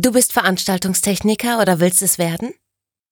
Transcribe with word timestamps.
Du 0.00 0.12
bist 0.12 0.32
Veranstaltungstechniker 0.32 1.60
oder 1.60 1.80
willst 1.80 2.02
es 2.02 2.18
werden? 2.18 2.54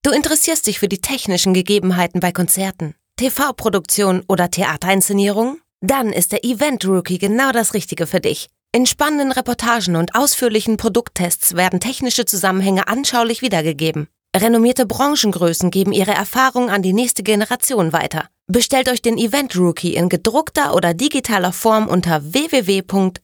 Du 0.04 0.12
interessierst 0.12 0.68
dich 0.68 0.78
für 0.78 0.86
die 0.86 1.00
technischen 1.00 1.52
Gegebenheiten 1.52 2.20
bei 2.20 2.30
Konzerten, 2.30 2.94
TV-Produktion 3.16 4.22
oder 4.28 4.52
Theaterinszenierungen? 4.52 5.60
Dann 5.80 6.12
ist 6.12 6.30
der 6.30 6.44
Event 6.44 6.86
Rookie 6.86 7.18
genau 7.18 7.50
das 7.50 7.74
Richtige 7.74 8.06
für 8.06 8.20
dich. 8.20 8.46
In 8.70 8.86
spannenden 8.86 9.32
Reportagen 9.32 9.96
und 9.96 10.14
ausführlichen 10.14 10.76
Produkttests 10.76 11.56
werden 11.56 11.80
technische 11.80 12.24
Zusammenhänge 12.24 12.86
anschaulich 12.86 13.42
wiedergegeben. 13.42 14.06
Renommierte 14.36 14.86
Branchengrößen 14.86 15.72
geben 15.72 15.90
ihre 15.90 16.14
Erfahrung 16.14 16.70
an 16.70 16.82
die 16.82 16.92
nächste 16.92 17.24
Generation 17.24 17.92
weiter. 17.92 18.28
Bestellt 18.46 18.88
euch 18.88 19.02
den 19.02 19.18
Event 19.18 19.56
Rookie 19.56 19.96
in 19.96 20.08
gedruckter 20.08 20.72
oder 20.72 20.94
digitaler 20.94 21.52
Form 21.52 21.88
unter 21.88 22.32
www.lycro.de. 22.32 23.16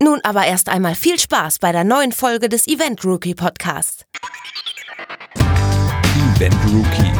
Nun 0.00 0.20
aber 0.22 0.46
erst 0.46 0.68
einmal 0.68 0.94
viel 0.94 1.18
Spaß 1.18 1.58
bei 1.58 1.72
der 1.72 1.82
neuen 1.82 2.12
Folge 2.12 2.48
des 2.48 2.68
Event 2.68 3.04
Rookie 3.04 3.34
Podcast. 3.34 4.06
Event 6.36 6.54
Rookie, 6.72 7.10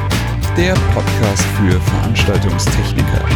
der 0.56 0.74
Podcast 0.94 1.42
für 1.42 1.80
Veranstaltungstechniker. 1.80 3.28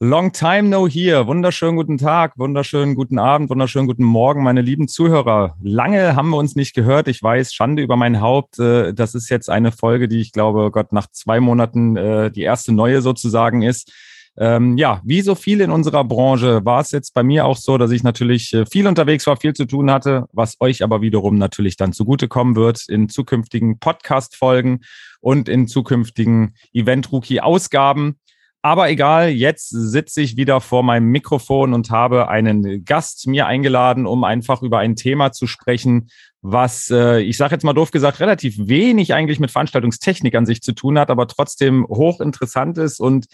Long 0.00 0.30
time 0.30 0.64
no 0.64 0.86
here. 0.86 1.26
Wunderschönen 1.26 1.76
guten 1.76 1.96
Tag, 1.96 2.34
wunderschönen 2.36 2.96
guten 2.96 3.18
Abend, 3.18 3.48
wunderschönen 3.48 3.86
guten 3.86 4.04
Morgen, 4.04 4.42
meine 4.42 4.60
lieben 4.60 4.88
Zuhörer. 4.88 5.56
Lange 5.62 6.16
haben 6.16 6.28
wir 6.28 6.36
uns 6.36 6.54
nicht 6.54 6.74
gehört. 6.74 7.08
Ich 7.08 7.22
weiß, 7.22 7.54
Schande 7.54 7.80
über 7.80 7.96
mein 7.96 8.20
Haupt. 8.20 8.58
Äh, 8.58 8.92
das 8.92 9.14
ist 9.14 9.30
jetzt 9.30 9.48
eine 9.48 9.72
Folge, 9.72 10.06
die 10.06 10.20
ich 10.20 10.32
glaube, 10.32 10.70
Gott, 10.70 10.92
nach 10.92 11.06
zwei 11.12 11.40
Monaten 11.40 11.96
äh, 11.96 12.30
die 12.30 12.42
erste 12.42 12.74
neue 12.74 13.00
sozusagen 13.00 13.62
ist. 13.62 13.90
Ähm, 14.38 14.76
ja, 14.76 15.00
wie 15.04 15.22
so 15.22 15.34
viel 15.34 15.62
in 15.62 15.70
unserer 15.70 16.04
Branche 16.04 16.64
war 16.64 16.80
es 16.80 16.90
jetzt 16.90 17.14
bei 17.14 17.22
mir 17.22 17.46
auch 17.46 17.56
so, 17.56 17.78
dass 17.78 17.90
ich 17.90 18.02
natürlich 18.02 18.52
äh, 18.52 18.66
viel 18.66 18.86
unterwegs 18.86 19.26
war, 19.26 19.38
viel 19.38 19.54
zu 19.54 19.64
tun 19.64 19.90
hatte, 19.90 20.26
was 20.32 20.56
euch 20.60 20.82
aber 20.82 21.00
wiederum 21.00 21.38
natürlich 21.38 21.76
dann 21.76 21.94
zugutekommen 21.94 22.54
wird 22.54 22.86
in 22.88 23.08
zukünftigen 23.08 23.78
Podcast-Folgen 23.78 24.80
und 25.20 25.48
in 25.48 25.68
zukünftigen 25.68 26.54
Event-Rookie-Ausgaben. 26.74 28.18
Aber 28.60 28.90
egal, 28.90 29.30
jetzt 29.30 29.68
sitze 29.68 30.20
ich 30.20 30.36
wieder 30.36 30.60
vor 30.60 30.82
meinem 30.82 31.06
Mikrofon 31.06 31.72
und 31.72 31.90
habe 31.90 32.28
einen 32.28 32.84
Gast 32.84 33.26
mir 33.28 33.46
eingeladen, 33.46 34.06
um 34.06 34.24
einfach 34.24 34.60
über 34.60 34.78
ein 34.80 34.96
Thema 34.96 35.32
zu 35.32 35.46
sprechen, 35.46 36.08
was, 36.42 36.90
äh, 36.90 37.20
ich 37.20 37.36
sage 37.36 37.54
jetzt 37.54 37.64
mal 37.64 37.72
doof 37.72 37.90
gesagt, 37.90 38.20
relativ 38.20 38.56
wenig 38.58 39.14
eigentlich 39.14 39.40
mit 39.40 39.50
Veranstaltungstechnik 39.50 40.34
an 40.34 40.46
sich 40.46 40.62
zu 40.62 40.72
tun 40.72 40.98
hat, 40.98 41.10
aber 41.10 41.26
trotzdem 41.26 41.86
hochinteressant 41.86 42.76
ist 42.76 43.00
und 43.00 43.26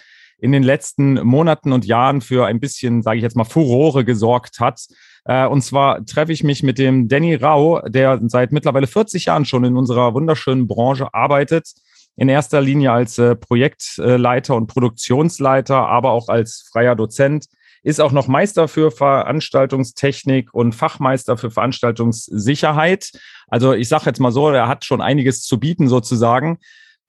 in 0.43 0.51
den 0.51 0.65
letzten 0.65 1.23
Monaten 1.25 1.73
und 1.73 1.87
Jahren 1.87 2.21
für 2.21 2.47
ein 2.47 2.59
bisschen, 2.59 3.03
sage 3.03 3.19
ich 3.19 3.23
jetzt 3.23 3.37
mal, 3.37 3.45
Furore 3.45 4.05
gesorgt 4.05 4.59
hat. 4.59 4.81
Äh, 5.25 5.47
und 5.47 5.63
zwar 5.63 6.05
treffe 6.05 6.33
ich 6.33 6.43
mich 6.43 6.65
mit 6.65 6.79
dem 6.79 7.07
Danny 7.07 7.37
Rau, 7.37 7.81
der 7.89 8.21
seit 8.27 8.51
mittlerweile 8.51 8.89
40 8.89 9.27
Jahren 9.27 9.45
schon 9.45 9.65
in 9.65 9.77
unserer 9.77 10.15
wunderschönen 10.15 10.67
Branche 10.67 11.15
arbeitet 11.15 11.69
in 12.17 12.29
erster 12.29 12.61
Linie 12.61 12.91
als 12.91 13.19
äh, 13.19 13.37
Projektleiter 13.37 14.57
und 14.57 14.67
Produktionsleiter, 14.67 15.77
aber 15.77 16.11
auch 16.11 16.29
als 16.29 16.69
freier 16.71 16.97
Dozent, 16.97 17.47
ist 17.85 18.01
auch 18.01 18.13
noch 18.13 18.27
Meister 18.27 18.67
für 18.67 18.91
Veranstaltungstechnik 18.91 20.53
und 20.53 20.75
Fachmeister 20.75 21.37
für 21.37 21.51
Veranstaltungssicherheit. 21.51 23.13
Also 23.47 23.73
ich 23.75 23.89
sage 23.89 24.07
jetzt 24.07 24.21
mal 24.21 24.33
so, 24.33 24.51
er 24.51 24.69
hat 24.69 24.85
schon 24.85 25.01
einiges 25.01 25.43
zu 25.43 25.59
bieten 25.59 25.89
sozusagen 25.89 26.59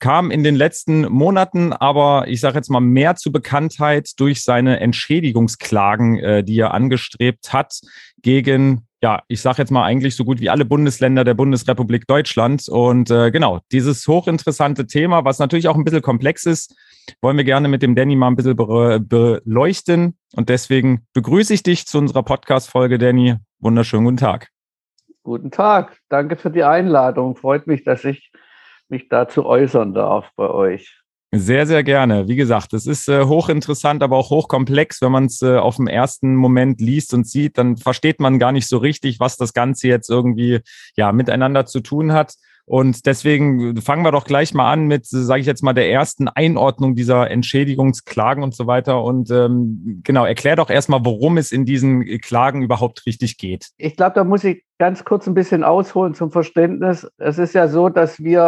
kam 0.03 0.31
in 0.31 0.43
den 0.43 0.55
letzten 0.55 1.03
Monaten 1.03 1.71
aber, 1.71 2.27
ich 2.27 2.41
sage 2.41 2.57
jetzt 2.57 2.69
mal, 2.69 2.81
mehr 2.81 3.15
zur 3.15 3.31
Bekanntheit 3.31 4.11
durch 4.17 4.43
seine 4.43 4.81
Entschädigungsklagen, 4.81 6.19
äh, 6.19 6.43
die 6.43 6.59
er 6.59 6.73
angestrebt 6.73 7.53
hat 7.53 7.79
gegen 8.21 8.85
ja, 9.01 9.21
ich 9.29 9.41
sage 9.41 9.59
jetzt 9.59 9.71
mal 9.71 9.83
eigentlich 9.83 10.17
so 10.17 10.25
gut 10.25 10.41
wie 10.41 10.49
alle 10.49 10.65
Bundesländer 10.65 11.23
der 11.23 11.35
Bundesrepublik 11.35 12.05
Deutschland. 12.05 12.67
Und 12.67 13.11
äh, 13.11 13.31
genau, 13.31 13.59
dieses 13.71 14.05
hochinteressante 14.05 14.87
Thema, 14.87 15.23
was 15.23 15.39
natürlich 15.39 15.69
auch 15.69 15.75
ein 15.75 15.85
bisschen 15.85 16.01
komplex 16.01 16.45
ist, 16.45 16.75
wollen 17.21 17.37
wir 17.37 17.45
gerne 17.45 17.69
mit 17.69 17.81
dem 17.81 17.95
Danny 17.95 18.17
mal 18.17 18.27
ein 18.27 18.35
bisschen 18.35 18.57
be 18.57 18.99
beleuchten. 18.99 20.17
Und 20.35 20.49
deswegen 20.49 21.05
begrüße 21.13 21.53
ich 21.53 21.63
dich 21.63 21.85
zu 21.85 21.97
unserer 21.97 22.23
Podcast-Folge, 22.23 22.97
Danny. 22.97 23.35
Wunderschönen 23.59 24.03
guten 24.03 24.17
Tag. 24.17 24.49
Guten 25.23 25.51
Tag. 25.51 25.97
Danke 26.09 26.35
für 26.35 26.51
die 26.51 26.63
Einladung. 26.63 27.37
Freut 27.37 27.67
mich, 27.67 27.85
dass 27.85 28.03
ich 28.03 28.31
mich 28.93 29.09
dazu 29.09 29.45
äußern 29.45 29.93
darf 29.93 30.29
bei 30.35 30.49
euch. 30.49 30.99
Sehr, 31.35 31.65
sehr 31.65 31.83
gerne. 31.83 32.27
Wie 32.27 32.35
gesagt, 32.35 32.73
es 32.73 32.85
ist 32.85 33.09
äh, 33.09 33.25
hochinteressant, 33.25 34.03
aber 34.03 34.17
auch 34.17 34.29
hochkomplex. 34.29 35.01
Wenn 35.01 35.11
man 35.11 35.25
es 35.25 35.41
äh, 35.41 35.57
auf 35.57 35.77
dem 35.77 35.87
ersten 35.87 36.35
Moment 36.35 36.79
liest 36.79 37.11
und 37.15 37.27
sieht, 37.27 37.57
dann 37.57 37.75
versteht 37.75 38.19
man 38.19 38.37
gar 38.37 38.51
nicht 38.51 38.67
so 38.67 38.77
richtig, 38.77 39.19
was 39.19 39.35
das 39.35 39.53
Ganze 39.53 39.87
jetzt 39.87 40.11
irgendwie 40.11 40.59
ja 40.95 41.11
miteinander 41.11 41.65
zu 41.65 41.79
tun 41.79 42.13
hat. 42.13 42.35
Und 42.65 43.05
deswegen 43.05 43.75
fangen 43.81 44.05
wir 44.05 44.11
doch 44.11 44.23
gleich 44.23 44.53
mal 44.53 44.71
an 44.71 44.87
mit, 44.87 45.05
sage 45.05 45.41
ich 45.41 45.47
jetzt 45.47 45.63
mal, 45.63 45.73
der 45.73 45.91
ersten 45.91 46.29
Einordnung 46.29 46.95
dieser 46.95 47.29
Entschädigungsklagen 47.29 48.41
und 48.43 48.55
so 48.55 48.67
weiter. 48.67 49.03
Und 49.03 49.29
ähm, 49.31 50.01
genau, 50.03 50.25
erklär 50.25 50.55
doch 50.55 50.69
erstmal, 50.69 51.03
worum 51.03 51.37
es 51.37 51.51
in 51.51 51.65
diesen 51.65 52.05
Klagen 52.21 52.61
überhaupt 52.61 53.05
richtig 53.05 53.37
geht. 53.37 53.71
Ich 53.77 53.97
glaube, 53.97 54.15
da 54.15 54.23
muss 54.23 54.45
ich 54.45 54.63
ganz 54.79 55.03
kurz 55.03 55.27
ein 55.27 55.33
bisschen 55.33 55.63
ausholen 55.63 56.13
zum 56.13 56.31
Verständnis. 56.31 57.07
Es 57.17 57.37
ist 57.37 57.53
ja 57.53 57.67
so, 57.67 57.89
dass 57.89 58.23
wir, 58.23 58.41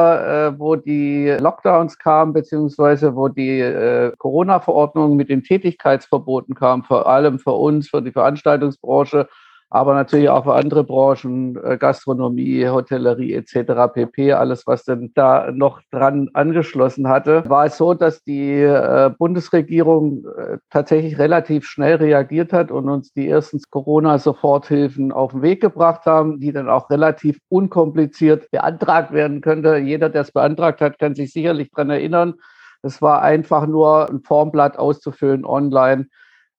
äh, 0.55 0.59
wo 0.59 0.75
die 0.75 1.35
Lockdowns 1.39 1.97
kamen, 1.97 2.33
beziehungsweise 2.33 3.15
wo 3.15 3.27
die 3.27 3.59
äh, 3.59 4.11
Corona-Verordnung 4.17 5.17
mit 5.17 5.29
den 5.29 5.43
Tätigkeitsverboten 5.43 6.55
kam, 6.55 6.83
vor 6.83 7.07
allem 7.07 7.39
für 7.39 7.51
uns, 7.51 7.89
für 7.89 8.01
die 8.01 8.11
Veranstaltungsbranche, 8.11 9.27
aber 9.75 9.93
natürlich 9.93 10.29
auch 10.29 10.45
für 10.45 10.53
andere 10.53 10.85
Branchen, 10.85 11.57
äh, 11.61 11.77
Gastronomie, 11.77 12.65
Hotellerie 12.65 13.33
etc. 13.33 13.93
pp. 13.93 14.31
Alles, 14.31 14.65
was 14.65 14.85
denn 14.85 15.11
da 15.15 15.51
noch 15.51 15.81
dran 15.91 16.29
angeschlossen 16.33 17.09
hatte, 17.09 17.43
war 17.49 17.65
es 17.65 17.75
so, 17.75 17.93
dass 17.93 18.23
die 18.23 18.61
äh, 18.61 19.11
Bundesregierung 19.17 20.25
äh, 20.37 20.59
tatsächlich 20.69 21.19
relativ 21.19 21.65
schnell 21.65 21.95
reagiert 21.95 22.53
hat 22.53 22.71
und 22.71 22.87
uns 22.87 23.11
die 23.11 23.27
ersten 23.27 23.59
Corona-Soforthilfen 23.69 25.11
auf 25.11 25.31
den 25.33 25.41
Weg 25.41 25.59
gebracht 25.59 26.05
haben, 26.05 26.39
die 26.39 26.53
dann 26.53 26.69
auch 26.69 26.89
relativ 26.89 27.37
unkompliziert 27.49 28.49
beantragt 28.51 29.11
werden 29.11 29.41
könnte. 29.41 29.75
Jeder, 29.75 30.07
der 30.07 30.21
es 30.21 30.31
beantragt 30.31 30.79
hat, 30.79 30.99
kann 30.99 31.15
sich 31.15 31.33
sicherlich 31.33 31.69
daran 31.71 31.89
erinnern. 31.89 32.35
Es 32.81 33.01
war 33.01 33.23
einfach 33.23 33.67
nur 33.67 34.09
ein 34.09 34.21
Formblatt 34.21 34.79
auszufüllen 34.79 35.43
online 35.43 36.07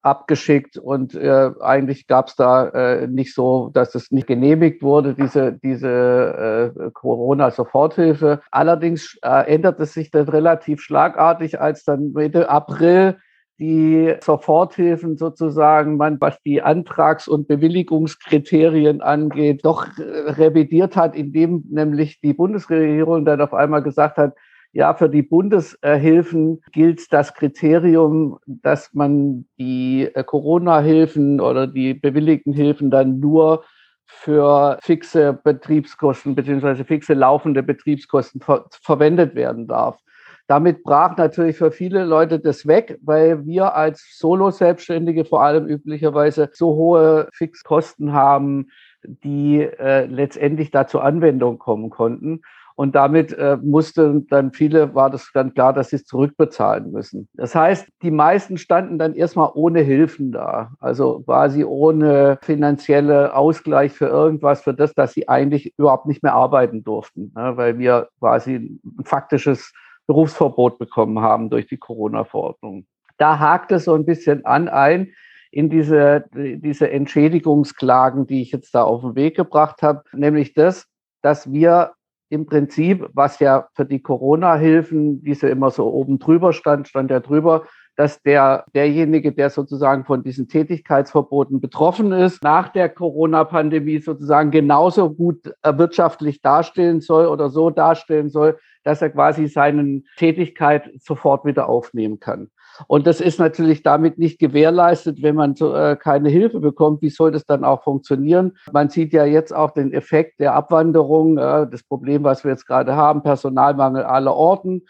abgeschickt 0.06 0.78
und 0.78 1.16
äh, 1.16 1.50
eigentlich 1.60 2.06
gab 2.06 2.28
es 2.28 2.36
da 2.36 2.68
äh, 2.68 3.08
nicht 3.08 3.34
so, 3.34 3.70
dass 3.74 3.96
es 3.96 4.12
nicht 4.12 4.28
genehmigt 4.28 4.82
wurde, 4.82 5.14
diese, 5.14 5.52
diese 5.52 6.72
äh, 6.76 6.90
Corona-Soforthilfe. 6.92 8.40
Allerdings 8.52 9.18
äh, 9.22 9.52
änderte 9.52 9.84
sich 9.84 10.12
dann 10.12 10.28
relativ 10.28 10.80
schlagartig, 10.80 11.60
als 11.60 11.82
dann 11.82 12.12
Mitte 12.12 12.48
April 12.48 13.16
die 13.58 14.14
Soforthilfen 14.22 15.16
sozusagen, 15.16 15.96
man, 15.96 16.20
was 16.20 16.40
die 16.42 16.62
Antrags- 16.62 17.26
und 17.26 17.48
Bewilligungskriterien 17.48 19.00
angeht, 19.00 19.64
doch 19.64 19.86
äh, 19.98 20.30
revidiert 20.30 20.94
hat, 20.94 21.16
indem 21.16 21.64
nämlich 21.68 22.20
die 22.20 22.34
Bundesregierung 22.34 23.24
dann 23.24 23.40
auf 23.40 23.54
einmal 23.54 23.82
gesagt 23.82 24.18
hat, 24.18 24.34
ja, 24.76 24.92
für 24.92 25.08
die 25.08 25.22
Bundeshilfen 25.22 26.60
gilt 26.70 27.10
das 27.10 27.32
Kriterium, 27.32 28.38
dass 28.44 28.92
man 28.92 29.46
die 29.58 30.10
äh, 30.14 30.22
Corona-Hilfen 30.22 31.40
oder 31.40 31.66
die 31.66 31.94
bewilligten 31.94 32.52
Hilfen 32.52 32.90
dann 32.90 33.18
nur 33.18 33.64
für 34.04 34.76
fixe 34.82 35.32
Betriebskosten 35.32 36.34
beziehungsweise 36.34 36.84
fixe 36.84 37.14
laufende 37.14 37.62
Betriebskosten 37.62 38.42
ver 38.42 38.66
verwendet 38.82 39.34
werden 39.34 39.66
darf. 39.66 39.98
Damit 40.46 40.82
brach 40.82 41.16
natürlich 41.16 41.56
für 41.56 41.72
viele 41.72 42.04
Leute 42.04 42.38
das 42.38 42.66
weg, 42.66 42.98
weil 43.00 43.46
wir 43.46 43.74
als 43.74 44.18
Solo-Selbstständige 44.18 45.24
vor 45.24 45.42
allem 45.42 45.66
üblicherweise 45.66 46.50
so 46.52 46.74
hohe 46.74 47.30
Fixkosten 47.32 48.12
haben, 48.12 48.68
die 49.02 49.62
äh, 49.62 50.04
letztendlich 50.04 50.70
da 50.70 50.86
zur 50.86 51.02
Anwendung 51.02 51.58
kommen 51.58 51.88
konnten. 51.88 52.42
Und 52.76 52.94
damit 52.94 53.32
äh, 53.32 53.56
mussten 53.62 54.26
dann 54.26 54.52
viele, 54.52 54.94
war 54.94 55.08
das 55.08 55.30
dann 55.32 55.54
klar, 55.54 55.72
dass 55.72 55.90
sie 55.90 55.96
es 55.96 56.04
zurückbezahlen 56.04 56.92
müssen. 56.92 57.26
Das 57.32 57.54
heißt, 57.54 57.88
die 58.02 58.10
meisten 58.10 58.58
standen 58.58 58.98
dann 58.98 59.14
erstmal 59.14 59.50
ohne 59.54 59.80
Hilfen 59.80 60.30
da. 60.30 60.72
Also 60.78 61.22
quasi 61.22 61.64
ohne 61.64 62.38
finanzielle 62.42 63.34
Ausgleich 63.34 63.92
für 63.92 64.08
irgendwas, 64.08 64.60
für 64.60 64.74
das, 64.74 64.92
dass 64.92 65.14
sie 65.14 65.26
eigentlich 65.26 65.72
überhaupt 65.78 66.04
nicht 66.04 66.22
mehr 66.22 66.34
arbeiten 66.34 66.84
durften, 66.84 67.32
ne? 67.34 67.56
weil 67.56 67.78
wir 67.78 68.08
quasi 68.20 68.56
ein 68.56 69.04
faktisches 69.04 69.72
Berufsverbot 70.06 70.78
bekommen 70.78 71.20
haben 71.20 71.48
durch 71.48 71.66
die 71.66 71.78
Corona-Verordnung. 71.78 72.86
Da 73.16 73.38
hakt 73.38 73.72
es 73.72 73.84
so 73.84 73.94
ein 73.94 74.04
bisschen 74.04 74.44
an 74.44 74.68
ein 74.68 75.12
in 75.50 75.70
diese, 75.70 76.26
diese 76.34 76.90
Entschädigungsklagen, 76.90 78.26
die 78.26 78.42
ich 78.42 78.52
jetzt 78.52 78.74
da 78.74 78.82
auf 78.82 79.00
den 79.00 79.14
Weg 79.14 79.36
gebracht 79.36 79.80
habe, 79.80 80.02
nämlich 80.12 80.52
das, 80.52 80.86
dass 81.22 81.50
wir 81.50 81.92
im 82.28 82.46
Prinzip, 82.46 83.08
was 83.12 83.38
ja 83.38 83.68
für 83.74 83.84
die 83.84 84.02
Corona-Hilfen, 84.02 85.22
die 85.22 85.34
so 85.34 85.46
immer 85.46 85.70
so 85.70 85.86
oben 85.92 86.18
drüber 86.18 86.52
stand, 86.52 86.88
stand 86.88 87.10
ja 87.10 87.20
drüber, 87.20 87.64
dass 87.96 88.22
der, 88.22 88.64
derjenige, 88.74 89.32
der 89.32 89.48
sozusagen 89.48 90.04
von 90.04 90.22
diesen 90.22 90.48
Tätigkeitsverboten 90.48 91.60
betroffen 91.60 92.12
ist, 92.12 92.42
nach 92.42 92.68
der 92.68 92.88
Corona-Pandemie 92.88 94.00
sozusagen 94.00 94.50
genauso 94.50 95.10
gut 95.10 95.52
wirtschaftlich 95.64 96.42
dastehen 96.42 97.00
soll 97.00 97.26
oder 97.26 97.48
so 97.48 97.70
dastehen 97.70 98.28
soll, 98.28 98.58
dass 98.84 99.00
er 99.00 99.10
quasi 99.10 99.48
seine 99.48 100.02
Tätigkeit 100.16 100.90
sofort 101.00 101.44
wieder 101.44 101.68
aufnehmen 101.68 102.20
kann. 102.20 102.50
Und 102.86 103.06
das 103.06 103.20
ist 103.20 103.38
natürlich 103.38 103.82
damit 103.82 104.18
nicht 104.18 104.38
gewährleistet, 104.38 105.22
wenn 105.22 105.34
man 105.34 105.54
so, 105.54 105.74
äh, 105.74 105.96
keine 105.96 106.28
Hilfe 106.28 106.60
bekommt. 106.60 107.02
Wie 107.02 107.10
soll 107.10 107.32
das 107.32 107.44
dann 107.44 107.64
auch 107.64 107.82
funktionieren? 107.82 108.56
Man 108.72 108.90
sieht 108.90 109.12
ja 109.12 109.24
jetzt 109.24 109.54
auch 109.54 109.70
den 109.70 109.92
Effekt 109.92 110.40
der 110.40 110.54
Abwanderung, 110.54 111.38
äh, 111.38 111.66
das 111.70 111.82
Problem, 111.82 112.24
was 112.24 112.44
wir 112.44 112.50
jetzt 112.50 112.66
gerade 112.66 112.96
haben, 112.96 113.22
Personalmangel 113.22 114.02
aller 114.04 114.34
Orten. 114.34 114.82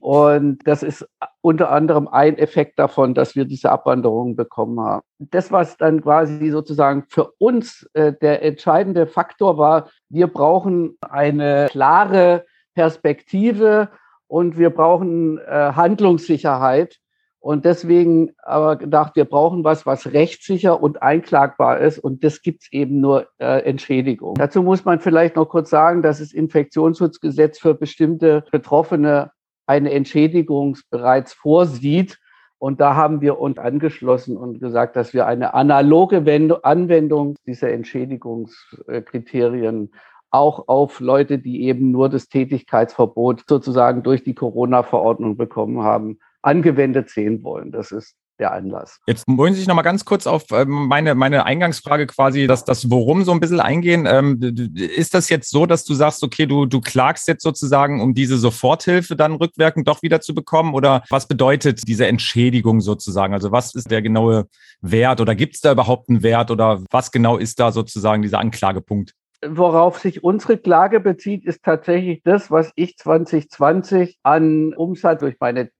Und 0.00 0.66
das 0.66 0.82
ist 0.82 1.06
unter 1.42 1.70
anderem 1.70 2.08
ein 2.08 2.38
Effekt 2.38 2.78
davon, 2.78 3.14
dass 3.14 3.36
wir 3.36 3.44
diese 3.44 3.70
Abwanderung 3.70 4.36
bekommen 4.36 4.80
haben. 4.80 5.02
Das, 5.18 5.52
was 5.52 5.76
dann 5.76 6.02
quasi 6.02 6.50
sozusagen 6.50 7.04
für 7.08 7.32
uns 7.38 7.88
äh, 7.92 8.12
der 8.12 8.42
entscheidende 8.42 9.06
Faktor 9.06 9.58
war, 9.58 9.90
wir 10.08 10.28
brauchen 10.28 10.96
eine 11.02 11.66
klare 11.70 12.46
Perspektive 12.74 13.90
und 14.28 14.56
wir 14.56 14.70
brauchen 14.70 15.38
äh, 15.38 15.72
Handlungssicherheit. 15.74 16.98
Und 17.42 17.64
deswegen 17.64 18.30
aber 18.44 18.76
gedacht, 18.76 19.16
wir 19.16 19.24
brauchen 19.24 19.64
was, 19.64 19.84
was 19.84 20.12
rechtssicher 20.12 20.80
und 20.80 21.02
einklagbar 21.02 21.80
ist. 21.80 21.98
Und 21.98 22.22
das 22.22 22.40
gibt 22.40 22.62
es 22.62 22.72
eben 22.72 23.00
nur 23.00 23.26
äh, 23.38 23.64
Entschädigung. 23.64 24.36
Dazu 24.36 24.62
muss 24.62 24.84
man 24.84 25.00
vielleicht 25.00 25.34
noch 25.34 25.48
kurz 25.48 25.68
sagen, 25.68 26.02
dass 26.02 26.20
das 26.20 26.32
Infektionsschutzgesetz 26.32 27.58
für 27.58 27.74
bestimmte 27.74 28.44
Betroffene 28.52 29.32
eine 29.66 29.90
Entschädigung 29.90 30.78
bereits 30.88 31.32
vorsieht. 31.32 32.20
Und 32.58 32.80
da 32.80 32.94
haben 32.94 33.20
wir 33.20 33.40
uns 33.40 33.58
angeschlossen 33.58 34.36
und 34.36 34.60
gesagt, 34.60 34.94
dass 34.94 35.12
wir 35.12 35.26
eine 35.26 35.52
analoge 35.52 36.18
Anwendung 36.62 37.34
dieser 37.44 37.72
Entschädigungskriterien 37.72 39.92
auch 40.30 40.68
auf 40.68 41.00
Leute, 41.00 41.40
die 41.40 41.64
eben 41.64 41.90
nur 41.90 42.08
das 42.08 42.28
Tätigkeitsverbot 42.28 43.42
sozusagen 43.48 44.04
durch 44.04 44.22
die 44.22 44.36
Corona-Verordnung 44.36 45.36
bekommen 45.36 45.82
haben, 45.82 46.20
angewendet 46.42 47.10
sehen 47.10 47.42
wollen. 47.42 47.72
Das 47.72 47.92
ist 47.92 48.14
der 48.38 48.52
Anlass. 48.52 48.98
Jetzt 49.06 49.24
wollen 49.28 49.54
Sie 49.54 49.60
sich 49.60 49.68
noch 49.68 49.74
mal 49.74 49.82
ganz 49.82 50.04
kurz 50.04 50.26
auf 50.26 50.44
ähm, 50.50 50.68
meine, 50.68 51.14
meine 51.14 51.44
Eingangsfrage 51.44 52.06
quasi, 52.06 52.46
dass 52.46 52.64
das 52.64 52.90
Worum 52.90 53.24
so 53.24 53.32
ein 53.32 53.40
bisschen 53.40 53.60
eingehen. 53.60 54.06
Ähm, 54.06 54.40
ist 54.74 55.14
das 55.14 55.28
jetzt 55.28 55.50
so, 55.50 55.66
dass 55.66 55.84
du 55.84 55.94
sagst, 55.94 56.22
okay, 56.24 56.46
du, 56.46 56.66
du 56.66 56.80
klagst 56.80 57.28
jetzt 57.28 57.42
sozusagen, 57.42 58.00
um 58.00 58.14
diese 58.14 58.38
Soforthilfe 58.38 59.16
dann 59.16 59.34
rückwirkend 59.34 59.86
doch 59.86 60.02
wieder 60.02 60.20
zu 60.20 60.34
bekommen? 60.34 60.74
Oder 60.74 61.04
was 61.08 61.28
bedeutet 61.28 61.86
diese 61.86 62.06
Entschädigung 62.06 62.80
sozusagen? 62.80 63.32
Also 63.32 63.52
was 63.52 63.74
ist 63.74 63.90
der 63.90 64.02
genaue 64.02 64.48
Wert 64.80 65.20
oder 65.20 65.34
gibt 65.34 65.54
es 65.54 65.60
da 65.60 65.72
überhaupt 65.72 66.08
einen 66.08 66.22
Wert 66.22 66.50
oder 66.50 66.82
was 66.90 67.12
genau 67.12 67.36
ist 67.36 67.60
da 67.60 67.70
sozusagen 67.70 68.22
dieser 68.22 68.40
Anklagepunkt? 68.40 69.14
Worauf 69.46 69.98
sich 69.98 70.22
unsere 70.22 70.56
Klage 70.56 71.00
bezieht, 71.00 71.44
ist 71.44 71.62
tatsächlich 71.64 72.22
das, 72.24 72.50
was 72.50 72.72
ich 72.76 72.96
2020 72.96 74.18
an 74.22 74.74
Umsatz 74.74 75.20
durch 75.20 75.36
meine 75.40 75.70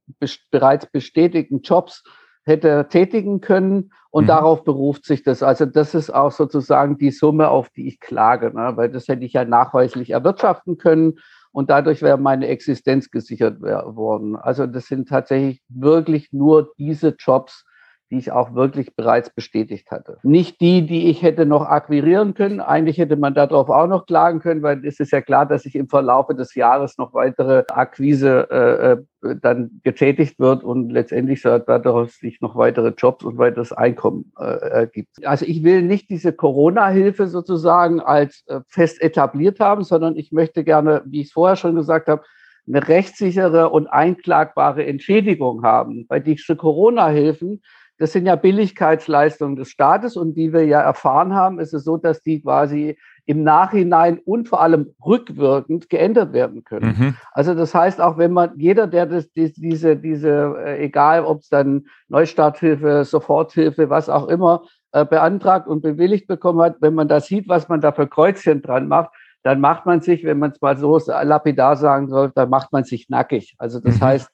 bereits 0.51 0.87
bestätigten 0.87 1.61
Jobs 1.63 2.03
hätte 2.45 2.87
tätigen 2.89 3.41
können. 3.41 3.93
Und 4.11 4.25
mhm. 4.25 4.29
darauf 4.29 4.65
beruft 4.65 5.07
sich 5.07 5.23
das. 5.23 5.43
Also 5.43 5.65
das 5.65 5.95
ist 5.95 6.11
auch 6.11 6.33
sozusagen 6.33 6.99
die 6.99 7.13
Summe, 7.13 7.49
auf 7.49 7.71
die 7.71 7.89
ich 7.89 7.99
klage, 7.99 8.55
ne? 8.55 8.73
weil 8.77 8.91
das 8.91 9.09
hätte 9.09 9.25
ich 9.25 9.33
ja 9.33 9.45
nachweislich 9.45 10.11
erwirtschaften 10.11 10.77
können. 10.77 11.15
Und 11.51 11.71
dadurch 11.71 12.03
wäre 12.03 12.19
meine 12.19 12.49
Existenz 12.49 13.11
gesichert 13.11 13.61
worden. 13.61 14.37
Also 14.37 14.67
das 14.67 14.87
sind 14.87 15.09
tatsächlich 15.09 15.63
wirklich 15.69 16.33
nur 16.33 16.73
diese 16.79 17.15
Jobs, 17.19 17.65
die 18.13 18.19
ich 18.19 18.31
auch 18.31 18.55
wirklich 18.55 18.95
bereits 18.95 19.31
bestätigt 19.31 19.91
hatte. 19.91 20.19
Nicht 20.23 20.61
die, 20.61 20.87
die 20.87 21.09
ich 21.09 21.23
hätte 21.23 21.47
noch 21.47 21.65
akquirieren 21.65 22.35
können. 22.35 22.61
Eigentlich 22.61 22.99
hätte 22.99 23.17
man 23.17 23.33
darauf 23.33 23.71
auch 23.71 23.87
noch 23.87 24.05
klagen 24.05 24.41
können, 24.41 24.63
weil 24.63 24.85
es 24.85 25.01
ist 25.01 25.13
ja 25.13 25.23
klar, 25.23 25.47
dass 25.47 25.65
ich 25.65 25.75
im 25.75 25.89
Verlaufe 25.89 26.35
des 26.35 26.55
Jahres 26.55 26.99
noch 26.99 27.15
weitere 27.15 27.65
Akquise 27.71 28.49
äh, 28.51 28.93
äh 28.93 28.97
dann 29.41 29.81
getätigt 29.85 30.41
wird 30.41 30.65
und 30.65 30.91
letztendlich 30.91 31.41
daraus 31.43 32.19
sich 32.19 32.41
noch 32.41 32.57
weitere 32.57 32.93
Jobs 32.99 33.25
und 33.25 33.39
weiteres 33.39 33.73
Einkommen 33.73 34.33
äh, 34.37 34.43
ergibt. 34.43 35.25
Also 35.25 35.47
ich 35.47 35.63
will 35.63 35.83
nicht 35.83 36.11
diese 36.11 36.33
Corona-Hilfe 36.33 37.29
sozusagen 37.29 38.01
als 38.01 38.43
äh, 38.49 38.61
fest 38.67 39.01
etabliert 39.01 39.61
haben, 39.61 39.85
sondern 39.85 40.17
ich 40.17 40.33
möchte 40.33 40.65
gerne, 40.65 41.03
wie 41.07 41.21
ich 41.21 41.29
es 41.29 41.33
vorher 41.33 41.55
schon 41.55 41.77
gesagt 41.77 42.09
habe, 42.09 42.25
eine 42.67 42.87
rechtssichere 42.89 43.71
und 43.71 43.87
einklagbare 43.87 44.85
Entschädigung 44.87 45.63
haben. 45.63 46.05
Weil 46.09 46.21
diese 46.21 46.57
Corona-Hilfen, 46.57 47.63
das 48.03 48.11
sind 48.11 48.27
ja 48.27 48.35
Billigkeitsleistungen 48.35 49.55
des 49.55 49.69
Staates 49.69 50.17
und 50.17 50.35
die 50.35 50.53
wir 50.53 50.67
ja 50.67 50.81
erfahren 50.81 51.35
haben, 51.35 51.61
ist 51.61 51.73
es 51.73 51.85
so, 51.85 51.99
dass 51.99 52.21
die 52.21 52.43
quasi 52.43 52.99
im 53.27 53.45
Nachhinein 53.45 54.19
und 54.19 54.49
vor 54.49 54.61
allem 54.61 54.93
rückwirkend 55.07 55.89
geändert 55.89 56.33
werden 56.33 56.65
können. 56.65 56.97
Mhm. 56.99 57.17
Also 57.31 57.55
das 57.55 57.73
heißt, 57.73 58.01
auch 58.01 58.19
wenn 58.19 58.33
man, 58.33 58.59
jeder, 58.59 58.89
der 58.89 59.07
das, 59.07 59.31
diese, 59.31 59.95
diese, 59.97 60.57
äh, 60.65 60.85
egal 60.85 61.25
ob 61.25 61.43
es 61.43 61.49
dann 61.49 61.87
Neustarthilfe, 62.09 63.05
Soforthilfe, 63.05 63.89
was 63.89 64.09
auch 64.09 64.27
immer, 64.27 64.65
äh, 64.91 65.05
beantragt 65.05 65.69
und 65.69 65.83
bewilligt 65.83 66.27
bekommen 66.27 66.61
hat, 66.61 66.79
wenn 66.81 66.95
man 66.95 67.07
da 67.07 67.21
sieht, 67.21 67.49
was 67.49 67.69
man 67.69 67.81
da 67.81 67.93
für 67.93 68.09
Kreuzchen 68.09 68.63
dran 68.63 68.89
macht, 68.89 69.11
dann 69.45 69.61
macht 69.61 69.87
man 69.87 70.01
sich, 70.01 70.25
wenn 70.25 70.41
man 70.41 70.51
es 70.51 70.61
mal 70.61 70.77
so 70.77 70.99
lapidar 70.99 71.77
sagen 71.77 72.09
soll, 72.09 72.33
dann 72.35 72.51
macht 72.51 72.73
man 72.73 72.83
sich 72.83 73.09
nackig. 73.09 73.55
Also 73.59 73.79
das 73.79 74.01
mhm. 74.01 74.05
heißt, 74.05 74.29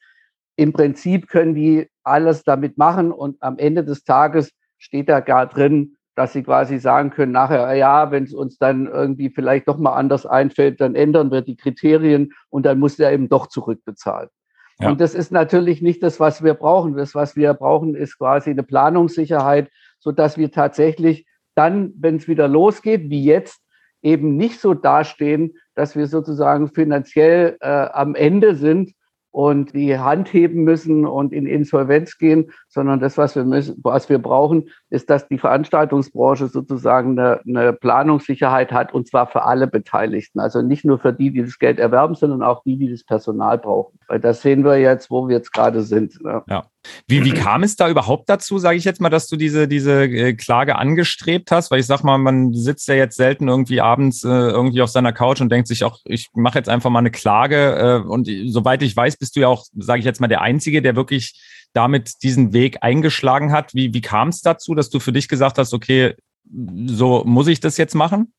im 0.58 0.72
Prinzip 0.72 1.28
können 1.28 1.54
die 1.54 1.88
alles 2.02 2.42
damit 2.42 2.78
machen 2.78 3.12
und 3.12 3.36
am 3.40 3.58
Ende 3.58 3.84
des 3.84 4.02
Tages 4.02 4.52
steht 4.76 5.08
da 5.08 5.20
gar 5.20 5.46
drin, 5.46 5.96
dass 6.16 6.32
sie 6.32 6.42
quasi 6.42 6.78
sagen 6.78 7.10
können, 7.10 7.30
nachher, 7.30 7.72
ja, 7.74 8.10
wenn 8.10 8.24
es 8.24 8.34
uns 8.34 8.58
dann 8.58 8.88
irgendwie 8.88 9.30
vielleicht 9.30 9.68
doch 9.68 9.78
mal 9.78 9.94
anders 9.94 10.26
einfällt, 10.26 10.80
dann 10.80 10.96
ändern 10.96 11.30
wir 11.30 11.42
die 11.42 11.56
Kriterien 11.56 12.32
und 12.50 12.66
dann 12.66 12.80
muss 12.80 12.96
der 12.96 13.12
eben 13.12 13.28
doch 13.28 13.46
zurückbezahlen. 13.46 14.30
Ja. 14.80 14.90
Und 14.90 15.00
das 15.00 15.14
ist 15.14 15.30
natürlich 15.30 15.80
nicht 15.80 16.02
das, 16.02 16.18
was 16.18 16.42
wir 16.42 16.54
brauchen. 16.54 16.96
Das, 16.96 17.14
was 17.14 17.36
wir 17.36 17.54
brauchen, 17.54 17.94
ist 17.94 18.18
quasi 18.18 18.50
eine 18.50 18.64
Planungssicherheit, 18.64 19.70
so 20.00 20.10
dass 20.10 20.38
wir 20.38 20.50
tatsächlich 20.50 21.24
dann, 21.54 21.92
wenn 22.00 22.16
es 22.16 22.26
wieder 22.26 22.48
losgeht, 22.48 23.10
wie 23.10 23.22
jetzt, 23.22 23.60
eben 24.02 24.36
nicht 24.36 24.60
so 24.60 24.74
dastehen, 24.74 25.54
dass 25.76 25.94
wir 25.94 26.08
sozusagen 26.08 26.68
finanziell 26.68 27.56
äh, 27.60 27.68
am 27.92 28.16
Ende 28.16 28.56
sind, 28.56 28.92
und 29.30 29.74
die 29.74 29.98
Hand 29.98 30.32
heben 30.32 30.64
müssen 30.64 31.06
und 31.06 31.32
in 31.32 31.46
Insolvenz 31.46 32.18
gehen, 32.18 32.50
sondern 32.68 33.00
das, 33.00 33.18
was 33.18 33.36
wir, 33.36 33.44
müssen, 33.44 33.78
was 33.82 34.08
wir 34.08 34.18
brauchen, 34.18 34.68
ist, 34.90 35.10
dass 35.10 35.28
die 35.28 35.38
Veranstaltungsbranche 35.38 36.48
sozusagen 36.48 37.18
eine, 37.18 37.40
eine 37.46 37.72
Planungssicherheit 37.72 38.72
hat 38.72 38.92
und 38.94 39.06
zwar 39.06 39.26
für 39.26 39.44
alle 39.44 39.66
Beteiligten. 39.66 40.40
Also 40.40 40.62
nicht 40.62 40.84
nur 40.84 40.98
für 40.98 41.12
die, 41.12 41.30
die 41.30 41.42
das 41.42 41.58
Geld 41.58 41.78
erwerben, 41.78 42.14
sondern 42.14 42.42
auch 42.42 42.62
die, 42.64 42.78
die 42.78 42.90
das 42.90 43.04
Personal 43.04 43.58
brauchen. 43.58 43.98
Weil 44.08 44.20
das 44.20 44.42
sehen 44.42 44.64
wir 44.64 44.78
jetzt, 44.78 45.10
wo 45.10 45.28
wir 45.28 45.36
jetzt 45.36 45.52
gerade 45.52 45.82
sind. 45.82 46.22
Ne? 46.22 46.42
Ja. 46.48 46.64
Wie, 47.06 47.24
wie 47.24 47.32
kam 47.32 47.62
es 47.62 47.76
da 47.76 47.88
überhaupt 47.88 48.28
dazu, 48.28 48.58
sage 48.58 48.76
ich 48.76 48.84
jetzt 48.84 49.00
mal, 49.00 49.10
dass 49.10 49.26
du 49.26 49.36
diese, 49.36 49.68
diese 49.68 50.04
äh, 50.04 50.34
Klage 50.34 50.76
angestrebt 50.76 51.50
hast? 51.50 51.70
Weil 51.70 51.80
ich 51.80 51.86
sag 51.86 52.02
mal, 52.02 52.18
man 52.18 52.54
sitzt 52.54 52.88
ja 52.88 52.94
jetzt 52.94 53.16
selten 53.16 53.48
irgendwie 53.48 53.80
abends 53.80 54.24
äh, 54.24 54.28
irgendwie 54.28 54.82
auf 54.82 54.90
seiner 54.90 55.12
Couch 55.12 55.40
und 55.40 55.50
denkt 55.50 55.68
sich 55.68 55.84
auch, 55.84 56.00
ich 56.04 56.28
mache 56.34 56.58
jetzt 56.58 56.68
einfach 56.68 56.90
mal 56.90 57.00
eine 57.00 57.10
Klage. 57.10 58.02
Äh, 58.04 58.08
und 58.08 58.28
soweit 58.46 58.82
ich 58.82 58.96
weiß, 58.96 59.16
bist 59.16 59.36
du 59.36 59.40
ja 59.40 59.48
auch, 59.48 59.66
sage 59.76 60.00
ich 60.00 60.04
jetzt 60.04 60.20
mal, 60.20 60.28
der 60.28 60.42
Einzige, 60.42 60.82
der 60.82 60.96
wirklich 60.96 61.40
damit 61.72 62.22
diesen 62.22 62.52
Weg 62.52 62.78
eingeschlagen 62.80 63.52
hat. 63.52 63.74
Wie, 63.74 63.92
wie 63.92 64.00
kam 64.00 64.28
es 64.28 64.40
dazu, 64.40 64.74
dass 64.74 64.90
du 64.90 65.00
für 65.00 65.12
dich 65.12 65.28
gesagt 65.28 65.58
hast, 65.58 65.74
okay, 65.74 66.14
so 66.86 67.24
muss 67.24 67.48
ich 67.48 67.60
das 67.60 67.76
jetzt 67.76 67.94
machen? 67.94 68.32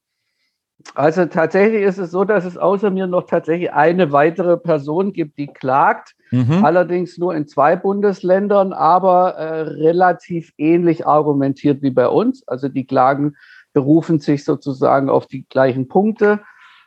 Also 0.96 1.26
tatsächlich 1.26 1.84
ist 1.84 1.98
es 1.98 2.12
so, 2.12 2.24
dass 2.24 2.46
es 2.46 2.58
außer 2.58 2.90
mir 2.90 3.08
noch 3.08 3.26
tatsächlich 3.26 3.74
eine 3.74 4.12
weitere 4.12 4.58
Person 4.58 5.14
gibt, 5.14 5.38
die 5.38 5.48
klagt. 5.48 6.16
Mhm. 6.32 6.64
Allerdings 6.64 7.18
nur 7.18 7.36
in 7.36 7.48
zwei 7.48 7.76
Bundesländern, 7.76 8.72
aber 8.74 9.36
äh, 9.36 9.62
relativ 9.62 10.54
ähnlich 10.58 11.06
argumentiert 11.06 11.82
wie 11.82 11.92
bei 11.92 12.08
uns. 12.08 12.48
Also 12.48 12.70
die 12.70 12.86
Klagen 12.86 13.36
berufen 13.74 14.20
sich 14.20 14.46
sozusagen 14.46 15.10
auf 15.10 15.28
die 15.28 15.46
gleichen 15.50 15.88
Punkte, 15.88 16.42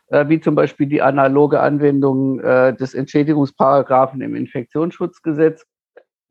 äh, 0.08 0.28
wie 0.28 0.40
zum 0.40 0.54
Beispiel 0.54 0.87
die 0.87 1.02
analoge 1.02 1.61
Anwendung 1.61 2.40
äh, 2.40 2.75
des 2.75 2.94
Entschädigungsparagraphen 2.94 4.20
im 4.20 4.34
Infektionsschutzgesetz 4.34 5.66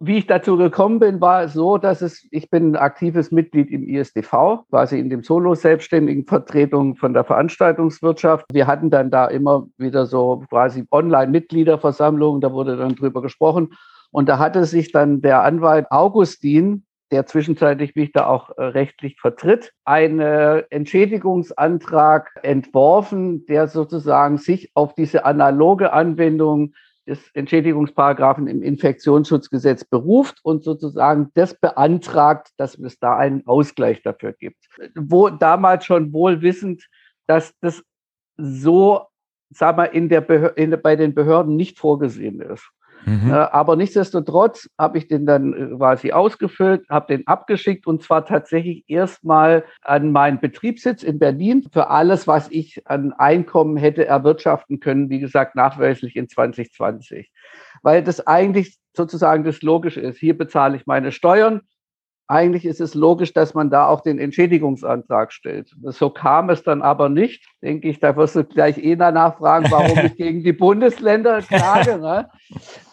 wie 0.03 0.17
ich 0.17 0.25
dazu 0.25 0.58
gekommen 0.58 0.98
bin, 0.98 1.22
war 1.22 1.43
es 1.43 1.53
so, 1.53 1.77
dass 1.77 2.01
es, 2.01 2.27
ich 2.31 2.50
bin 2.50 2.72
ein 2.72 2.75
aktives 2.75 3.31
Mitglied 3.31 3.70
im 3.70 3.88
ISDV, 3.88 4.65
quasi 4.72 5.00
in 5.00 5.12
dem 5.12 5.22
Solo-Selbstständigen 5.22 6.25
Vertretung 6.25 6.96
von 6.96 7.13
der 7.13 7.24
Veranstaltungswirtschaft. 7.24 8.48
Wir 8.51 8.65
hatten 8.65 8.89
dann 8.89 9.12
da 9.12 9.27
immer 9.27 9.67
wieder 9.77 10.08
so 10.08 10.43
quasi 10.50 10.86
Online-Mitgliederversammlungen, 10.89 12.41
da 12.41 12.51
wurde 12.51 12.77
dann 12.77 12.96
drüber 12.96 13.22
gesprochen. 13.22 13.75
Und 14.10 14.27
da 14.27 14.39
hatte 14.39 14.65
sich 14.65 14.91
dann 14.91 15.22
der 15.22 15.43
Anwalt 15.43 15.86
Augustin, 15.91 16.84
der 17.12 17.27
zwischenzeitlich 17.27 17.93
mich 17.93 18.12
da 18.12 18.25
auch 18.25 18.50
äh, 18.58 18.63
rechtlich 18.63 19.22
vertritt, 19.22 19.72
einen 19.86 20.20
Entschädigungsantrag 20.20 22.31
entworfen, 22.41 23.46
der 23.46 23.67
sozusagen 23.67 24.39
sich 24.39 24.72
auf 24.74 24.96
diese 24.96 25.25
analoge 25.25 25.93
Anwendung 25.93 26.74
des 27.12 27.30
Entschädigungsparagraphen 27.34 28.48
im 28.48 28.63
Infektionsschutzgesetz 28.63 29.84
beruft 29.84 30.39
und 30.44 30.63
sozusagen 30.63 31.30
das 31.34 31.60
beantragt, 31.60 32.51
dass 32.58 32.77
es 32.80 33.00
da 33.00 33.18
einen 33.18 33.46
Ausgleich 33.46 34.01
dafür 34.01 34.32
gibt. 34.32 34.65
Wo 34.96 35.30
damals 35.30 35.86
schon 35.86 36.13
wohl 36.13 36.41
wissend, 36.41 36.88
dass 37.27 37.53
das 37.60 37.84
so, 38.38 39.01
sag 39.50 39.75
mal, 39.75 39.86
in 39.86 40.08
der 40.08 40.58
in, 40.58 40.75
bei 40.82 40.96
den 40.96 41.13
Behörden 41.13 41.58
nicht 41.58 41.77
vorgesehen 41.77 42.39
ist. 42.39 42.68
Mhm. 43.05 43.31
Äh, 43.31 43.34
aber 43.34 43.75
nichtsdestotrotz 43.75 44.70
habe 44.77 44.98
ich 44.98 45.08
den 45.08 45.25
dann 45.25 45.53
äh, 45.53 45.75
quasi 45.75 46.12
ausgefüllt, 46.12 46.88
habe 46.89 47.15
den 47.15 47.27
abgeschickt 47.27 47.88
und 47.88 48.03
zwar 48.03 48.25
tatsächlich 48.25 48.84
erstmal 48.88 49.63
an 49.81 50.12
meinen 50.12 50.39
Betriebssitz 50.39 51.03
in 51.03 51.20
Berlin 51.20 51.67
für 51.72 51.89
alles, 51.89 52.27
was 52.27 52.50
ich 52.51 52.81
an 52.86 53.13
Einkommen 53.13 53.77
hätte 53.77 54.05
erwirtschaften 54.05 54.79
können, 54.79 55.10
wie 55.10 55.20
gesagt, 55.20 55.55
nachweislich 55.55 56.15
in 56.15 56.29
2020. 56.29 57.31
Weil 57.81 58.03
das 58.03 58.25
eigentlich 58.27 58.77
sozusagen 58.96 59.43
das 59.43 59.62
Logische 59.62 60.01
ist. 60.01 60.20
Hier 60.20 60.38
bezahle 60.38 60.75
ich 60.75 60.86
meine 60.86 61.12
Steuern, 61.12 61.62
eigentlich 62.32 62.64
ist 62.64 62.80
es 62.80 62.96
logisch, 62.96 63.34
dass 63.34 63.54
man 63.54 63.70
da 63.70 63.88
auch 63.88 64.00
den 64.00 64.18
Entschädigungsantrag 64.18 65.34
stellt. 65.34 65.76
So 65.84 66.10
kam 66.10 66.50
es 66.50 66.64
dann 66.64 66.82
aber 66.82 67.10
nicht. 67.10 67.46
Denke 67.62 67.90
ich, 67.90 68.00
da 68.00 68.16
wirst 68.16 68.38
du 68.38 68.46
gleich 68.46 68.78
eh 68.78 68.96
nachfragen, 68.96 69.70
warum 69.70 70.00
ich 70.06 70.16
gegen 70.16 70.42
die 70.42 70.54
Bundesländer 70.54 71.42
klage. 71.42 71.98
Ne? 72.00 72.30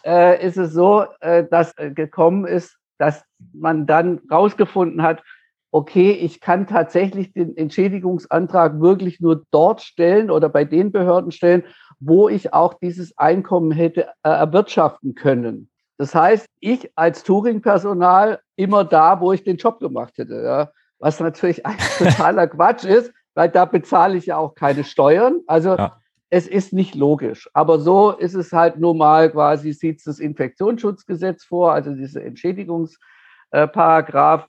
Äh, 0.05 0.45
ist 0.45 0.57
es 0.57 0.73
so, 0.73 1.05
äh, 1.21 1.45
dass 1.49 1.73
äh, 1.79 1.93
gekommen 1.93 2.47
ist, 2.47 2.79
dass 2.99 3.23
man 3.53 3.87
dann 3.87 4.21
rausgefunden 4.29 5.03
hat, 5.03 5.23
okay, 5.71 6.11
ich 6.11 6.41
kann 6.41 6.67
tatsächlich 6.67 7.33
den 7.33 7.57
Entschädigungsantrag 7.57 8.81
wirklich 8.81 9.21
nur 9.21 9.45
dort 9.53 9.83
stellen 9.83 10.33
oder 10.33 10.49
bei 10.49 10.65
den 10.65 10.91
Behörden 10.91 11.31
stellen, 11.31 11.63
wo 12.01 12.29
ich 12.29 12.53
auch 12.53 12.75
dieses 12.75 13.17
Einkommen 13.17 13.71
hätte 13.71 14.09
äh, 14.25 14.31
erwirtschaften 14.31 15.15
können. 15.15 15.71
Das 15.99 16.15
heißt, 16.15 16.47
ich 16.61 16.91
als 16.95 17.25
Touring-Personal 17.25 18.41
immer 18.57 18.85
da, 18.85 19.21
wo 19.21 19.33
ich 19.33 19.43
den 19.43 19.57
Job 19.57 19.81
gemacht 19.81 20.17
hätte. 20.17 20.43
Ja. 20.43 20.71
Was 20.99 21.21
natürlich 21.21 21.67
ein 21.67 21.77
totaler 21.99 22.47
Quatsch 22.47 22.85
ist, 22.85 23.13
weil 23.35 23.49
da 23.49 23.65
bezahle 23.65 24.17
ich 24.17 24.27
ja 24.27 24.37
auch 24.37 24.55
keine 24.55 24.85
Steuern. 24.85 25.41
Also 25.49 25.77
ja. 25.77 26.01
es 26.31 26.47
ist 26.47 26.73
nicht 26.73 26.95
logisch. 26.95 27.51
Aber 27.53 27.81
so 27.81 28.13
ist 28.13 28.35
es 28.35 28.53
halt 28.53 28.79
normal 28.79 29.33
quasi, 29.33 29.73
sieht 29.73 30.07
das 30.07 30.21
Infektionsschutzgesetz 30.21 31.43
vor, 31.45 31.73
also 31.73 31.93
diese 31.95 32.23
Entschädigungsparagraph. 32.23 34.47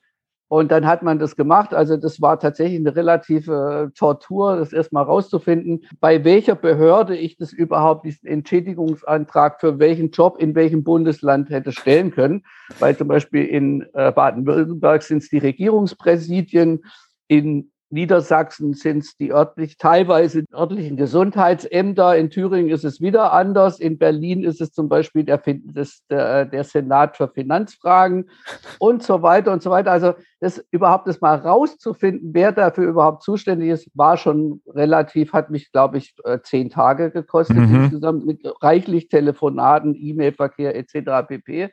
Und 0.49 0.71
dann 0.71 0.87
hat 0.87 1.03
man 1.03 1.19
das 1.19 1.35
gemacht. 1.35 1.75
Also 1.75 1.95
das 1.95 2.21
war 2.21 2.39
tatsächlich 2.39 2.79
eine 2.79 2.95
relative 2.95 3.91
Tortur, 3.95 4.57
das 4.57 4.73
erstmal 4.73 5.03
rauszufinden, 5.03 5.85
bei 6.01 6.23
welcher 6.25 6.55
Behörde 6.55 7.15
ich 7.15 7.37
das 7.37 7.53
überhaupt, 7.53 8.05
diesen 8.05 8.27
Entschädigungsantrag 8.27 9.61
für 9.61 9.77
welchen 9.77 10.09
Job 10.09 10.37
in 10.39 10.55
welchem 10.55 10.83
Bundesland 10.83 11.51
hätte 11.51 11.71
stellen 11.71 12.09
können. 12.09 12.43
Weil 12.79 12.97
zum 12.97 13.07
Beispiel 13.07 13.45
in 13.45 13.85
äh, 13.93 14.11
Baden-Württemberg 14.11 15.03
sind 15.03 15.19
es 15.19 15.29
die 15.29 15.37
Regierungspräsidien, 15.37 16.83
in 17.27 17.71
Niedersachsen 17.91 18.74
sind 18.74 19.00
es 19.00 19.17
die 19.17 19.31
örtlich, 19.31 19.77
teilweise 19.77 20.46
örtlichen 20.53 20.96
Gesundheitsämter. 20.96 22.15
In 22.15 22.29
Thüringen 22.29 22.69
ist 22.69 22.84
es 22.84 23.01
wieder 23.01 23.34
anders. 23.34 23.79
In 23.79 23.98
Berlin 23.98 24.43
ist 24.43 24.62
es 24.62 24.72
zum 24.72 24.89
Beispiel 24.89 25.24
der, 25.24 25.41
das, 25.63 26.01
der, 26.10 26.46
der 26.46 26.63
Senat 26.63 27.17
für 27.17 27.27
Finanzfragen 27.29 28.29
und 28.77 29.01
so 29.01 29.24
weiter 29.24 29.51
und 29.51 29.63
so 29.63 29.72
weiter. 29.72 29.91
Also 29.91 30.13
das 30.39 30.63
überhaupt 30.72 31.08
das 31.08 31.19
mal 31.19 31.36
rauszufinden, 31.36 32.29
wer 32.34 32.51
dafür 32.51 32.88
überhaupt 32.88 33.24
zuständig 33.24 33.69
ist, 33.69 33.89
war 33.96 34.17
schon 34.17 34.62
relativ, 34.67 35.34
hat 35.34 35.50
mich, 35.50 35.72
glaube 35.72 35.98
ich, 35.98 36.13
äh, 36.24 36.39
zehn 36.43 36.69
Tage 36.69 37.12
gekostet 37.12 37.58
mhm. 37.58 37.84
insgesamt 37.84 38.25
mit 38.25 38.41
reichlich 38.62 39.10
Telefonaten, 39.10 39.96
E-Mail-Verkehr 39.96 40.75
etc. 40.75 41.27
pp. 41.27 41.69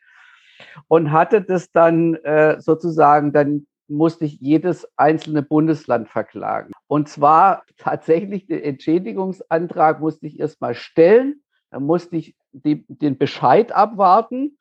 Und 0.89 1.13
hatte 1.13 1.43
das 1.43 1.71
dann 1.71 2.15
äh, 2.15 2.59
sozusagen 2.59 3.33
dann 3.33 3.67
musste 3.88 4.25
ich 4.25 4.40
jedes 4.40 4.87
einzelne 4.97 5.43
Bundesland 5.43 6.09
verklagen. 6.09 6.73
Und 6.88 7.09
zwar 7.09 7.64
tatsächlich 7.76 8.47
den 8.47 8.62
Entschädigungsantrag 8.62 10.00
musste 10.00 10.26
ich 10.26 10.40
erstmal 10.40 10.75
stellen, 10.75 11.43
dann 11.71 11.85
musste 11.85 12.16
ich 12.16 12.37
die, 12.52 12.85
den 12.88 13.19
Bescheid 13.19 13.73
abwarten 13.73 14.57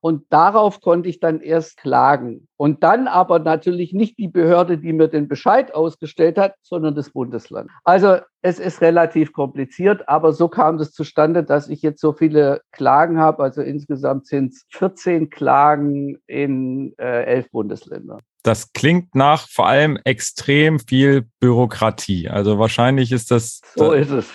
und 0.00 0.24
darauf 0.30 0.80
konnte 0.80 1.08
ich 1.08 1.20
dann 1.20 1.40
erst 1.40 1.76
klagen. 1.76 2.48
Und 2.56 2.82
dann 2.82 3.06
aber 3.06 3.38
natürlich 3.38 3.92
nicht 3.92 4.18
die 4.18 4.28
Behörde, 4.28 4.78
die 4.78 4.92
mir 4.92 5.08
den 5.08 5.28
Bescheid 5.28 5.74
ausgestellt 5.74 6.38
hat, 6.38 6.54
sondern 6.62 6.94
das 6.94 7.10
Bundesland. 7.10 7.70
Also 7.84 8.18
es 8.42 8.58
ist 8.58 8.80
relativ 8.80 9.32
kompliziert, 9.32 10.08
aber 10.08 10.32
so 10.32 10.48
kam 10.48 10.76
es 10.76 10.92
zustande, 10.92 11.44
dass 11.44 11.68
ich 11.68 11.82
jetzt 11.82 12.00
so 12.00 12.12
viele 12.12 12.62
Klagen 12.72 13.18
habe. 13.18 13.42
Also 13.42 13.62
insgesamt 13.62 14.26
sind 14.26 14.52
es 14.52 14.64
14 14.70 15.30
Klagen 15.30 16.18
in 16.26 16.94
äh, 16.98 17.24
elf 17.24 17.50
Bundesländern 17.50 18.20
das 18.42 18.72
klingt 18.72 19.14
nach 19.14 19.48
vor 19.48 19.68
allem 19.68 19.98
extrem 20.04 20.78
viel 20.78 21.28
Bürokratie. 21.40 22.28
Also 22.28 22.58
wahrscheinlich 22.58 23.12
ist 23.12 23.30
das. 23.30 23.60
So 23.76 23.92
ist 23.92 24.10
es. 24.10 24.28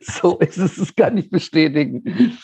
so 0.00 0.38
ist 0.38 0.58
es, 0.58 0.76
das 0.76 0.94
kann 0.94 1.16
ich 1.18 1.30
bestätigen. 1.30 2.38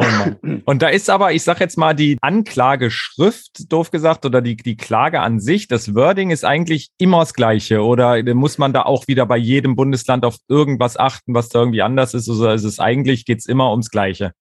Oh 0.00 0.58
und 0.64 0.82
da 0.82 0.88
ist 0.88 1.10
aber, 1.10 1.32
ich 1.32 1.42
sage 1.42 1.60
jetzt 1.60 1.76
mal, 1.76 1.94
die 1.94 2.16
Anklageschrift, 2.22 3.70
doof 3.70 3.90
gesagt, 3.90 4.24
oder 4.24 4.40
die, 4.40 4.56
die 4.56 4.76
Klage 4.76 5.20
an 5.20 5.40
sich, 5.40 5.68
das 5.68 5.94
Wording 5.94 6.30
ist 6.30 6.44
eigentlich 6.44 6.88
immer 6.98 7.20
das 7.20 7.34
Gleiche. 7.34 7.82
Oder 7.82 8.22
muss 8.34 8.58
man 8.58 8.72
da 8.72 8.82
auch 8.82 9.08
wieder 9.08 9.26
bei 9.26 9.36
jedem 9.36 9.76
Bundesland 9.76 10.24
auf 10.24 10.36
irgendwas 10.48 10.96
achten, 10.96 11.34
was 11.34 11.48
da 11.48 11.60
irgendwie 11.60 11.82
anders 11.82 12.14
ist? 12.14 12.28
Oder 12.28 12.54
ist 12.54 12.64
es 12.64 12.80
eigentlich, 12.80 13.24
geht 13.26 13.40
es 13.40 13.46
immer 13.46 13.70
ums 13.70 13.90
Gleiche? 13.90 14.32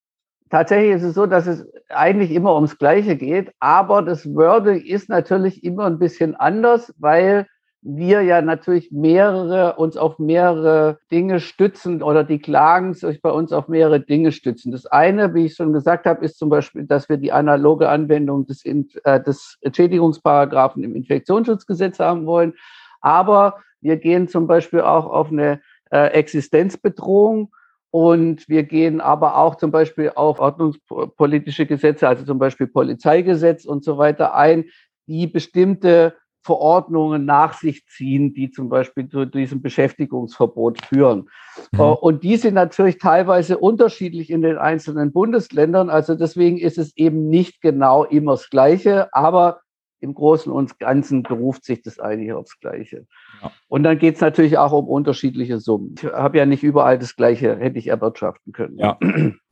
Tatsächlich 0.49 0.95
ist 0.95 1.03
es 1.03 1.13
so, 1.13 1.25
dass 1.27 1.45
es 1.45 1.67
eigentlich 1.89 2.31
immer 2.31 2.55
ums 2.55 2.77
Gleiche 2.77 3.15
geht, 3.15 3.51
aber 3.59 4.01
das 4.01 4.25
Wording 4.33 4.81
ist 4.81 5.09
natürlich 5.09 5.63
immer 5.63 5.85
ein 5.85 5.99
bisschen 5.99 6.35
anders, 6.35 6.93
weil 6.97 7.45
wir 7.81 8.21
ja 8.23 8.41
natürlich 8.41 8.91
mehrere, 8.91 9.75
uns 9.75 9.95
auf 9.95 10.19
mehrere 10.19 10.99
Dinge 11.11 11.39
stützen 11.39 12.03
oder 12.03 12.25
die 12.25 12.39
Klagen 12.39 12.93
sich 12.93 13.21
bei 13.21 13.31
uns 13.31 13.53
auf 13.53 13.69
mehrere 13.69 14.01
Dinge 14.01 14.33
stützen. 14.33 14.71
Das 14.71 14.85
eine, 14.85 15.33
wie 15.33 15.45
ich 15.45 15.55
schon 15.55 15.71
gesagt 15.71 16.05
habe, 16.05 16.25
ist 16.25 16.37
zum 16.37 16.49
Beispiel, 16.49 16.83
dass 16.85 17.07
wir 17.07 17.17
die 17.17 17.31
analoge 17.31 17.87
Anwendung 17.87 18.45
des, 18.45 18.65
äh, 18.65 19.23
des 19.23 19.57
Entschädigungsparagraphen 19.61 20.83
im 20.83 20.95
Infektionsschutzgesetz 20.95 21.99
haben 21.99 22.25
wollen. 22.25 22.53
Aber 22.99 23.59
wir 23.79 23.95
gehen 23.95 24.27
zum 24.27 24.45
Beispiel 24.45 24.81
auch 24.81 25.05
auf 25.05 25.31
eine 25.31 25.61
äh, 25.89 26.07
Existenzbedrohung 26.07 27.53
und 27.91 28.47
wir 28.49 28.63
gehen 28.63 28.99
aber 28.99 29.37
auch 29.37 29.55
zum 29.55 29.71
Beispiel 29.71 30.11
auf 30.13 30.39
ordnungspolitische 30.39 31.65
Gesetze, 31.65 32.09
also 32.09 32.25
zum 32.25 32.39
Beispiel 32.39 32.67
Polizeigesetz 32.67 33.63
und 33.63 33.85
so 33.85 33.97
weiter 33.97 34.35
ein, 34.35 34.65
die 35.07 35.27
bestimmte 35.27 36.15
Verordnungen 36.43 37.25
nach 37.25 37.53
sich 37.53 37.85
ziehen, 37.87 38.33
die 38.33 38.49
zum 38.51 38.69
Beispiel 38.69 39.07
zu 39.07 39.25
diesem 39.25 39.61
Beschäftigungsverbot 39.61 40.85
führen. 40.85 41.29
Mhm. 41.71 41.79
Äh, 41.79 41.83
und 41.83 42.23
die 42.23 42.37
sind 42.37 42.53
natürlich 42.53 42.97
teilweise 42.97 43.57
unterschiedlich 43.57 44.29
in 44.29 44.41
den 44.41 44.57
einzelnen 44.57 45.11
Bundesländern. 45.11 45.89
Also 45.89 46.15
deswegen 46.15 46.57
ist 46.57 46.77
es 46.77 46.95
eben 46.97 47.29
nicht 47.29 47.61
genau 47.61 48.03
immer 48.03 48.33
das 48.33 48.49
Gleiche, 48.49 49.13
aber 49.13 49.61
im 50.01 50.13
Großen 50.13 50.51
und 50.51 50.79
Ganzen 50.79 51.23
beruft 51.23 51.65
sich 51.65 51.81
das 51.81 51.99
eigentlich 51.99 52.33
aufs 52.33 52.59
Gleiche. 52.59 53.05
Ja. 53.41 53.51
Und 53.67 53.83
dann 53.83 53.99
geht 53.99 54.15
es 54.15 54.21
natürlich 54.21 54.57
auch 54.57 54.71
um 54.71 54.87
unterschiedliche 54.87 55.59
Summen. 55.59 55.95
Ich 55.97 56.05
habe 56.05 56.37
ja 56.37 56.45
nicht 56.45 56.63
überall 56.63 56.97
das 56.97 57.15
Gleiche, 57.15 57.57
hätte 57.57 57.77
ich 57.77 57.87
erwirtschaften 57.87 58.53
können. 58.53 58.77
Ja. 58.77 58.97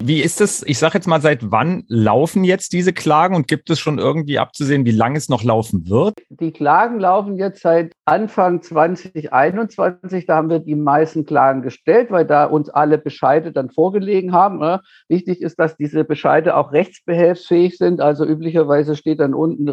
Wie 0.02 0.22
ist 0.22 0.42
es, 0.42 0.64
ich 0.64 0.78
sage 0.78 0.96
jetzt 0.96 1.08
mal, 1.08 1.22
seit 1.22 1.52
wann 1.52 1.84
laufen 1.88 2.44
jetzt 2.44 2.74
diese 2.74 2.94
Klagen 2.94 3.36
und 3.36 3.48
gibt 3.48 3.70
es 3.70 3.80
schon 3.80 4.00
irgendwie 4.00 4.40
abzusehen, 4.40 4.86
wie 4.86 4.92
lange 4.92 5.18
es 5.18 5.30
noch 5.30 5.44
laufen 5.44 5.90
wird? 5.90 6.20
Die 6.30 6.52
Klagen 6.52 7.00
laufen 7.00 7.38
jetzt 7.38 7.62
seit 7.62 7.94
Anfang 8.06 8.62
2021. 8.62 10.26
Da 10.26 10.36
haben 10.36 10.50
wir 10.50 10.60
die 10.60 10.76
meisten 10.76 11.26
Klagen 11.26 11.62
gestellt, 11.62 12.12
weil 12.12 12.26
da 12.26 12.46
uns 12.46 12.70
alle 12.70 12.98
Bescheide 12.98 13.52
dann 13.52 13.70
vorgelegen 13.70 14.32
haben. 14.32 14.60
Ne? 14.60 14.82
Wichtig 15.10 15.42
ist, 15.42 15.60
dass 15.60 15.78
diese 15.78 16.04
Bescheide 16.04 16.56
auch 16.56 16.72
rechtsbehelfsfähig 16.72 17.78
sind. 17.78 18.02
Also 18.02 18.26
üblicherweise 18.26 18.96
steht 18.96 19.20
dann 19.20 19.34
unten 19.34 19.68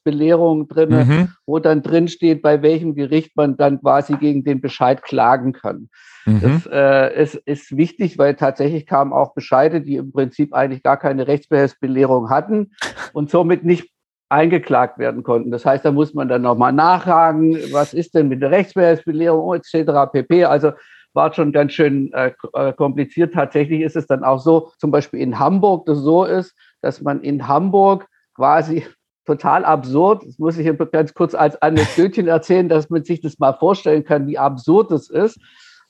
Rechtsbehelfsbelehrung 0.00 0.68
drin, 0.68 0.90
mhm. 0.90 1.28
wo 1.46 1.58
dann 1.58 1.82
drin 1.82 2.08
steht, 2.08 2.42
bei 2.42 2.62
welchem 2.62 2.94
Gericht 2.94 3.36
man 3.36 3.56
dann 3.56 3.80
quasi 3.80 4.16
gegen 4.16 4.44
den 4.44 4.60
Bescheid 4.60 5.02
klagen 5.02 5.52
kann. 5.52 5.88
Mhm. 6.26 6.40
Das 6.40 6.68
äh, 6.70 7.22
ist, 7.22 7.34
ist 7.34 7.76
wichtig, 7.76 8.18
weil 8.18 8.34
tatsächlich 8.34 8.86
kamen 8.86 9.12
auch 9.12 9.34
Bescheide, 9.34 9.80
die 9.80 9.96
im 9.96 10.12
Prinzip 10.12 10.52
eigentlich 10.52 10.82
gar 10.82 10.96
keine 10.96 11.26
Rechtsbehelfsbelehrung 11.26 12.30
hatten 12.30 12.72
und 13.12 13.30
somit 13.30 13.64
nicht 13.64 13.90
eingeklagt 14.28 14.98
werden 14.98 15.24
konnten. 15.24 15.50
Das 15.50 15.66
heißt, 15.66 15.84
da 15.84 15.90
muss 15.90 16.14
man 16.14 16.28
dann 16.28 16.42
nochmal 16.42 16.72
nachfragen, 16.72 17.56
was 17.72 17.94
ist 17.94 18.14
denn 18.14 18.28
mit 18.28 18.40
der 18.42 18.52
Rechtsbehelfsbelehrung 18.52 19.54
etc. 19.54 20.12
pp. 20.12 20.44
Also 20.44 20.72
war 21.12 21.34
schon 21.34 21.50
ganz 21.50 21.72
schön 21.72 22.12
äh, 22.12 22.32
äh, 22.52 22.72
kompliziert. 22.72 23.34
Tatsächlich 23.34 23.80
ist 23.80 23.96
es 23.96 24.06
dann 24.06 24.22
auch 24.22 24.38
so, 24.38 24.70
zum 24.78 24.92
Beispiel 24.92 25.18
in 25.18 25.40
Hamburg, 25.40 25.86
das 25.86 25.98
so 25.98 26.24
ist, 26.24 26.54
dass 26.80 27.00
man 27.00 27.20
in 27.22 27.48
Hamburg 27.48 28.06
quasi 28.36 28.86
total 29.26 29.64
absurd. 29.64 30.24
Das 30.26 30.38
muss 30.38 30.58
ich 30.58 30.70
ganz 30.92 31.14
kurz 31.14 31.34
als 31.34 31.60
Anekdötchen 31.60 32.28
erzählen, 32.28 32.68
dass 32.68 32.90
man 32.90 33.04
sich 33.04 33.20
das 33.20 33.38
mal 33.38 33.52
vorstellen 33.52 34.04
kann, 34.04 34.26
wie 34.26 34.38
absurd 34.38 34.90
es 34.92 35.10
ist. 35.10 35.38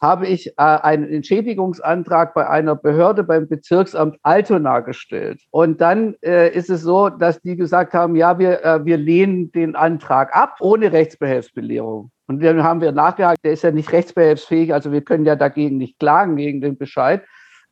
habe 0.01 0.27
ich 0.27 0.49
äh, 0.49 0.53
einen 0.57 1.09
Entschädigungsantrag 1.13 2.33
bei 2.33 2.49
einer 2.49 2.75
Behörde 2.75 3.23
beim 3.23 3.49
Bezirksamt 3.49 4.17
Altona 4.23 4.81
gestellt. 4.81 5.43
Und 5.51 5.83
dann 5.83 6.15
äh, 6.23 6.51
ist 6.51 6.71
es 6.71 6.81
so, 6.81 7.11
dass 7.11 7.43
die 7.43 7.57
gesagt 7.57 7.93
haben, 7.93 8.17
ja, 8.17 8.39
wir, 8.39 8.65
äh, 8.65 8.85
wir 8.85 8.97
lehnen 8.97 9.53
den 9.53 9.77
Antrag 9.77 10.35
ab 10.35 10.57
ohne 10.61 10.93
Rechtsbehelfsbelehrung. 10.93 12.11
Und 12.29 12.43
dann 12.43 12.63
haben 12.63 12.81
wir 12.81 12.93
nachgehakt, 12.93 13.45
der 13.45 13.53
ist 13.53 13.63
ja 13.63 13.73
nicht 13.73 13.93
rechtsbehelfsfähig, 13.93 14.73
also 14.73 14.91
wir 14.91 15.03
können 15.03 15.27
ja 15.27 15.37
dagegen 15.37 15.77
nicht 15.77 15.99
klagen, 15.99 16.37
gegen 16.37 16.61
den 16.61 16.79
Bescheid. 16.79 17.23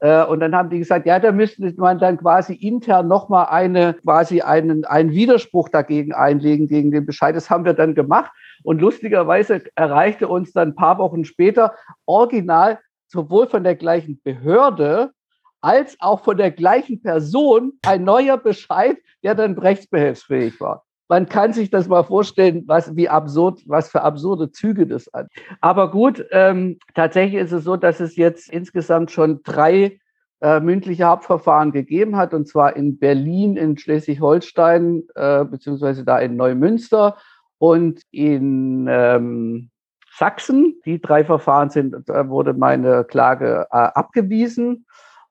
Äh, 0.00 0.24
und 0.24 0.40
dann 0.40 0.54
haben 0.54 0.70
die 0.70 0.78
gesagt, 0.78 1.06
ja, 1.06 1.18
da 1.18 1.32
müsste 1.32 1.72
man 1.76 1.98
dann 1.98 2.18
quasi 2.18 2.54
intern 2.54 3.08
nochmal 3.08 3.46
eine, 3.46 3.94
quasi 3.94 4.40
einen, 4.40 4.84
einen 4.84 5.10
Widerspruch 5.10 5.68
dagegen 5.68 6.12
einlegen, 6.12 6.68
gegen 6.68 6.90
den 6.90 7.06
Bescheid. 7.06 7.34
Das 7.34 7.50
haben 7.50 7.64
wir 7.64 7.74
dann 7.74 7.94
gemacht. 7.94 8.30
Und 8.62 8.80
lustigerweise 8.80 9.62
erreichte 9.74 10.28
uns 10.28 10.52
dann 10.52 10.68
ein 10.68 10.74
paar 10.74 10.98
Wochen 10.98 11.24
später 11.24 11.74
original 12.06 12.78
sowohl 13.06 13.46
von 13.46 13.64
der 13.64 13.74
gleichen 13.74 14.20
Behörde 14.22 15.12
als 15.60 15.96
auch 16.00 16.22
von 16.22 16.36
der 16.36 16.50
gleichen 16.50 17.02
Person 17.02 17.72
ein 17.84 18.04
neuer 18.04 18.36
Bescheid, 18.36 18.98
der 19.24 19.34
dann 19.34 19.58
rechtsbehelfsfähig 19.58 20.60
war. 20.60 20.84
Man 21.08 21.28
kann 21.28 21.54
sich 21.54 21.70
das 21.70 21.88
mal 21.88 22.04
vorstellen, 22.04 22.64
was, 22.66 22.94
wie 22.94 23.08
absurd, 23.08 23.62
was 23.66 23.90
für 23.90 24.02
absurde 24.02 24.50
Züge 24.50 24.86
das 24.86 25.10
hat. 25.12 25.28
Aber 25.60 25.90
gut, 25.90 26.24
ähm, 26.30 26.78
tatsächlich 26.94 27.40
ist 27.40 27.52
es 27.52 27.64
so, 27.64 27.76
dass 27.76 27.98
es 28.00 28.16
jetzt 28.16 28.50
insgesamt 28.50 29.10
schon 29.10 29.42
drei 29.42 29.98
äh, 30.40 30.60
mündliche 30.60 31.04
Hauptverfahren 31.04 31.72
gegeben 31.72 32.16
hat, 32.16 32.34
und 32.34 32.46
zwar 32.46 32.76
in 32.76 32.98
Berlin, 32.98 33.56
in 33.56 33.76
Schleswig-Holstein, 33.76 35.04
äh, 35.14 35.44
beziehungsweise 35.44 36.04
da 36.04 36.18
in 36.18 36.36
Neumünster 36.36 37.16
und 37.58 38.02
in 38.10 38.86
ähm, 38.88 39.70
Sachsen. 40.12 40.80
Die 40.84 41.00
drei 41.00 41.24
Verfahren 41.24 41.70
sind, 41.70 41.96
da 42.06 42.28
wurde 42.28 42.54
meine 42.54 43.04
Klage 43.04 43.66
äh, 43.70 43.76
abgewiesen. 43.76 44.86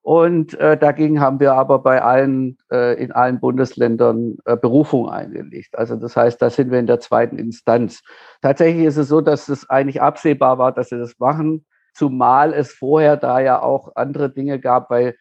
Und 0.07 0.57
äh, 0.61 0.77
dagegen 0.77 1.19
haben 1.19 1.41
wir 1.41 1.55
aber 1.55 1.79
bei 1.79 2.01
allen, 2.01 2.57
äh, 2.71 2.93
in 2.93 3.11
allen 3.11 3.41
Bundesländern 3.41 4.37
äh, 4.45 4.55
Berufung 4.55 5.09
eingelegt. 5.09 5.77
Also 5.77 5.97
das 5.97 6.15
heißt, 6.15 6.41
da 6.41 6.49
sind 6.49 6.71
wir 6.71 6.79
in 6.79 6.87
der 6.87 7.01
zweiten 7.01 7.37
Instanz. 7.37 8.03
Tatsächlich 8.41 8.85
ist 8.85 8.95
es 8.95 9.09
so, 9.09 9.19
dass 9.19 9.49
es 9.49 9.69
eigentlich 9.69 10.01
absehbar 10.01 10.59
war, 10.59 10.71
dass 10.71 10.87
sie 10.87 10.97
das 10.97 11.19
machen, 11.19 11.65
zumal 11.93 12.53
es 12.53 12.71
vorher 12.71 13.17
da 13.17 13.41
ja 13.41 13.61
auch 13.61 13.97
andere 13.97 14.29
Dinge 14.29 14.61
gab, 14.61 14.89
weil 14.89 15.17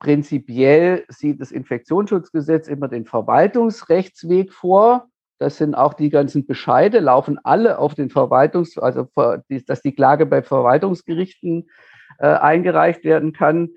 prinzipiell 0.00 1.04
sieht 1.06 1.40
das 1.40 1.52
Infektionsschutzgesetz 1.52 2.66
immer 2.66 2.88
den 2.88 3.04
Verwaltungsrechtsweg 3.04 4.52
vor. 4.52 5.06
Das 5.38 5.58
sind 5.58 5.76
auch 5.76 5.94
die 5.94 6.10
ganzen 6.10 6.44
Bescheide, 6.44 6.98
laufen 6.98 7.38
alle 7.44 7.78
auf 7.78 7.94
den 7.94 8.10
Verwaltungs-, 8.10 8.80
also 8.80 9.06
dass 9.68 9.80
die 9.82 9.94
Klage 9.94 10.26
bei 10.26 10.42
Verwaltungsgerichten 10.42 11.68
äh, 12.18 12.26
eingereicht 12.26 13.04
werden 13.04 13.32
kann. 13.32 13.70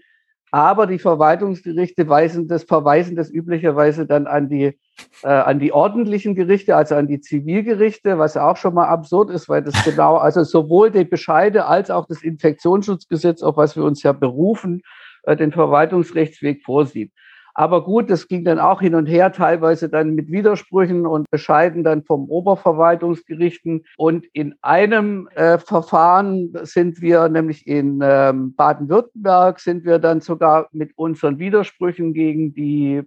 Aber 0.52 0.88
die 0.88 1.00
Verwaltungsgerichte 1.00 2.08
weisen 2.08 2.48
das, 2.48 2.64
verweisen 2.64 3.16
das 3.16 3.30
üblicherweise 3.30 4.06
dann 4.06 4.28
an 4.28 4.48
die, 4.48 4.78
äh, 5.24 5.28
an 5.28 5.60
die 5.60 5.74
ordentlichen 5.74 6.36
Gerichte, 6.36 6.76
also 6.76 6.96
an 6.96 7.08
die 7.08 7.20
Zivilgerichte, 7.20 8.18
was 8.18 8.38
auch 8.38 8.56
schon 8.56 8.74
mal 8.74 8.88
absurd 8.88 9.30
ist, 9.30 9.50
weil 9.50 9.62
das 9.62 9.74
genau, 9.84 10.16
also 10.16 10.44
sowohl 10.44 10.90
die 10.90 11.04
Bescheide 11.04 11.66
als 11.66 11.92
auch 11.92 12.06
das 12.08 12.24
Infektionsschutzgesetz, 12.24 13.44
auf 13.44 13.58
was 13.58 13.76
wir 13.76 13.84
uns 13.84 14.04
ja 14.04 14.14
berufen, 14.14 14.82
äh, 15.24 15.36
den 15.36 15.52
Verwaltungsrechtsweg 15.52 16.64
vorsieht. 16.64 17.12
Aber 17.60 17.84
gut, 17.84 18.12
das 18.12 18.28
ging 18.28 18.46
dann 18.46 18.60
auch 18.60 18.82
hin 18.82 18.94
und 18.94 19.08
her, 19.08 19.32
teilweise 19.32 19.90
dann 19.90 20.14
mit 20.14 20.32
Widersprüchen 20.32 21.08
und 21.08 21.28
Bescheiden 21.32 21.84
dann 21.84 22.04
vom 22.04 22.30
Oberverwaltungsgerichten. 22.30 23.84
Und 23.98 24.28
in 24.32 24.54
einem 24.62 25.28
äh, 25.34 25.58
Verfahren 25.58 26.54
sind 26.62 27.02
wir, 27.02 27.28
nämlich 27.30 27.66
in 27.66 28.00
ähm, 28.04 28.54
Baden-Württemberg, 28.54 29.60
sind 29.60 29.86
wir 29.86 29.98
dann 29.98 30.22
sogar 30.22 30.70
mit 30.72 30.92
unseren 31.00 31.40
Widersprüchen 31.40 32.14
gegen 32.14 32.54
die 32.54 33.02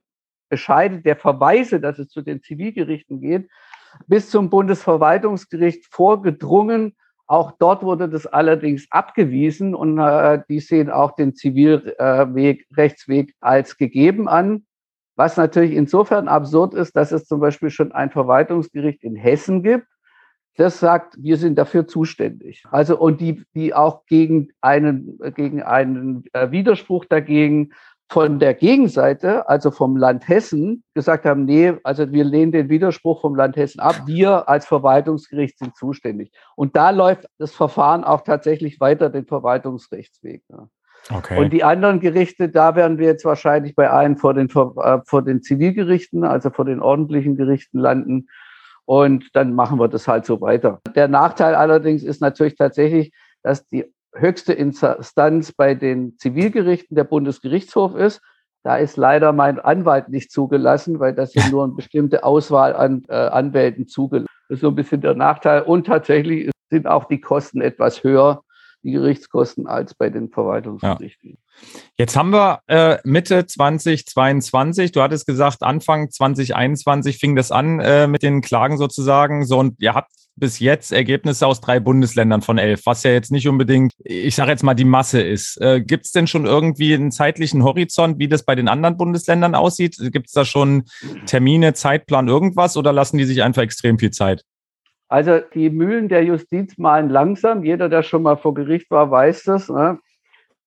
Bescheide 0.48 1.00
der 1.00 1.14
Verweise, 1.14 1.78
dass 1.78 2.00
es 2.00 2.08
zu 2.08 2.20
den 2.20 2.42
Zivilgerichten 2.42 3.20
geht, 3.20 3.48
bis 4.08 4.30
zum 4.30 4.50
Bundesverwaltungsgericht 4.50 5.86
vorgedrungen 5.94 6.96
auch 7.30 7.52
dort 7.52 7.84
wurde 7.84 8.08
das 8.08 8.26
allerdings 8.26 8.88
abgewiesen 8.90 9.72
und 9.76 9.98
äh, 9.98 10.42
die 10.48 10.58
sehen 10.58 10.90
auch 10.90 11.12
den 11.14 11.36
Zivilweg, 11.36 12.66
äh, 12.76 13.32
als 13.40 13.76
gegeben 13.76 14.28
an. 14.28 14.64
Was 15.14 15.36
natürlich 15.36 15.74
insofern 15.74 16.26
absurd 16.26 16.74
ist, 16.74 16.96
dass 16.96 17.12
es 17.12 17.26
zum 17.26 17.38
Beispiel 17.38 17.70
schon 17.70 17.92
ein 17.92 18.10
Verwaltungsgericht 18.10 19.04
in 19.04 19.14
Hessen 19.14 19.62
gibt, 19.62 19.86
das 20.56 20.80
sagt, 20.80 21.14
wir 21.22 21.36
sind 21.36 21.56
dafür 21.56 21.86
zuständig. 21.86 22.64
Also 22.68 22.98
und 22.98 23.20
die, 23.20 23.44
die 23.54 23.74
auch 23.74 24.06
gegen 24.06 24.48
einen, 24.60 25.16
gegen 25.36 25.62
einen 25.62 26.24
äh, 26.32 26.50
Widerspruch 26.50 27.04
dagegen 27.04 27.70
von 28.10 28.40
der 28.40 28.54
Gegenseite, 28.54 29.48
also 29.48 29.70
vom 29.70 29.96
Land 29.96 30.26
Hessen, 30.26 30.82
gesagt 30.94 31.24
haben, 31.24 31.44
nee, 31.44 31.74
also 31.84 32.10
wir 32.10 32.24
lehnen 32.24 32.50
den 32.50 32.68
Widerspruch 32.68 33.20
vom 33.20 33.36
Land 33.36 33.56
Hessen 33.56 33.78
ab. 33.78 34.02
Wir 34.06 34.48
als 34.48 34.66
Verwaltungsgericht 34.66 35.58
sind 35.58 35.76
zuständig. 35.76 36.32
Und 36.56 36.74
da 36.74 36.90
läuft 36.90 37.26
das 37.38 37.52
Verfahren 37.52 38.02
auch 38.02 38.22
tatsächlich 38.22 38.80
weiter 38.80 39.10
den 39.10 39.26
Verwaltungsrechtsweg. 39.26 40.42
Okay. 41.08 41.40
Und 41.40 41.52
die 41.52 41.62
anderen 41.62 42.00
Gerichte, 42.00 42.48
da 42.48 42.74
werden 42.74 42.98
wir 42.98 43.06
jetzt 43.06 43.24
wahrscheinlich 43.24 43.76
bei 43.76 43.88
allen 43.88 44.16
vor 44.16 44.34
den, 44.34 44.48
äh, 44.48 44.98
vor 45.04 45.22
den 45.22 45.40
Zivilgerichten, 45.40 46.24
also 46.24 46.50
vor 46.50 46.64
den 46.64 46.80
ordentlichen 46.80 47.36
Gerichten 47.36 47.78
landen. 47.78 48.26
Und 48.86 49.28
dann 49.34 49.54
machen 49.54 49.78
wir 49.78 49.86
das 49.86 50.08
halt 50.08 50.26
so 50.26 50.40
weiter. 50.40 50.80
Der 50.96 51.06
Nachteil 51.06 51.54
allerdings 51.54 52.02
ist 52.02 52.20
natürlich 52.20 52.56
tatsächlich, 52.56 53.12
dass 53.44 53.68
die 53.68 53.84
höchste 54.14 54.52
Instanz 54.52 55.52
bei 55.52 55.74
den 55.74 56.16
Zivilgerichten 56.18 56.94
der 56.94 57.04
Bundesgerichtshof 57.04 57.94
ist. 57.94 58.20
Da 58.62 58.76
ist 58.76 58.96
leider 58.96 59.32
mein 59.32 59.58
Anwalt 59.58 60.08
nicht 60.08 60.30
zugelassen, 60.30 61.00
weil 61.00 61.14
das 61.14 61.34
ja 61.34 61.42
nur 61.50 61.64
eine 61.64 61.72
bestimmte 61.74 62.24
Auswahl 62.24 62.74
an 62.74 63.04
äh, 63.08 63.14
Anwälten 63.14 63.86
zugelassen. 63.86 64.28
Das 64.48 64.56
ist 64.56 64.62
so 64.62 64.68
ein 64.68 64.74
bisschen 64.74 65.00
der 65.00 65.14
Nachteil. 65.14 65.62
Und 65.62 65.86
tatsächlich 65.86 66.50
sind 66.70 66.86
auch 66.86 67.04
die 67.04 67.20
Kosten 67.20 67.60
etwas 67.60 68.04
höher, 68.04 68.42
die 68.82 68.92
Gerichtskosten, 68.92 69.66
als 69.66 69.94
bei 69.94 70.10
den 70.10 70.30
Verwaltungsgerichten. 70.30 71.30
Ja. 71.30 71.80
Jetzt 71.96 72.16
haben 72.16 72.30
wir 72.30 72.60
äh, 72.66 72.98
Mitte 73.04 73.46
2022. 73.46 74.92
Du 74.92 75.02
hattest 75.02 75.26
gesagt, 75.26 75.62
Anfang 75.62 76.10
2021 76.10 77.18
fing 77.18 77.36
das 77.36 77.52
an 77.52 77.80
äh, 77.80 78.06
mit 78.06 78.22
den 78.22 78.40
Klagen 78.40 78.78
sozusagen. 78.78 79.44
So, 79.44 79.58
und 79.58 79.80
ihr 79.80 79.94
habt 79.94 80.12
bis 80.36 80.58
jetzt 80.58 80.92
Ergebnisse 80.92 81.46
aus 81.46 81.60
drei 81.60 81.80
Bundesländern 81.80 82.42
von 82.42 82.58
elf, 82.58 82.86
was 82.86 83.02
ja 83.02 83.10
jetzt 83.10 83.30
nicht 83.30 83.48
unbedingt, 83.48 83.92
ich 84.04 84.34
sage 84.34 84.50
jetzt 84.50 84.62
mal, 84.62 84.74
die 84.74 84.84
Masse 84.84 85.20
ist. 85.20 85.60
Äh, 85.60 85.80
Gibt 85.82 86.06
es 86.06 86.12
denn 86.12 86.26
schon 86.26 86.46
irgendwie 86.46 86.94
einen 86.94 87.10
zeitlichen 87.10 87.62
Horizont, 87.62 88.18
wie 88.18 88.28
das 88.28 88.44
bei 88.44 88.54
den 88.54 88.68
anderen 88.68 88.96
Bundesländern 88.96 89.54
aussieht? 89.54 89.96
Gibt 90.12 90.28
es 90.28 90.32
da 90.32 90.44
schon 90.44 90.84
Termine, 91.26 91.74
Zeitplan, 91.74 92.28
irgendwas 92.28 92.76
oder 92.76 92.92
lassen 92.92 93.18
die 93.18 93.24
sich 93.24 93.42
einfach 93.42 93.62
extrem 93.62 93.98
viel 93.98 94.10
Zeit? 94.10 94.44
Also 95.08 95.40
die 95.54 95.70
Mühlen 95.70 96.08
der 96.08 96.24
Justiz 96.24 96.78
malen 96.78 97.10
langsam. 97.10 97.64
Jeder, 97.64 97.88
der 97.88 98.04
schon 98.04 98.22
mal 98.22 98.36
vor 98.36 98.54
Gericht 98.54 98.90
war, 98.90 99.10
weiß 99.10 99.42
das. 99.42 99.68
Ne? 99.68 99.98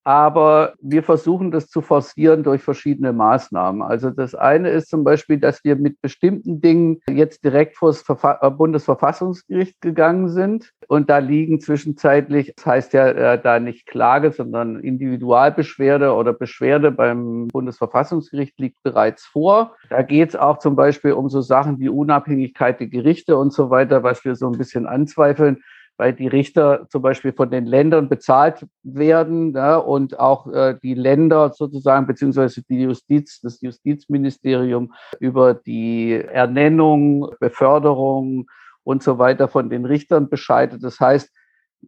Aber 0.04 0.74
wir 0.82 1.02
versuchen 1.04 1.52
das 1.52 1.70
zu 1.70 1.82
forcieren 1.82 2.44
durch 2.44 2.62
verschiedene 2.62 3.14
Maßnahmen. 3.14 3.82
Also 3.82 4.10
das 4.10 4.36
eine 4.36 4.70
ist 4.70 4.90
zum 4.90 5.04
Beispiel, 5.04 5.40
dass 5.40 5.64
wir 5.64 5.78
mit 5.78 6.02
bestimmten 6.02 6.60
Dingen 6.60 7.02
jetzt 7.10 7.44
direkt 7.44 7.78
vor 7.78 7.90
das 7.90 8.04
äh, 8.10 8.50
Bundesverfassungsgericht 8.50 9.80
gegangen 9.80 10.30
sind. 10.30 10.72
Und 10.88 11.10
da 11.10 11.20
liegen 11.20 11.62
zwischenzeitlich, 11.62 12.54
das 12.56 12.66
heißt 12.66 12.94
ja 12.94 13.08
äh, 13.08 13.42
da 13.42 13.60
nicht 13.60 13.86
Klage, 13.86 14.32
sondern 14.32 14.80
Individualbeschwerde 14.80 16.14
oder 16.14 16.34
Beschwerde 16.34 16.92
beim 16.92 17.48
Bundesverfassungsgericht 17.48 18.60
liegt 18.60 18.84
bereits 18.84 19.26
vor. 19.26 19.76
Da 19.90 20.02
geht 20.02 20.30
es 20.30 20.36
auch 20.36 20.58
zum 20.58 20.76
Beispiel 20.76 21.14
um 21.14 21.30
so 21.30 21.42
Sachen 21.42 21.80
wie 21.80 21.90
Unabhängigkeit 21.90 22.80
der 22.80 22.88
Gerichte 22.88 23.38
und 23.38 23.54
so 23.54 23.70
weiter, 23.70 24.04
was 24.04 24.26
wir 24.26 24.36
so 24.36 24.48
ein 24.48 24.58
bisschen 24.58 24.86
anzweifeln 24.86 25.64
weil 26.04 26.12
die 26.12 26.28
Richter 26.28 26.86
zum 26.90 27.02
Beispiel 27.02 27.32
von 27.32 27.50
den 27.50 27.66
Ländern 27.66 28.10
bezahlt 28.10 28.68
werden 28.84 29.54
ja, 29.54 29.78
und 29.78 30.20
auch 30.20 30.52
äh, 30.52 30.76
die 30.84 30.96
Länder 30.96 31.54
sozusagen, 31.54 32.08
beziehungsweise 32.08 32.62
die 32.62 32.82
Justiz, 32.82 33.40
das 33.40 33.62
Justizministerium 33.62 34.94
über 35.22 35.54
die 35.54 36.12
Ernennung, 36.12 37.34
Beförderung 37.40 38.48
und 38.84 39.02
so 39.02 39.18
weiter 39.18 39.48
von 39.48 39.70
den 39.70 39.86
Richtern 39.86 40.28
bescheidet. 40.28 40.84
Das 40.84 41.00
heißt, 41.00 41.32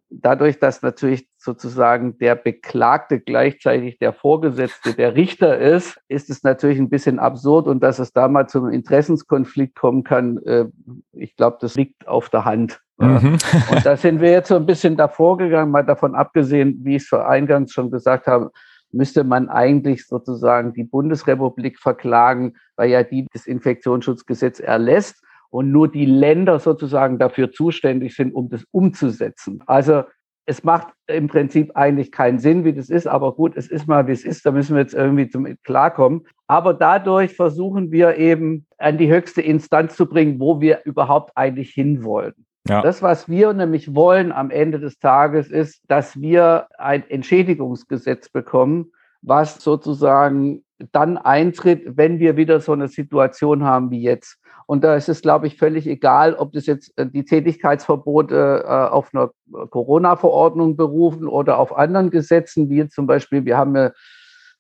dadurch, 0.10 0.60
dass 0.60 0.82
natürlich 0.82 1.28
sozusagen 1.36 2.18
der 2.18 2.36
Beklagte 2.36 3.20
gleichzeitig 3.20 4.00
der 4.00 4.14
Vorgesetzte 4.14 4.94
der 4.94 5.16
Richter 5.16 5.58
ist, 5.58 6.00
ist 6.08 6.30
es 6.30 6.42
natürlich 6.42 6.80
ein 6.80 6.90
bisschen 6.90 7.20
absurd 7.20 7.68
und 7.68 7.84
dass 7.84 8.00
es 8.00 8.14
da 8.14 8.30
mal 8.30 8.48
zu 8.48 8.60
einem 8.60 8.72
Interessenskonflikt 8.72 9.76
kommen 9.76 10.06
kann, 10.06 10.38
äh, 10.46 10.68
ich 11.12 11.36
glaube, 11.36 11.58
das 11.60 11.76
liegt 11.76 12.08
auf 12.08 12.30
der 12.30 12.46
Hand. 12.46 12.80
Mhm. 12.98 13.38
und 13.72 13.86
da 13.86 13.98
sind 13.98 14.22
wir 14.22 14.32
jetzt 14.32 14.50
so 14.50 14.56
ein 14.56 14.66
bisschen 14.66 14.96
davor 14.96 15.38
gegangen, 15.38 15.72
mal 15.72 15.84
davon 15.84 16.16
abgesehen, 16.16 16.80
wie 16.84 16.96
ich 16.96 17.04
es 17.04 17.14
eingangs 17.14 17.74
schon 17.74 17.92
gesagt 17.92 18.28
habe, 18.28 18.52
müsste 18.92 19.24
man 19.24 19.50
eigentlich 19.50 20.08
sozusagen 20.08 20.74
die 20.74 20.86
Bundesrepublik 20.86 21.80
verklagen, 21.80 22.56
weil 22.76 22.90
ja 22.90 23.04
die 23.04 23.28
das 23.34 23.46
Infektionsschutzgesetz 23.46 24.60
erlässt 24.60 25.22
und 25.50 25.72
nur 25.72 25.92
die 25.92 26.06
Länder 26.06 26.60
sozusagen 26.60 27.20
dafür 27.20 27.52
zuständig 27.52 28.16
sind, 28.16 28.34
um 28.34 28.50
das 28.50 28.64
umzusetzen. 28.72 29.62
Also 29.68 30.04
es 30.48 30.64
macht 30.64 30.90
im 31.08 31.28
Prinzip 31.28 31.76
eigentlich 31.76 32.12
keinen 32.12 32.40
Sinn, 32.40 32.66
wie 32.66 32.74
das 32.74 32.90
ist, 32.90 33.08
aber 33.08 33.34
gut, 33.34 33.58
es 33.58 33.68
ist 33.68 33.88
mal, 33.88 34.08
wie 34.08 34.12
es 34.12 34.24
ist, 34.24 34.46
da 34.46 34.52
müssen 34.52 34.76
wir 34.76 34.84
jetzt 34.84 34.94
irgendwie 34.94 35.28
zum 35.28 35.48
klarkommen. 35.64 36.28
Aber 36.48 36.74
dadurch 36.74 37.36
versuchen 37.36 37.92
wir 37.92 38.18
eben 38.18 38.68
an 38.78 38.98
die 38.98 39.12
höchste 39.12 39.42
Instanz 39.42 39.96
zu 39.96 40.06
bringen, 40.06 40.40
wo 40.40 40.62
wir 40.62 40.82
überhaupt 40.86 41.32
eigentlich 41.36 41.72
hinwollen. 41.72 42.46
Ja. 42.68 42.82
Das, 42.82 43.02
was 43.02 43.30
wir 43.30 43.54
nämlich 43.54 43.94
wollen 43.94 44.32
am 44.32 44.50
Ende 44.50 44.80
des 44.80 44.98
Tages, 44.98 45.50
ist, 45.52 45.82
dass 45.88 46.20
wir 46.20 46.68
ein 46.78 47.08
Entschädigungsgesetz 47.10 48.30
bekommen, 48.30 48.92
was 49.22 49.64
sozusagen 49.64 50.64
dann 50.92 51.18
eintritt, 51.18 51.84
wenn 51.98 52.20
wir 52.20 52.38
wieder 52.38 52.60
so 52.60 52.74
eine 52.74 52.88
Situation 52.88 53.64
haben 53.64 53.92
wie 53.92 54.02
jetzt. 54.02 54.40
Und 54.66 54.84
da 54.84 54.96
ist 54.96 55.10
es, 55.10 55.22
glaube 55.22 55.48
ich, 55.48 55.58
völlig 55.58 55.88
egal, 55.88 56.34
ob 56.34 56.54
das 56.54 56.66
jetzt 56.66 56.98
äh, 56.98 57.06
die 57.06 57.24
Tätigkeitsverbote 57.24 58.64
äh, 58.66 58.68
auf 58.68 59.12
einer 59.14 59.32
Corona-Verordnung 59.70 60.76
berufen 60.76 61.28
oder 61.28 61.60
auf 61.60 61.78
anderen 61.78 62.10
Gesetzen, 62.10 62.70
wie 62.70 62.88
zum 62.88 63.06
Beispiel, 63.06 63.46
wir 63.46 63.58
haben 63.58 63.76
ja, 63.76 63.92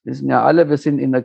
wissen 0.03 0.29
ja 0.29 0.43
alle, 0.43 0.69
wir 0.69 0.77
sind 0.77 0.99
in 0.99 1.13
einer 1.13 1.23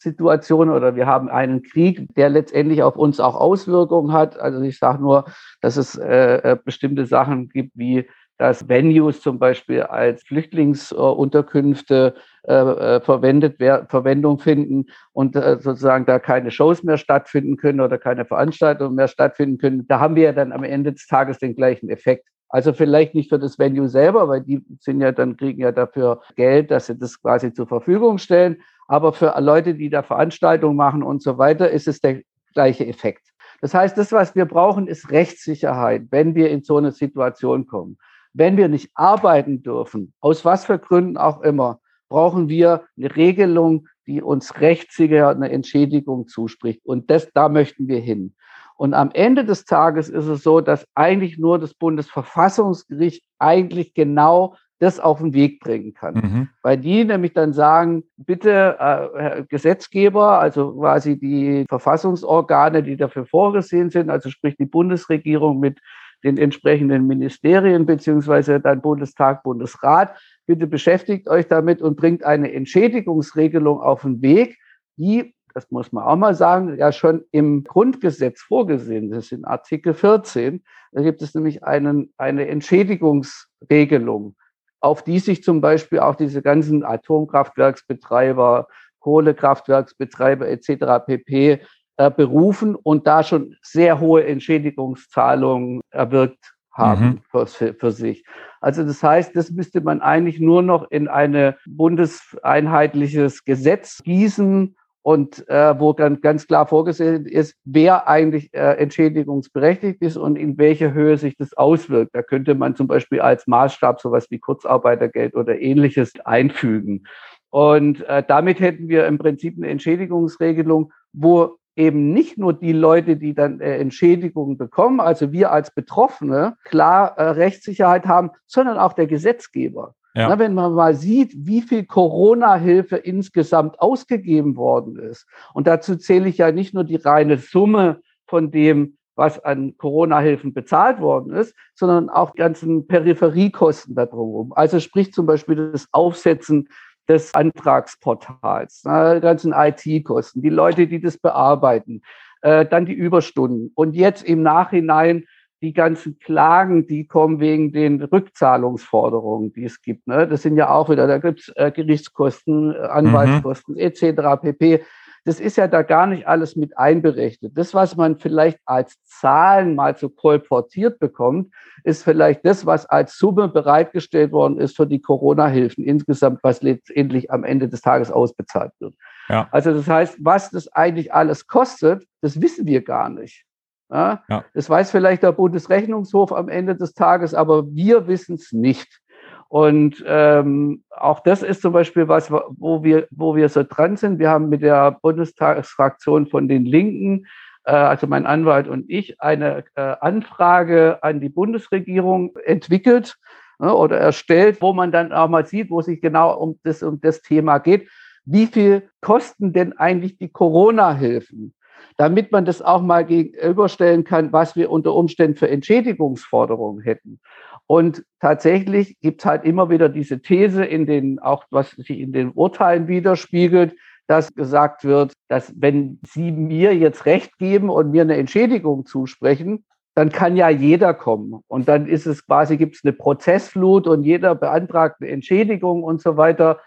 Kriegssituation 0.00 0.70
oder 0.70 0.96
wir 0.96 1.06
haben 1.06 1.28
einen 1.28 1.62
Krieg, 1.62 2.14
der 2.14 2.30
letztendlich 2.30 2.82
auf 2.82 2.96
uns 2.96 3.20
auch 3.20 3.34
Auswirkungen 3.34 4.12
hat. 4.12 4.38
Also 4.38 4.60
ich 4.62 4.78
sage 4.78 5.02
nur, 5.02 5.26
dass 5.60 5.76
es 5.76 5.96
äh, 5.96 6.56
bestimmte 6.64 7.06
Sachen 7.06 7.48
gibt, 7.48 7.72
wie 7.76 8.08
dass 8.38 8.68
Venues 8.70 9.20
zum 9.20 9.38
Beispiel 9.38 9.82
als 9.82 10.22
Flüchtlingsunterkünfte 10.22 12.14
äh, 12.44 12.54
äh, 12.54 13.00
verwendet 13.02 13.58
Verwendung 13.58 14.38
finden 14.38 14.86
und 15.12 15.36
äh, 15.36 15.58
sozusagen 15.60 16.06
da 16.06 16.18
keine 16.18 16.50
Shows 16.50 16.82
mehr 16.82 16.96
stattfinden 16.96 17.58
können 17.58 17.82
oder 17.82 17.98
keine 17.98 18.24
Veranstaltungen 18.24 18.94
mehr 18.94 19.08
stattfinden 19.08 19.58
können. 19.58 19.86
Da 19.88 20.00
haben 20.00 20.16
wir 20.16 20.22
ja 20.22 20.32
dann 20.32 20.52
am 20.52 20.64
Ende 20.64 20.94
des 20.94 21.06
Tages 21.06 21.38
den 21.38 21.54
gleichen 21.54 21.90
Effekt. 21.90 22.24
Also 22.48 22.72
vielleicht 22.72 23.14
nicht 23.14 23.28
für 23.28 23.38
das 23.38 23.58
Venue 23.58 23.88
selber, 23.88 24.26
weil 24.26 24.40
die 24.40 24.64
sind 24.80 25.02
ja 25.02 25.12
dann 25.12 25.36
kriegen 25.36 25.60
ja 25.60 25.70
dafür 25.70 26.22
Geld, 26.34 26.70
dass 26.70 26.86
sie 26.86 26.98
das 26.98 27.20
quasi 27.20 27.52
zur 27.52 27.68
Verfügung 27.68 28.16
stellen. 28.16 28.56
Aber 28.90 29.12
für 29.12 29.32
Leute, 29.38 29.76
die 29.76 29.88
da 29.88 30.02
Veranstaltungen 30.02 30.74
machen 30.74 31.04
und 31.04 31.22
so 31.22 31.38
weiter, 31.38 31.70
ist 31.70 31.86
es 31.86 32.00
der 32.00 32.22
gleiche 32.54 32.84
Effekt. 32.84 33.28
Das 33.60 33.72
heißt, 33.72 33.96
das, 33.96 34.10
was 34.10 34.34
wir 34.34 34.46
brauchen, 34.46 34.88
ist 34.88 35.12
Rechtssicherheit, 35.12 36.08
wenn 36.10 36.34
wir 36.34 36.50
in 36.50 36.64
so 36.64 36.76
eine 36.76 36.90
Situation 36.90 37.68
kommen. 37.68 37.98
Wenn 38.32 38.56
wir 38.56 38.68
nicht 38.68 38.90
arbeiten 38.94 39.62
dürfen, 39.62 40.12
aus 40.18 40.44
was 40.44 40.64
für 40.64 40.80
Gründen 40.80 41.18
auch 41.18 41.40
immer, 41.42 41.78
brauchen 42.08 42.48
wir 42.48 42.82
eine 42.98 43.14
Regelung, 43.14 43.86
die 44.08 44.22
uns 44.22 44.60
rechtssicher 44.60 45.28
eine 45.28 45.52
Entschädigung 45.52 46.26
zuspricht. 46.26 46.84
Und 46.84 47.12
das, 47.12 47.30
da 47.32 47.48
möchten 47.48 47.86
wir 47.86 48.00
hin. 48.00 48.34
Und 48.76 48.94
am 48.94 49.12
Ende 49.12 49.44
des 49.44 49.66
Tages 49.66 50.08
ist 50.08 50.26
es 50.26 50.42
so, 50.42 50.60
dass 50.60 50.84
eigentlich 50.96 51.38
nur 51.38 51.60
das 51.60 51.74
Bundesverfassungsgericht 51.74 53.22
eigentlich 53.38 53.94
genau 53.94 54.56
das 54.80 54.98
auf 54.98 55.18
den 55.18 55.34
Weg 55.34 55.60
bringen 55.60 55.94
kann. 55.94 56.14
Mhm. 56.14 56.48
Weil 56.62 56.78
die 56.78 57.04
nämlich 57.04 57.34
dann 57.34 57.52
sagen, 57.52 58.02
bitte, 58.16 58.76
äh, 58.78 59.44
Gesetzgeber, 59.44 60.40
also 60.40 60.72
quasi 60.72 61.18
die 61.18 61.66
Verfassungsorgane, 61.68 62.82
die 62.82 62.96
dafür 62.96 63.26
vorgesehen 63.26 63.90
sind, 63.90 64.10
also 64.10 64.30
sprich 64.30 64.56
die 64.56 64.66
Bundesregierung 64.66 65.60
mit 65.60 65.80
den 66.24 66.38
entsprechenden 66.38 67.06
Ministerien 67.06 67.86
beziehungsweise 67.86 68.58
dann 68.58 68.80
Bundestag, 68.80 69.42
Bundesrat. 69.42 70.18
Bitte 70.46 70.66
beschäftigt 70.66 71.28
euch 71.28 71.46
damit 71.46 71.82
und 71.82 71.96
bringt 71.96 72.24
eine 72.24 72.52
Entschädigungsregelung 72.52 73.80
auf 73.80 74.02
den 74.02 74.22
Weg, 74.22 74.58
die, 74.96 75.34
das 75.54 75.70
muss 75.70 75.92
man 75.92 76.04
auch 76.04 76.16
mal 76.16 76.34
sagen, 76.34 76.78
ja 76.78 76.92
schon 76.92 77.24
im 77.32 77.64
Grundgesetz 77.64 78.40
vorgesehen 78.40 79.12
ist, 79.12 79.32
in 79.32 79.44
Artikel 79.44 79.94
14. 79.94 80.62
Da 80.92 81.02
gibt 81.02 81.22
es 81.22 81.34
nämlich 81.34 81.64
einen, 81.64 82.12
eine 82.16 82.48
Entschädigungsregelung, 82.48 84.36
auf 84.80 85.02
die 85.02 85.18
sich 85.18 85.42
zum 85.42 85.60
Beispiel 85.60 86.00
auch 86.00 86.16
diese 86.16 86.42
ganzen 86.42 86.84
Atomkraftwerksbetreiber, 86.84 88.66
Kohlekraftwerksbetreiber 88.98 90.48
etc. 90.48 91.04
pp 91.06 91.60
äh, 91.96 92.10
berufen 92.10 92.74
und 92.74 93.06
da 93.06 93.22
schon 93.22 93.56
sehr 93.62 94.00
hohe 94.00 94.24
Entschädigungszahlungen 94.26 95.82
erwirkt 95.90 96.54
haben 96.72 97.04
mhm. 97.04 97.46
für, 97.46 97.74
für, 97.74 97.90
sich. 97.90 98.24
Also 98.60 98.84
das 98.84 99.02
heißt, 99.02 99.36
das 99.36 99.50
müsste 99.50 99.80
man 99.80 100.00
eigentlich 100.00 100.40
nur 100.40 100.62
noch 100.62 100.90
in 100.90 101.08
ein 101.08 101.54
bundeseinheitliches 101.66 103.44
Gesetz 103.44 104.02
gießen 104.02 104.76
und 105.02 105.48
äh, 105.48 105.78
wo 105.78 105.92
dann 105.92 106.20
ganz 106.20 106.46
klar 106.46 106.66
vorgesehen 106.66 107.26
ist, 107.26 107.56
wer 107.64 108.08
eigentlich 108.08 108.52
äh, 108.52 108.74
entschädigungsberechtigt 108.74 110.02
ist 110.02 110.16
und 110.16 110.36
in 110.36 110.58
welcher 110.58 110.92
Höhe 110.92 111.16
sich 111.16 111.36
das 111.36 111.54
auswirkt. 111.54 112.14
Da 112.14 112.22
könnte 112.22 112.54
man 112.54 112.76
zum 112.76 112.86
Beispiel 112.86 113.20
als 113.20 113.46
Maßstab 113.46 114.00
sowas 114.00 114.26
wie 114.30 114.38
Kurzarbeitergeld 114.38 115.34
oder 115.34 115.58
ähnliches 115.58 116.12
einfügen. 116.24 117.04
Und 117.48 118.02
äh, 118.02 118.22
damit 118.26 118.60
hätten 118.60 118.88
wir 118.88 119.06
im 119.06 119.18
Prinzip 119.18 119.56
eine 119.56 119.68
Entschädigungsregelung, 119.68 120.92
wo 121.12 121.56
eben 121.76 122.12
nicht 122.12 122.36
nur 122.36 122.52
die 122.52 122.72
Leute, 122.72 123.16
die 123.16 123.34
dann 123.34 123.60
äh, 123.60 123.78
Entschädigungen 123.78 124.58
bekommen, 124.58 125.00
also 125.00 125.32
wir 125.32 125.50
als 125.50 125.72
Betroffene, 125.72 126.56
klar 126.64 127.16
äh, 127.16 127.30
Rechtssicherheit 127.30 128.06
haben, 128.06 128.30
sondern 128.46 128.78
auch 128.78 128.92
der 128.92 129.06
Gesetzgeber. 129.06 129.94
Ja. 130.14 130.28
Na, 130.28 130.38
wenn 130.38 130.54
man 130.54 130.74
mal 130.74 130.94
sieht, 130.94 131.32
wie 131.36 131.62
viel 131.62 131.84
Corona-Hilfe 131.84 132.96
insgesamt 132.96 133.80
ausgegeben 133.80 134.56
worden 134.56 134.96
ist, 134.96 135.26
und 135.54 135.66
dazu 135.66 135.96
zähle 135.96 136.28
ich 136.28 136.38
ja 136.38 136.50
nicht 136.50 136.74
nur 136.74 136.84
die 136.84 136.96
reine 136.96 137.38
Summe 137.38 138.00
von 138.26 138.50
dem, 138.50 138.96
was 139.14 139.38
an 139.44 139.76
Corona-Hilfen 139.76 140.54
bezahlt 140.54 141.00
worden 141.00 141.32
ist, 141.32 141.54
sondern 141.74 142.08
auch 142.08 142.34
ganzen 142.34 142.86
Peripheriekosten 142.86 143.94
darum. 143.94 144.52
Also 144.54 144.80
sprich 144.80 145.12
zum 145.12 145.26
Beispiel 145.26 145.72
das 145.72 145.88
Aufsetzen 145.92 146.68
des 147.08 147.34
Antragsportals, 147.34 148.84
ne, 148.84 149.16
die 149.16 149.20
ganzen 149.20 149.52
IT-Kosten, 149.52 150.42
die 150.42 150.48
Leute, 150.48 150.86
die 150.86 151.00
das 151.00 151.18
bearbeiten, 151.18 152.02
äh, 152.42 152.64
dann 152.64 152.86
die 152.86 152.94
Überstunden 152.94 153.72
und 153.74 153.94
jetzt 153.94 154.22
im 154.22 154.42
Nachhinein 154.42 155.24
die 155.62 155.72
ganzen 155.72 156.18
Klagen, 156.18 156.86
die 156.86 157.06
kommen 157.06 157.40
wegen 157.40 157.72
den 157.72 158.02
Rückzahlungsforderungen, 158.02 159.52
die 159.52 159.64
es 159.64 159.82
gibt. 159.82 160.06
Ne? 160.06 160.26
Das 160.26 160.42
sind 160.42 160.56
ja 160.56 160.70
auch 160.70 160.88
wieder, 160.88 161.06
da 161.06 161.18
gibt 161.18 161.40
es 161.40 161.52
äh, 161.56 161.70
Gerichtskosten, 161.70 162.74
Anwaltskosten 162.74 163.74
mhm. 163.74 163.80
etc. 163.80 164.40
pp. 164.42 164.82
Das 165.26 165.38
ist 165.38 165.56
ja 165.56 165.68
da 165.68 165.82
gar 165.82 166.06
nicht 166.06 166.26
alles 166.26 166.56
mit 166.56 166.78
einberechnet. 166.78 167.52
Das, 167.54 167.74
was 167.74 167.94
man 167.94 168.18
vielleicht 168.18 168.58
als 168.64 168.96
Zahlen 169.04 169.74
mal 169.74 169.94
so 169.94 170.08
kolportiert 170.08 170.98
bekommt, 170.98 171.52
ist 171.84 172.02
vielleicht 172.02 172.44
das, 172.46 172.64
was 172.64 172.86
als 172.86 173.18
Summe 173.18 173.48
bereitgestellt 173.48 174.32
worden 174.32 174.58
ist 174.58 174.76
für 174.76 174.86
die 174.86 175.02
Corona-Hilfen 175.02 175.84
insgesamt, 175.84 176.40
was 176.42 176.62
letztendlich 176.62 177.30
am 177.30 177.44
Ende 177.44 177.68
des 177.68 177.82
Tages 177.82 178.10
ausbezahlt 178.10 178.72
wird. 178.80 178.94
Ja. 179.28 179.46
Also 179.52 179.74
das 179.74 179.86
heißt, 179.86 180.16
was 180.20 180.50
das 180.50 180.72
eigentlich 180.72 181.12
alles 181.12 181.46
kostet, 181.46 182.06
das 182.22 182.40
wissen 182.40 182.66
wir 182.66 182.82
gar 182.82 183.10
nicht. 183.10 183.44
Ja? 183.90 184.22
ja. 184.28 184.44
Das 184.54 184.70
weiß 184.70 184.90
vielleicht 184.90 185.22
der 185.22 185.32
Bundesrechnungshof 185.32 186.32
am 186.32 186.48
Ende 186.48 186.76
des 186.76 186.94
Tages, 186.94 187.34
aber 187.34 187.66
wir 187.74 188.06
wissen 188.06 188.36
es 188.36 188.52
nicht. 188.52 189.00
Und 189.48 190.04
ähm, 190.06 190.84
auch 190.90 191.20
das 191.20 191.42
ist 191.42 191.60
zum 191.60 191.72
Beispiel 191.72 192.06
was, 192.06 192.30
wo 192.30 192.84
wir, 192.84 193.08
wo 193.10 193.34
wir 193.34 193.48
so 193.48 193.64
dran 193.64 193.96
sind. 193.96 194.20
Wir 194.20 194.30
haben 194.30 194.48
mit 194.48 194.62
der 194.62 194.92
Bundestagsfraktion 195.02 196.28
von 196.28 196.46
den 196.46 196.64
Linken, 196.64 197.26
äh, 197.64 197.72
also 197.72 198.06
mein 198.06 198.26
Anwalt 198.26 198.68
und 198.68 198.88
ich, 198.88 199.20
eine 199.20 199.64
äh, 199.74 199.96
Anfrage 200.00 201.02
an 201.02 201.20
die 201.20 201.30
Bundesregierung 201.30 202.36
entwickelt 202.44 203.16
äh, 203.58 203.66
oder 203.66 203.98
erstellt, 203.98 204.62
wo 204.62 204.72
man 204.72 204.92
dann 204.92 205.12
auch 205.12 205.28
mal 205.28 205.44
sieht, 205.44 205.68
wo 205.68 205.82
sich 205.82 206.00
genau 206.00 206.32
um 206.36 206.60
das, 206.62 206.84
um 206.84 207.00
das 207.00 207.20
Thema 207.20 207.58
geht. 207.58 207.88
Wie 208.24 208.46
viel 208.46 208.88
kosten 209.00 209.52
denn 209.52 209.76
eigentlich 209.76 210.16
die 210.16 210.28
Corona-Hilfen? 210.28 211.54
Damit 212.00 212.32
man 212.32 212.46
das 212.46 212.62
auch 212.62 212.80
mal 212.80 213.04
gegenüberstellen 213.04 214.04
kann, 214.04 214.32
was 214.32 214.56
wir 214.56 214.70
unter 214.70 214.94
Umständen 214.94 215.36
für 215.36 215.50
Entschädigungsforderungen 215.50 216.82
hätten. 216.82 217.20
Und 217.66 218.06
tatsächlich 218.20 218.98
gibt 219.00 219.20
es 219.20 219.26
halt 219.26 219.44
immer 219.44 219.68
wieder 219.68 219.90
diese 219.90 220.22
These 220.22 220.64
in 220.64 220.86
den, 220.86 221.18
auch 221.18 221.44
was 221.50 221.72
sich 221.72 222.00
in 222.00 222.12
den 222.12 222.30
Urteilen 222.30 222.88
widerspiegelt, 222.88 223.74
dass 224.06 224.32
gesagt 224.32 224.84
wird, 224.84 225.12
dass 225.28 225.52
wenn 225.54 226.00
Sie 226.06 226.32
mir 226.32 226.74
jetzt 226.74 227.04
Recht 227.04 227.36
geben 227.36 227.68
und 227.68 227.90
mir 227.90 228.00
eine 228.00 228.16
Entschädigung 228.16 228.86
zusprechen, 228.86 229.66
dann 229.94 230.08
kann 230.08 230.38
ja 230.38 230.48
jeder 230.48 230.94
kommen. 230.94 231.42
Und 231.48 231.68
dann 231.68 231.86
ist 231.86 232.06
es 232.06 232.24
quasi, 232.24 232.56
gibt 232.56 232.76
es 232.76 232.80
eine 232.82 232.94
Prozessflut 232.94 233.86
und 233.86 234.04
jeder 234.04 234.34
beantragt 234.34 235.02
eine 235.02 235.10
Entschädigung 235.10 235.82
und 235.82 236.00
so 236.00 236.16
weiter. 236.16 236.60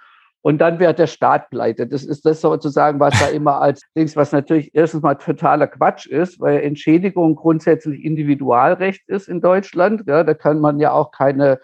Und 0.45 0.57
dann 0.59 0.77
wird 0.77 0.99
der 0.99 1.07
Staat 1.07 1.49
pleite. 1.49 1.87
Das 1.87 2.03
ist 2.03 2.25
das 2.25 2.41
sozusagen, 2.41 2.99
was 2.99 3.17
da 3.17 3.27
immer 3.27 3.61
als 3.61 3.81
Dings, 3.95 4.17
was 4.17 4.33
natürlich 4.33 4.75
erstens 4.75 5.01
mal 5.01 5.15
totaler 5.15 5.67
Quatsch 5.67 6.05
ist, 6.05 6.37
weil 6.41 6.59
Entschädigung 6.59 7.35
grundsätzlich 7.35 8.03
Individualrecht 8.03 9.07
ist 9.07 9.29
in 9.29 9.39
Deutschland. 9.39 10.03
Ja, 10.05 10.25
da 10.25 10.33
kann 10.33 10.59
man 10.59 10.81
ja 10.81 10.91
auch 10.91 11.11
keine 11.11 11.59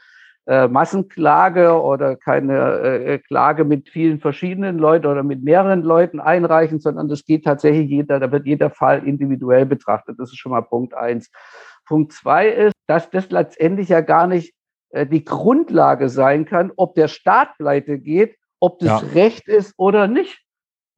äh, 0.47 0.69
Massenklage 0.69 1.73
oder 1.73 2.15
keine 2.15 2.79
äh, 2.79 3.19
Klage 3.19 3.65
mit 3.65 3.89
vielen 3.89 4.21
verschiedenen 4.21 4.77
Leuten 4.79 5.07
oder 5.07 5.23
mit 5.23 5.43
mehreren 5.43 5.83
Leuten 5.83 6.21
einreichen, 6.21 6.79
sondern 6.79 7.09
das 7.09 7.25
geht 7.25 7.43
tatsächlich 7.43 7.89
jeder, 7.89 8.21
da 8.21 8.31
wird 8.31 8.45
jeder 8.45 8.69
Fall 8.69 9.05
individuell 9.05 9.65
betrachtet. 9.65 10.17
Das 10.19 10.29
ist 10.29 10.37
schon 10.37 10.53
mal 10.53 10.61
Punkt 10.61 10.93
eins. 10.93 11.29
Punkt 11.85 12.13
zwei 12.13 12.47
ist, 12.47 12.73
dass 12.87 13.09
das 13.09 13.29
letztendlich 13.29 13.89
ja 13.89 13.99
gar 13.99 14.25
nicht 14.25 14.53
äh, 14.91 15.05
die 15.05 15.25
Grundlage 15.25 16.07
sein 16.07 16.45
kann, 16.45 16.71
ob 16.77 16.95
der 16.95 17.09
Staat 17.09 17.57
pleite 17.57 17.99
geht, 17.99 18.38
ob 18.59 18.79
das 18.79 19.01
ja. 19.01 19.07
Recht 19.13 19.47
ist 19.47 19.73
oder 19.77 20.07
nicht. 20.07 20.43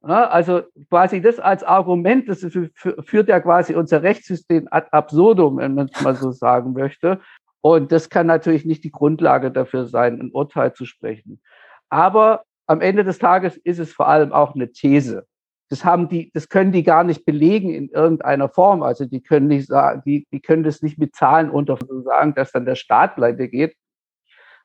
Ja, 0.06 0.28
also 0.28 0.62
quasi 0.88 1.20
das 1.20 1.38
als 1.38 1.62
Argument, 1.62 2.28
das 2.28 2.40
führt 2.40 3.28
ja 3.28 3.38
quasi 3.38 3.74
unser 3.74 4.02
Rechtssystem 4.02 4.66
ad 4.70 4.88
absurdum, 4.90 5.58
wenn 5.58 5.74
man 5.74 5.88
es 5.92 6.02
mal 6.02 6.16
so 6.16 6.32
sagen 6.32 6.72
möchte. 6.72 7.20
Und 7.60 7.92
das 7.92 8.10
kann 8.10 8.26
natürlich 8.26 8.64
nicht 8.64 8.82
die 8.82 8.90
Grundlage 8.90 9.52
dafür 9.52 9.86
sein, 9.86 10.20
ein 10.20 10.30
Urteil 10.32 10.72
zu 10.72 10.86
sprechen. 10.86 11.40
Aber 11.88 12.42
am 12.66 12.80
Ende 12.80 13.04
des 13.04 13.18
Tages 13.18 13.56
ist 13.56 13.78
es 13.78 13.92
vor 13.92 14.08
allem 14.08 14.32
auch 14.32 14.56
eine 14.56 14.72
These. 14.72 15.26
Das 15.68 15.84
haben 15.84 16.08
die, 16.08 16.30
das 16.34 16.48
können 16.48 16.72
die 16.72 16.82
gar 16.82 17.04
nicht 17.04 17.24
belegen 17.24 17.72
in 17.72 17.88
irgendeiner 17.88 18.48
Form. 18.48 18.82
Also 18.82 19.04
die 19.04 19.22
können 19.22 19.46
nicht 19.46 19.68
sagen, 19.68 20.02
die, 20.04 20.26
die 20.32 20.40
können 20.40 20.64
das 20.64 20.82
nicht 20.82 20.98
mit 20.98 21.14
Zahlen 21.14 21.48
unter 21.48 21.78
sagen, 22.04 22.34
dass 22.34 22.50
dann 22.50 22.66
der 22.66 22.74
Staat 22.74 23.14
pleite 23.14 23.48
geht, 23.48 23.76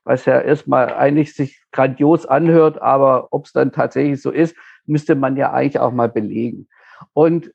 was 0.08 0.26
ja 0.26 0.40
erstmal 0.40 0.94
eigentlich 0.94 1.34
sich 1.34 1.62
grandios 1.72 2.26
anhört, 2.26 2.82
aber 2.82 3.28
ob 3.32 3.46
es 3.46 3.52
dann 3.52 3.72
tatsächlich 3.72 4.22
so 4.22 4.32
ist, 4.32 4.56
müsste 4.86 5.16
man 5.16 5.36
ja 5.36 5.52
eigentlich 5.52 5.80
auch 5.80 5.92
mal 5.92 6.10
belegen. 6.10 6.68
Und 7.14 7.52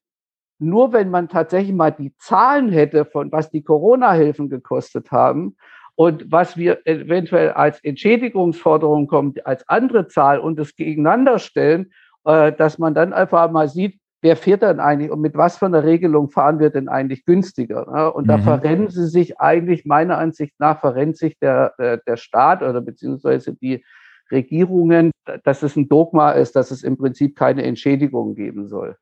nur 0.58 0.92
wenn 0.92 1.10
man 1.10 1.28
tatsächlich 1.28 1.74
mal 1.74 1.90
die 1.90 2.14
Zahlen 2.18 2.68
hätte, 2.70 3.04
von 3.04 3.32
was 3.32 3.50
die 3.50 3.64
Corona-Hilfen 3.64 4.48
gekostet 4.48 5.10
haben 5.10 5.56
und 5.96 6.30
was 6.30 6.56
wir 6.56 6.86
eventuell 6.86 7.52
als 7.52 7.82
Entschädigungsforderung 7.82 9.06
kommt, 9.06 9.44
als 9.46 9.68
andere 9.68 10.06
Zahl 10.08 10.38
und 10.38 10.60
es 10.60 10.76
gegeneinander 10.76 11.38
stellen, 11.38 11.92
äh, 12.24 12.52
dass 12.52 12.78
man 12.78 12.94
dann 12.94 13.12
einfach 13.12 13.50
mal 13.50 13.68
sieht, 13.68 13.98
wer 14.22 14.36
fährt 14.36 14.62
denn 14.62 14.80
eigentlich 14.80 15.10
und 15.10 15.20
mit 15.20 15.36
was 15.36 15.58
für 15.58 15.66
einer 15.66 15.84
Regelung 15.84 16.30
fahren 16.30 16.60
wir 16.60 16.70
denn 16.70 16.88
eigentlich 16.88 17.24
günstiger? 17.26 18.14
Und 18.14 18.28
da 18.28 18.38
mhm. 18.38 18.42
verrennen 18.42 18.88
sie 18.88 19.06
sich 19.06 19.38
eigentlich, 19.40 19.84
meiner 19.84 20.16
Ansicht 20.16 20.54
nach, 20.58 20.80
verrennt 20.80 21.18
sich 21.18 21.38
der, 21.38 21.74
der, 21.78 21.98
der 21.98 22.16
Staat 22.16 22.62
oder 22.62 22.80
beziehungsweise 22.80 23.54
die 23.54 23.84
Regierungen, 24.30 25.10
dass 25.44 25.62
es 25.62 25.76
ein 25.76 25.88
Dogma 25.88 26.30
ist, 26.30 26.56
dass 26.56 26.70
es 26.70 26.82
im 26.84 26.96
Prinzip 26.96 27.36
keine 27.36 27.64
Entschädigung 27.64 28.34
geben 28.34 28.68
soll. 28.68 28.96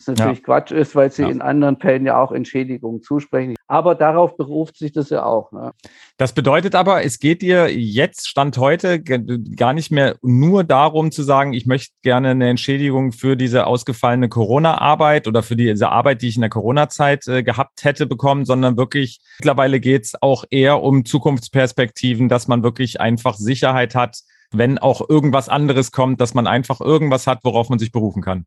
Das 0.00 0.06
natürlich 0.06 0.38
ja. 0.38 0.44
Quatsch 0.44 0.70
ist, 0.72 0.96
weil 0.96 1.12
sie 1.12 1.22
ja. 1.22 1.28
in 1.28 1.42
anderen 1.42 1.76
Fällen 1.78 2.06
ja 2.06 2.18
auch 2.18 2.32
Entschädigungen 2.32 3.02
zusprechen. 3.02 3.54
Aber 3.66 3.94
darauf 3.94 4.34
beruft 4.38 4.78
sich 4.78 4.92
das 4.92 5.10
ja 5.10 5.24
auch. 5.24 5.52
Ne? 5.52 5.72
Das 6.16 6.32
bedeutet 6.32 6.74
aber, 6.74 7.04
es 7.04 7.18
geht 7.18 7.42
dir 7.42 7.70
jetzt, 7.70 8.26
Stand 8.26 8.56
heute, 8.56 9.02
gar 9.02 9.74
nicht 9.74 9.90
mehr 9.90 10.16
nur 10.22 10.64
darum 10.64 11.12
zu 11.12 11.22
sagen, 11.22 11.52
ich 11.52 11.66
möchte 11.66 11.92
gerne 12.02 12.30
eine 12.30 12.48
Entschädigung 12.48 13.12
für 13.12 13.36
diese 13.36 13.66
ausgefallene 13.66 14.30
Corona-Arbeit 14.30 15.28
oder 15.28 15.42
für 15.42 15.54
diese 15.54 15.90
Arbeit, 15.90 16.22
die 16.22 16.28
ich 16.28 16.36
in 16.36 16.42
der 16.42 16.50
Corona-Zeit 16.50 17.28
äh, 17.28 17.42
gehabt 17.42 17.84
hätte 17.84 18.06
bekommen, 18.06 18.46
sondern 18.46 18.78
wirklich, 18.78 19.20
mittlerweile 19.38 19.80
geht 19.80 20.04
es 20.04 20.22
auch 20.22 20.44
eher 20.48 20.82
um 20.82 21.04
Zukunftsperspektiven, 21.04 22.30
dass 22.30 22.48
man 22.48 22.62
wirklich 22.62 23.02
einfach 23.02 23.34
Sicherheit 23.34 23.94
hat, 23.94 24.20
wenn 24.50 24.78
auch 24.78 25.06
irgendwas 25.10 25.50
anderes 25.50 25.92
kommt, 25.92 26.22
dass 26.22 26.32
man 26.32 26.46
einfach 26.46 26.80
irgendwas 26.80 27.26
hat, 27.26 27.40
worauf 27.44 27.68
man 27.68 27.78
sich 27.78 27.92
berufen 27.92 28.22
kann. 28.22 28.46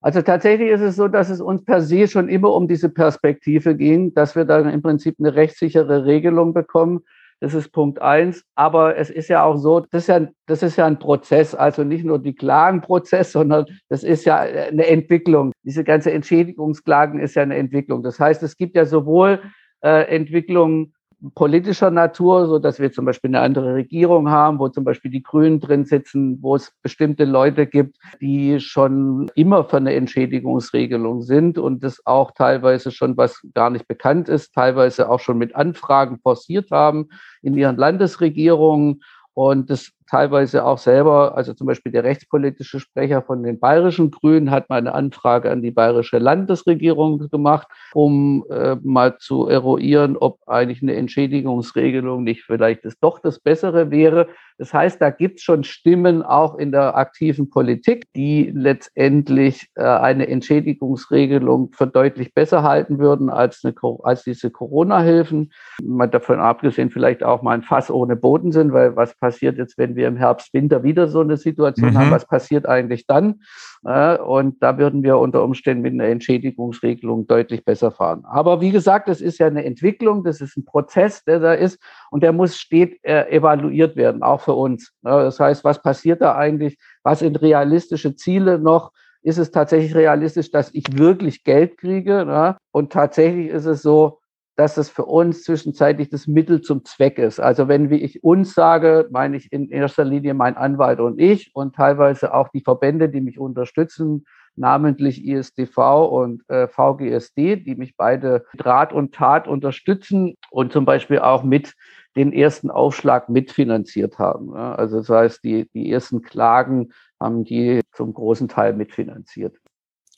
Also 0.00 0.22
tatsächlich 0.22 0.70
ist 0.70 0.80
es 0.80 0.96
so, 0.96 1.08
dass 1.08 1.28
es 1.28 1.40
uns 1.40 1.64
per 1.64 1.80
se 1.80 2.06
schon 2.06 2.28
immer 2.28 2.52
um 2.52 2.68
diese 2.68 2.88
Perspektive 2.88 3.74
ging, 3.74 4.14
dass 4.14 4.36
wir 4.36 4.44
dann 4.44 4.68
im 4.68 4.80
Prinzip 4.80 5.16
eine 5.18 5.34
rechtssichere 5.34 6.04
Regelung 6.04 6.54
bekommen. 6.54 7.00
Das 7.40 7.54
ist 7.54 7.72
Punkt 7.72 8.00
eins. 8.00 8.44
Aber 8.54 8.96
es 8.96 9.10
ist 9.10 9.28
ja 9.28 9.42
auch 9.42 9.56
so, 9.56 9.80
das 9.80 10.02
ist 10.02 10.08
ja, 10.08 10.28
das 10.46 10.62
ist 10.62 10.76
ja 10.76 10.86
ein 10.86 10.98
Prozess, 10.98 11.54
also 11.54 11.84
nicht 11.84 12.04
nur 12.04 12.18
die 12.20 12.34
Klagenprozess, 12.34 13.32
sondern 13.32 13.66
das 13.88 14.04
ist 14.04 14.24
ja 14.24 14.38
eine 14.38 14.86
Entwicklung. 14.86 15.52
Diese 15.62 15.84
ganze 15.84 16.12
Entschädigungsklagen 16.12 17.20
ist 17.20 17.34
ja 17.34 17.42
eine 17.42 17.56
Entwicklung. 17.56 18.02
Das 18.02 18.20
heißt, 18.20 18.42
es 18.42 18.56
gibt 18.56 18.76
ja 18.76 18.86
sowohl 18.86 19.40
äh, 19.82 20.14
Entwicklungen 20.14 20.94
politischer 21.34 21.90
Natur, 21.90 22.46
so 22.46 22.58
dass 22.58 22.78
wir 22.78 22.92
zum 22.92 23.04
Beispiel 23.04 23.30
eine 23.30 23.40
andere 23.40 23.74
Regierung 23.74 24.30
haben, 24.30 24.58
wo 24.58 24.68
zum 24.68 24.84
Beispiel 24.84 25.10
die 25.10 25.22
Grünen 25.22 25.58
drin 25.58 25.84
sitzen, 25.84 26.38
wo 26.42 26.54
es 26.54 26.72
bestimmte 26.82 27.24
Leute 27.24 27.66
gibt, 27.66 27.96
die 28.20 28.60
schon 28.60 29.28
immer 29.34 29.64
für 29.64 29.78
eine 29.78 29.94
Entschädigungsregelung 29.94 31.22
sind 31.22 31.58
und 31.58 31.82
das 31.82 32.06
auch 32.06 32.30
teilweise 32.32 32.92
schon 32.92 33.16
was 33.16 33.42
gar 33.54 33.70
nicht 33.70 33.88
bekannt 33.88 34.28
ist, 34.28 34.54
teilweise 34.54 35.10
auch 35.10 35.20
schon 35.20 35.38
mit 35.38 35.56
Anfragen 35.56 36.20
forciert 36.20 36.70
haben 36.70 37.08
in 37.42 37.56
ihren 37.56 37.76
Landesregierungen. 37.76 39.02
Und 39.34 39.70
das 39.70 39.92
teilweise 40.08 40.64
auch 40.64 40.78
selber, 40.78 41.36
also 41.36 41.52
zum 41.52 41.66
Beispiel 41.66 41.92
der 41.92 42.04
rechtspolitische 42.04 42.80
Sprecher 42.80 43.22
von 43.22 43.42
den 43.42 43.58
bayerischen 43.58 44.10
Grünen 44.10 44.50
hat 44.50 44.68
mal 44.68 44.76
eine 44.76 44.94
Anfrage 44.94 45.50
an 45.50 45.62
die 45.62 45.70
bayerische 45.70 46.18
Landesregierung 46.18 47.28
gemacht, 47.30 47.68
um 47.92 48.44
äh, 48.50 48.76
mal 48.82 49.18
zu 49.18 49.48
eruieren, 49.48 50.16
ob 50.16 50.40
eigentlich 50.46 50.82
eine 50.82 50.94
Entschädigungsregelung 50.94 52.24
nicht 52.24 52.44
vielleicht 52.44 52.84
das 52.84 52.98
doch 52.98 53.18
das 53.18 53.38
Bessere 53.38 53.90
wäre. 53.90 54.28
Das 54.58 54.74
heißt, 54.74 55.00
da 55.00 55.10
gibt 55.10 55.38
es 55.38 55.44
schon 55.44 55.62
Stimmen 55.62 56.22
auch 56.22 56.58
in 56.58 56.72
der 56.72 56.96
aktiven 56.96 57.48
Politik, 57.48 58.06
die 58.16 58.50
letztendlich 58.52 59.68
äh, 59.76 59.84
eine 59.84 60.26
Entschädigungsregelung 60.26 61.70
für 61.72 61.86
deutlich 61.86 62.34
besser 62.34 62.64
halten 62.64 62.98
würden 62.98 63.30
als, 63.30 63.62
eine, 63.64 63.74
als 64.02 64.24
diese 64.24 64.50
Corona-Hilfen. 64.50 65.52
Mal 65.82 66.08
davon 66.08 66.40
abgesehen, 66.40 66.90
vielleicht 66.90 67.22
auch 67.22 67.42
mal 67.42 67.52
ein 67.52 67.62
Fass 67.62 67.90
ohne 67.90 68.16
Boden 68.16 68.50
sind, 68.50 68.72
weil 68.72 68.96
was 68.96 69.16
passiert 69.18 69.58
jetzt, 69.58 69.78
wenn 69.78 69.94
wir 69.98 70.08
im 70.08 70.16
Herbst, 70.16 70.54
Winter 70.54 70.82
wieder 70.82 71.08
so 71.08 71.20
eine 71.20 71.36
Situation 71.36 71.90
mhm. 71.90 71.98
haben? 71.98 72.10
Was 72.10 72.26
passiert 72.26 72.64
eigentlich 72.66 73.06
dann? 73.06 73.42
Äh, 73.84 74.16
und 74.16 74.62
da 74.62 74.78
würden 74.78 75.02
wir 75.02 75.18
unter 75.18 75.44
Umständen 75.44 75.82
mit 75.82 75.92
einer 75.92 76.06
Entschädigungsregelung 76.06 77.26
deutlich 77.26 77.66
besser 77.66 77.90
fahren. 77.90 78.24
Aber 78.24 78.62
wie 78.62 78.70
gesagt, 78.70 79.08
das 79.08 79.20
ist 79.20 79.38
ja 79.38 79.46
eine 79.46 79.64
Entwicklung, 79.66 80.24
das 80.24 80.40
ist 80.40 80.56
ein 80.56 80.64
Prozess, 80.64 81.22
der 81.24 81.40
da 81.40 81.52
ist 81.52 81.78
und 82.10 82.22
der 82.22 82.32
muss 82.32 82.56
steht 82.56 83.04
äh, 83.04 83.28
evaluiert 83.30 83.96
werden, 83.96 84.22
auch 84.22 84.40
für 84.40 84.54
uns. 84.54 84.92
Das 85.02 85.38
heißt, 85.38 85.64
was 85.64 85.82
passiert 85.82 86.22
da 86.22 86.34
eigentlich? 86.36 86.78
Was 87.02 87.18
sind 87.18 87.42
realistische 87.42 88.16
Ziele 88.16 88.58
noch? 88.58 88.92
Ist 89.22 89.38
es 89.38 89.50
tatsächlich 89.50 89.94
realistisch, 89.94 90.50
dass 90.50 90.72
ich 90.72 90.96
wirklich 90.96 91.44
Geld 91.44 91.76
kriege? 91.76 92.56
Und 92.70 92.92
tatsächlich 92.92 93.48
ist 93.48 93.66
es 93.66 93.82
so, 93.82 94.17
dass 94.58 94.76
es 94.76 94.88
für 94.90 95.04
uns 95.04 95.44
zwischenzeitlich 95.44 96.10
das 96.10 96.26
Mittel 96.26 96.60
zum 96.62 96.84
Zweck 96.84 97.18
ist. 97.18 97.38
Also 97.38 97.68
wenn 97.68 97.90
wie 97.90 98.02
ich 98.02 98.24
uns 98.24 98.54
sage, 98.54 99.06
meine 99.12 99.36
ich 99.36 99.52
in 99.52 99.70
erster 99.70 100.04
Linie 100.04 100.34
mein 100.34 100.56
Anwalt 100.56 100.98
und 100.98 101.20
ich 101.20 101.52
und 101.54 101.76
teilweise 101.76 102.34
auch 102.34 102.48
die 102.48 102.62
Verbände, 102.62 103.08
die 103.08 103.20
mich 103.20 103.38
unterstützen, 103.38 104.26
namentlich 104.56 105.24
ISDV 105.24 106.08
und 106.10 106.42
äh, 106.50 106.66
VGSD, 106.66 107.54
die 107.54 107.76
mich 107.76 107.96
beide 107.96 108.46
Draht 108.56 108.92
und 108.92 109.14
Tat 109.14 109.46
unterstützen 109.46 110.34
und 110.50 110.72
zum 110.72 110.84
Beispiel 110.84 111.20
auch 111.20 111.44
mit 111.44 111.74
den 112.16 112.32
ersten 112.32 112.68
Aufschlag 112.68 113.28
mitfinanziert 113.28 114.18
haben. 114.18 114.56
Also 114.56 114.98
das 114.98 115.08
heißt, 115.08 115.44
die, 115.44 115.70
die 115.72 115.88
ersten 115.88 116.20
Klagen 116.20 116.88
haben 117.20 117.44
die 117.44 117.80
zum 117.92 118.12
großen 118.12 118.48
Teil 118.48 118.74
mitfinanziert. 118.74 119.54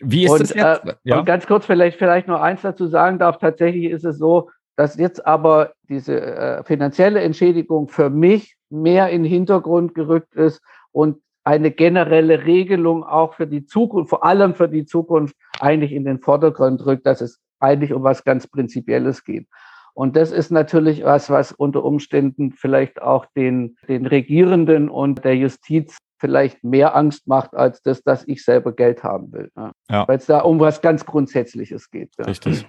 Wie 0.00 0.24
ist 0.24 0.30
und, 0.30 0.40
das 0.40 0.54
jetzt? 0.54 0.84
Äh, 0.86 0.94
ja. 1.04 1.18
Und 1.18 1.26
ganz 1.26 1.46
kurz 1.46 1.66
vielleicht, 1.66 1.98
vielleicht 1.98 2.26
noch 2.26 2.40
eins 2.40 2.62
dazu 2.62 2.86
sagen 2.86 3.18
darf. 3.18 3.38
Tatsächlich 3.38 3.84
ist 3.90 4.04
es 4.04 4.18
so, 4.18 4.50
dass 4.76 4.96
jetzt 4.96 5.26
aber 5.26 5.72
diese 5.88 6.20
äh, 6.20 6.64
finanzielle 6.64 7.20
Entschädigung 7.20 7.88
für 7.88 8.10
mich 8.10 8.56
mehr 8.70 9.10
in 9.10 9.24
den 9.24 9.30
Hintergrund 9.30 9.94
gerückt 9.94 10.34
ist 10.34 10.62
und 10.92 11.18
eine 11.44 11.70
generelle 11.70 12.44
Regelung 12.44 13.04
auch 13.04 13.34
für 13.34 13.46
die 13.46 13.64
Zukunft, 13.66 14.10
vor 14.10 14.24
allem 14.24 14.54
für 14.54 14.68
die 14.68 14.84
Zukunft, 14.84 15.34
eigentlich 15.58 15.92
in 15.92 16.04
den 16.04 16.20
Vordergrund 16.20 16.84
rückt, 16.86 17.06
dass 17.06 17.20
es 17.20 17.40
eigentlich 17.58 17.92
um 17.92 18.02
was 18.02 18.24
ganz 18.24 18.46
Prinzipielles 18.46 19.24
geht. 19.24 19.46
Und 19.94 20.16
das 20.16 20.32
ist 20.32 20.50
natürlich 20.50 21.04
was, 21.04 21.30
was 21.30 21.52
unter 21.52 21.84
Umständen 21.84 22.52
vielleicht 22.52 23.02
auch 23.02 23.26
den, 23.36 23.76
den 23.88 24.06
Regierenden 24.06 24.88
und 24.88 25.24
der 25.24 25.36
Justiz 25.36 25.98
vielleicht 26.20 26.62
mehr 26.62 26.94
Angst 26.94 27.26
macht, 27.26 27.54
als 27.54 27.82
das, 27.82 28.02
dass 28.02 28.28
ich 28.28 28.44
selber 28.44 28.72
Geld 28.72 29.02
haben 29.02 29.32
will. 29.32 29.50
Ne? 29.56 29.72
Ja. 29.90 30.06
Weil 30.06 30.18
es 30.18 30.26
da 30.26 30.40
um 30.40 30.60
was 30.60 30.82
ganz 30.82 31.06
Grundsätzliches 31.06 31.90
geht. 31.90 32.10
Ja. 32.18 32.26
Richtig. 32.26 32.66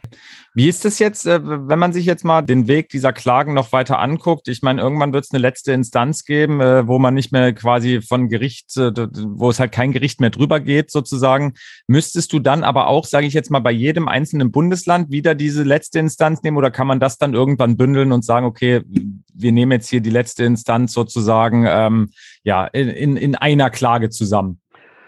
Wie 0.53 0.69
ist 0.69 0.85
es 0.85 0.99
jetzt, 0.99 1.27
äh, 1.27 1.39
wenn 1.43 1.77
man 1.77 1.93
sich 1.93 2.05
jetzt 2.05 2.23
mal 2.23 2.41
den 2.41 2.67
Weg 2.67 2.89
dieser 2.89 3.13
Klagen 3.13 3.53
noch 3.53 3.73
weiter 3.73 3.99
anguckt? 3.99 4.47
Ich 4.47 4.61
meine, 4.61 4.81
irgendwann 4.81 5.13
wird 5.13 5.25
es 5.25 5.31
eine 5.31 5.41
letzte 5.41 5.73
Instanz 5.73 6.23
geben, 6.23 6.61
äh, 6.61 6.87
wo 6.87 6.97
man 6.97 7.13
nicht 7.13 7.31
mehr 7.31 7.53
quasi 7.53 8.01
von 8.01 8.29
Gericht, 8.29 8.75
äh, 8.77 8.91
wo 8.95 9.49
es 9.49 9.59
halt 9.59 9.73
kein 9.73 9.91
Gericht 9.91 10.21
mehr 10.21 10.29
drüber 10.29 10.59
geht, 10.59 10.89
sozusagen. 10.89 11.53
Müsstest 11.87 12.31
du 12.31 12.39
dann 12.39 12.63
aber 12.63 12.87
auch, 12.87 13.05
sage 13.05 13.27
ich 13.27 13.33
jetzt 13.33 13.51
mal, 13.51 13.59
bei 13.59 13.71
jedem 13.71 14.07
einzelnen 14.07 14.51
Bundesland 14.51 15.11
wieder 15.11 15.35
diese 15.35 15.63
letzte 15.63 15.99
Instanz 15.99 16.41
nehmen 16.41 16.57
oder 16.57 16.71
kann 16.71 16.87
man 16.87 16.99
das 16.99 17.17
dann 17.17 17.33
irgendwann 17.33 17.75
bündeln 17.75 18.13
und 18.13 18.23
sagen, 18.23 18.45
okay, 18.45 18.81
wir 19.33 19.51
nehmen 19.51 19.71
jetzt 19.73 19.89
hier 19.89 20.01
die 20.01 20.09
letzte 20.09 20.43
Instanz 20.43 20.93
sozusagen 20.93 21.65
ähm, 21.67 22.09
ja, 22.43 22.65
in, 22.65 22.89
in, 22.89 23.17
in 23.17 23.35
einer 23.35 23.69
Klage 23.69 24.09
zusammen? 24.09 24.61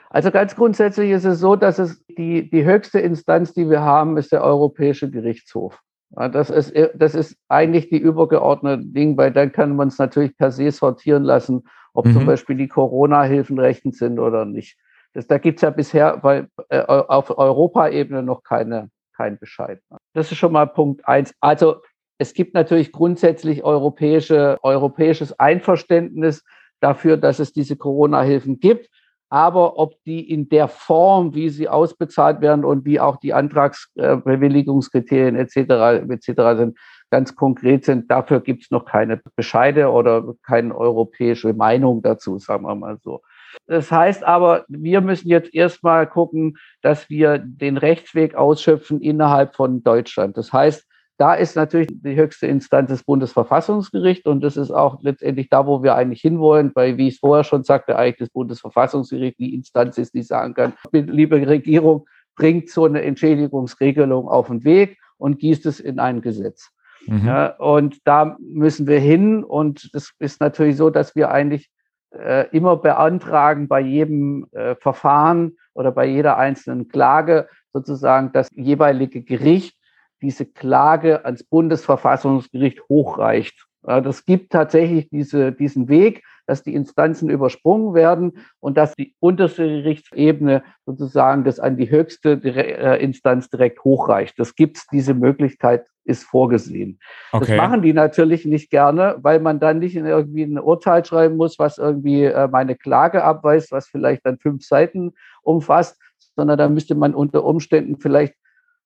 Also 0.10 0.30
ganz 0.30 0.56
grundsätzlich 0.56 1.10
ist 1.10 1.26
es 1.26 1.40
so, 1.40 1.56
dass 1.56 1.80
es 1.80 2.06
die, 2.06 2.50
die 2.50 2.64
höchste 2.66 3.00
Instanz, 3.00 3.54
die 3.54 3.70
wir 3.70 3.82
haben, 3.82 4.18
ist 4.18 4.32
der 4.32 4.44
Europäische 4.44 5.10
Gerichtshof. 5.10 5.80
Das 6.16 6.52
ist, 6.52 6.72
das 6.94 7.16
ist 7.16 7.36
eigentlich 7.48 7.90
die 7.90 7.98
übergeordnete 7.98 8.86
Ding, 8.86 9.18
weil 9.18 9.32
dann 9.32 9.52
kann 9.52 9.76
man 9.76 9.88
es 9.88 9.98
natürlich 9.98 10.38
per 10.38 10.52
se 10.52 10.70
sortieren 10.70 11.24
lassen, 11.24 11.64
ob 11.94 12.06
mhm. 12.06 12.14
zum 12.14 12.26
Beispiel 12.28 12.56
die 12.56 12.68
Corona-Hilfen 12.68 13.58
rechtens 13.58 13.98
sind 13.98 14.20
oder 14.20 14.46
nicht. 14.46 14.78
Das, 15.14 15.26
da 15.26 15.40
gibt 15.40 15.58
es 15.58 15.62
ja 15.64 15.72
bisher 15.72 16.20
weil, 16.22 16.48
äh, 16.70 16.82
auf 16.82 17.36
Europaebene 17.36 18.22
noch 18.22 18.44
keine, 18.44 18.90
keinen 19.16 19.40
Bescheid. 19.40 19.82
Das 20.14 20.32
ist 20.32 20.38
schon 20.38 20.54
mal 20.54 20.68
Punkt 20.68 21.08
eins. 21.08 21.34
Also 21.40 21.82
es 22.18 22.34
gibt 22.34 22.54
natürlich 22.54 22.92
grundsätzlich 22.92 23.64
europäische, 23.64 24.60
europäisches 24.64 25.40
Einverständnis 25.40 26.44
dafür, 26.80 27.18
dass 27.18 27.40
es 27.40 27.54
diese 27.54 27.76
Corona-Hilfen 27.76 28.60
gibt. 28.60 28.90
Aber 29.30 29.80
ob 29.80 29.96
die 30.04 30.30
in 30.30 30.50
der 30.50 30.68
Form, 30.68 31.34
wie 31.34 31.50
sie 31.50 31.68
ausbezahlt 31.68 32.42
werden 32.42 32.64
und 32.64 32.86
wie 32.86 33.00
auch 33.00 33.18
die 33.18 33.34
Antragsbewilligungskriterien 33.34 35.36
etc. 35.36 36.06
etc. 36.08 36.28
sind, 36.56 36.78
ganz 37.10 37.36
konkret 37.36 37.84
sind, 37.86 38.12
dafür 38.12 38.42
gibt 38.42 38.62
es 38.64 38.72
noch 38.72 38.86
keine 38.86 39.20
Bescheide 39.36 39.90
oder 39.90 40.36
keine 40.46 40.78
europäische 40.78 41.54
Meinung 41.54 42.04
dazu, 42.04 42.38
sagen 42.38 42.66
wir 42.66 42.76
mal 42.76 43.00
so. 43.02 43.22
Das 43.66 43.92
heißt 43.92 44.24
aber, 44.24 44.66
wir 44.68 45.02
müssen 45.02 45.30
jetzt 45.30 45.52
erstmal 45.54 46.08
gucken, 46.08 46.58
dass 46.82 47.10
wir 47.10 47.40
den 47.40 47.78
Rechtsweg 47.78 48.36
ausschöpfen 48.36 49.02
innerhalb 49.02 49.56
von 49.56 49.84
Deutschland. 49.84 50.38
Das 50.38 50.54
heißt, 50.54 50.88
da 51.18 51.36
ist 51.36 51.56
natürlich 51.56 51.90
die 51.92 52.16
höchste 52.16 52.48
Instanz 52.48 52.90
das 52.90 53.04
Bundesverfassungsgericht 53.04 54.26
und 54.26 54.42
das 54.42 54.58
ist 54.58 54.72
auch 54.72 55.02
letztendlich 55.02 55.50
da, 55.50 55.68
wo 55.68 55.84
wir 55.84 55.96
eigentlich 55.96 56.22
hinwollen, 56.22 56.72
weil, 56.74 56.98
wie 56.98 57.08
ich 57.08 57.16
es 57.16 57.20
vorher 57.20 57.44
schon 57.44 57.64
sagte, 57.64 57.98
eigentlich 57.98 58.18
das 58.18 58.30
Bundesverfassungsgericht 58.30 59.38
die 59.40 59.54
Instanz 59.54 59.98
ist, 59.98 60.14
die 60.14 60.24
sagen 60.24 60.54
kann, 60.54 60.74
liebe 60.92 61.48
Regierung, 61.48 62.08
bringt 62.36 62.70
so 62.70 62.86
eine 62.86 63.04
Entschädigungsregelung 63.04 64.28
auf 64.28 64.48
den 64.48 64.64
Weg 64.64 64.98
und 65.18 65.40
gießt 65.40 65.66
es 65.68 65.80
in 65.80 66.00
ein 66.00 66.22
Gesetz. 66.22 66.72
Mhm. 67.06 67.26
Ja, 67.26 67.48
und 67.58 68.00
da 68.06 68.38
müssen 68.40 68.88
wir 68.88 69.00
hin 69.00 69.44
und 69.44 69.90
es 69.94 70.14
ist 70.20 70.42
natürlich 70.42 70.78
so, 70.78 70.90
dass 70.90 71.16
wir 71.16 71.32
eigentlich 71.32 71.70
äh, 72.12 72.48
immer 72.56 72.78
beantragen 72.78 73.68
bei 73.68 73.82
jedem 73.82 74.48
äh, 74.52 74.76
Verfahren 74.76 75.58
oder 75.74 75.92
bei 75.92 76.06
jeder 76.06 76.38
einzelnen 76.38 76.88
Klage 76.88 77.48
sozusagen 77.72 78.32
das 78.32 78.50
jeweilige 78.56 79.24
Gericht 79.24 79.78
diese 80.24 80.46
Klage 80.46 81.26
ans 81.26 81.44
Bundesverfassungsgericht 81.44 82.82
hochreicht. 82.90 83.68
Das 83.84 84.26
gibt 84.26 84.54
tatsächlich 84.54 85.10
diese, 85.10 85.52
diesen 85.52 85.90
Weg, 85.90 86.24
dass 86.46 86.64
die 86.64 86.74
Instanzen 86.74 87.30
übersprungen 87.30 87.94
werden 87.94 88.38
und 88.60 88.78
dass 88.78 88.96
die 88.96 89.14
unterste 89.20 89.68
Gerichtsebene 89.68 90.64
sozusagen 90.86 91.44
das 91.44 91.60
an 91.60 91.78
die 91.78 91.90
höchste 91.90 92.42
äh, 92.44 93.04
Instanz 93.04 93.50
direkt 93.50 93.84
hochreicht. 93.84 94.40
Das 94.40 94.56
gibt 94.56 94.78
es, 94.78 94.88
diese 94.88 95.14
Möglichkeit 95.14 95.86
ist 96.06 96.24
vorgesehen. 96.24 97.00
Okay. 97.32 97.46
Das 97.48 97.58
machen 97.58 97.82
die 97.82 97.94
natürlich 97.94 98.46
nicht 98.46 98.70
gerne, 98.70 99.18
weil 99.22 99.40
man 99.40 99.60
dann 99.60 99.80
nicht 99.80 99.96
in 99.96 100.06
irgendwie 100.06 100.44
ein 100.44 100.60
Urteil 100.60 101.06
schreiben 101.06 101.38
muss, 101.38 101.60
was 101.60 101.78
irgendwie 101.78 102.26
äh, 102.26 102.48
meine 102.50 102.76
Klage 102.76 103.24
abweist, 103.24 103.72
was 103.72 103.88
vielleicht 103.88 104.26
dann 104.26 104.38
fünf 104.38 104.66
Seiten 104.66 105.14
umfasst, 105.44 105.98
sondern 106.36 106.58
da 106.58 106.68
müsste 106.68 106.96
man 106.96 107.14
unter 107.14 107.44
Umständen 107.46 107.98
vielleicht 107.98 108.36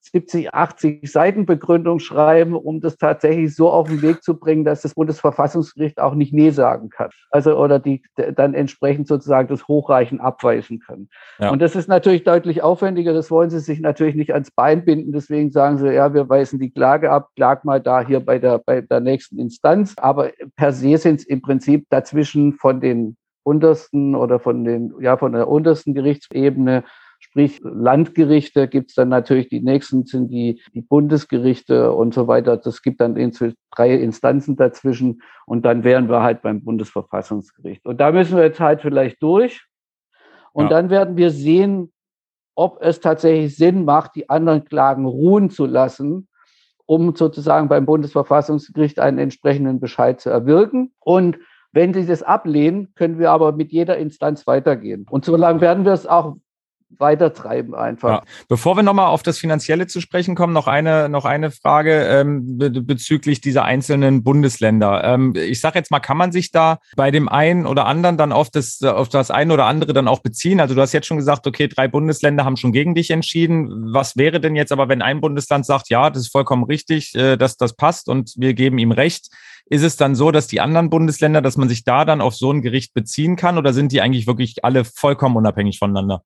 70, 0.01 0.53
80 0.53 1.11
Seiten 1.11 1.45
Begründung 1.45 1.99
schreiben, 1.99 2.55
um 2.55 2.79
das 2.79 2.97
tatsächlich 2.97 3.55
so 3.55 3.69
auf 3.69 3.87
den 3.87 4.01
Weg 4.01 4.23
zu 4.23 4.37
bringen, 4.37 4.63
dass 4.63 4.81
das 4.81 4.95
Bundesverfassungsgericht 4.95 5.99
auch 5.99 6.15
nicht 6.15 6.33
Nee 6.33 6.51
sagen 6.51 6.89
kann. 6.89 7.09
Also 7.29 7.57
oder 7.57 7.79
die 7.79 8.01
dann 8.15 8.53
entsprechend 8.53 9.07
sozusagen 9.07 9.47
das 9.47 9.67
Hochreichen 9.67 10.21
abweisen 10.21 10.79
können. 10.79 11.09
Ja. 11.39 11.51
Und 11.51 11.61
das 11.61 11.75
ist 11.75 11.87
natürlich 11.87 12.23
deutlich 12.23 12.63
aufwendiger. 12.63 13.13
Das 13.13 13.29
wollen 13.31 13.49
sie 13.49 13.59
sich 13.59 13.79
natürlich 13.79 14.15
nicht 14.15 14.33
ans 14.33 14.51
Bein 14.51 14.85
binden. 14.85 15.11
Deswegen 15.11 15.51
sagen 15.51 15.77
sie, 15.77 15.93
ja, 15.93 16.13
wir 16.13 16.29
weisen 16.29 16.59
die 16.59 16.71
Klage 16.71 17.11
ab, 17.11 17.29
klag 17.35 17.63
mal 17.63 17.81
da 17.81 18.05
hier 18.05 18.19
bei 18.19 18.39
der, 18.39 18.59
bei 18.59 18.81
der 18.81 18.99
nächsten 18.99 19.39
Instanz. 19.39 19.95
Aber 19.97 20.31
per 20.55 20.71
se 20.71 20.97
sind 20.97 21.19
es 21.21 21.25
im 21.25 21.41
Prinzip 21.41 21.85
dazwischen 21.89 22.53
von 22.53 22.79
den 22.79 23.17
untersten 23.43 24.15
oder 24.15 24.39
von 24.39 24.65
den, 24.65 24.93
ja, 24.99 25.15
von 25.17 25.31
der 25.31 25.47
untersten 25.47 25.93
Gerichtsebene 25.93 26.83
Sprich, 27.19 27.59
Landgerichte 27.63 28.67
gibt 28.67 28.89
es 28.91 28.95
dann 28.95 29.09
natürlich, 29.09 29.49
die 29.49 29.61
nächsten 29.61 30.05
sind 30.05 30.29
die, 30.29 30.61
die 30.73 30.81
Bundesgerichte 30.81 31.91
und 31.91 32.13
so 32.13 32.27
weiter. 32.27 32.57
Das 32.57 32.81
gibt 32.81 33.01
dann 33.01 33.15
drei 33.75 33.95
Instanzen 33.95 34.55
dazwischen 34.55 35.21
und 35.45 35.65
dann 35.65 35.83
wären 35.83 36.09
wir 36.09 36.21
halt 36.21 36.41
beim 36.41 36.63
Bundesverfassungsgericht. 36.63 37.85
Und 37.85 37.99
da 37.99 38.11
müssen 38.11 38.37
wir 38.37 38.43
jetzt 38.43 38.59
halt 38.59 38.81
vielleicht 38.81 39.21
durch. 39.21 39.65
Und 40.53 40.65
ja. 40.65 40.69
dann 40.69 40.89
werden 40.89 41.17
wir 41.17 41.31
sehen, 41.31 41.91
ob 42.55 42.79
es 42.81 42.99
tatsächlich 42.99 43.55
Sinn 43.55 43.85
macht, 43.85 44.15
die 44.15 44.29
anderen 44.29 44.65
Klagen 44.65 45.05
ruhen 45.05 45.51
zu 45.51 45.67
lassen, 45.67 46.27
um 46.87 47.15
sozusagen 47.15 47.67
beim 47.67 47.85
Bundesverfassungsgericht 47.85 48.99
einen 48.99 49.19
entsprechenden 49.19 49.79
Bescheid 49.79 50.19
zu 50.19 50.29
erwirken. 50.29 50.93
Und 50.99 51.37
wenn 51.71 51.93
sie 51.93 52.07
das 52.07 52.23
ablehnen, 52.23 52.93
können 52.95 53.19
wir 53.19 53.29
aber 53.29 53.51
mit 53.51 53.71
jeder 53.71 53.97
Instanz 53.97 54.47
weitergehen. 54.47 55.05
Und 55.09 55.25
so 55.25 55.35
lange 55.35 55.61
werden 55.61 55.85
wir 55.85 55.91
es 55.91 56.07
auch 56.07 56.37
weitertreiben 56.89 57.75
einfach. 57.75 58.09
Ja. 58.09 58.23
Bevor 58.47 58.75
wir 58.75 58.83
nochmal 58.83 59.07
auf 59.07 59.23
das 59.23 59.37
Finanzielle 59.37 59.87
zu 59.87 60.01
sprechen 60.01 60.35
kommen, 60.35 60.53
noch 60.53 60.67
eine, 60.67 61.09
noch 61.09 61.25
eine 61.25 61.51
Frage 61.51 62.05
ähm, 62.07 62.57
be 62.57 62.69
bezüglich 62.69 63.41
dieser 63.41 63.65
einzelnen 63.65 64.23
Bundesländer. 64.23 65.03
Ähm, 65.03 65.33
ich 65.35 65.59
sage 65.59 65.77
jetzt 65.77 65.91
mal, 65.91 65.99
kann 65.99 66.17
man 66.17 66.31
sich 66.31 66.51
da 66.51 66.79
bei 66.95 67.11
dem 67.11 67.27
einen 67.27 67.65
oder 67.65 67.85
anderen 67.85 68.17
dann 68.17 68.31
auf 68.31 68.49
das, 68.49 68.81
auf 68.81 69.09
das 69.09 69.31
eine 69.31 69.53
oder 69.53 69.65
andere 69.65 69.93
dann 69.93 70.07
auch 70.07 70.19
beziehen? 70.19 70.59
Also 70.59 70.75
du 70.75 70.81
hast 70.81 70.93
jetzt 70.93 71.07
schon 71.07 71.17
gesagt, 71.17 71.45
okay, 71.45 71.67
drei 71.67 71.87
Bundesländer 71.87 72.45
haben 72.45 72.57
schon 72.57 72.71
gegen 72.71 72.95
dich 72.95 73.11
entschieden. 73.11 73.93
Was 73.93 74.15
wäre 74.15 74.39
denn 74.39 74.55
jetzt 74.55 74.71
aber, 74.71 74.89
wenn 74.89 75.01
ein 75.01 75.21
Bundesland 75.21 75.65
sagt, 75.65 75.89
ja, 75.89 76.09
das 76.09 76.23
ist 76.23 76.31
vollkommen 76.31 76.63
richtig, 76.63 77.13
äh, 77.15 77.37
dass 77.37 77.57
das 77.57 77.75
passt 77.75 78.09
und 78.09 78.33
wir 78.37 78.53
geben 78.53 78.77
ihm 78.77 78.91
recht? 78.91 79.29
Ist 79.69 79.83
es 79.83 79.97
dann 79.97 80.15
so, 80.15 80.31
dass 80.31 80.47
die 80.47 80.61
anderen 80.61 80.89
Bundesländer, 80.89 81.41
dass 81.41 81.57
man 81.57 81.67
sich 81.67 81.83
da 81.83 82.05
dann 82.05 82.21
auf 82.21 82.35
so 82.35 82.51
ein 82.51 82.61
Gericht 82.61 82.93
beziehen 82.93 83.35
kann 83.35 83.57
oder 83.57 83.73
sind 83.73 83.91
die 83.91 84.01
eigentlich 84.01 84.25
wirklich 84.25 84.63
alle 84.63 84.85
vollkommen 84.85 85.35
unabhängig 85.35 85.77
voneinander? 85.77 86.23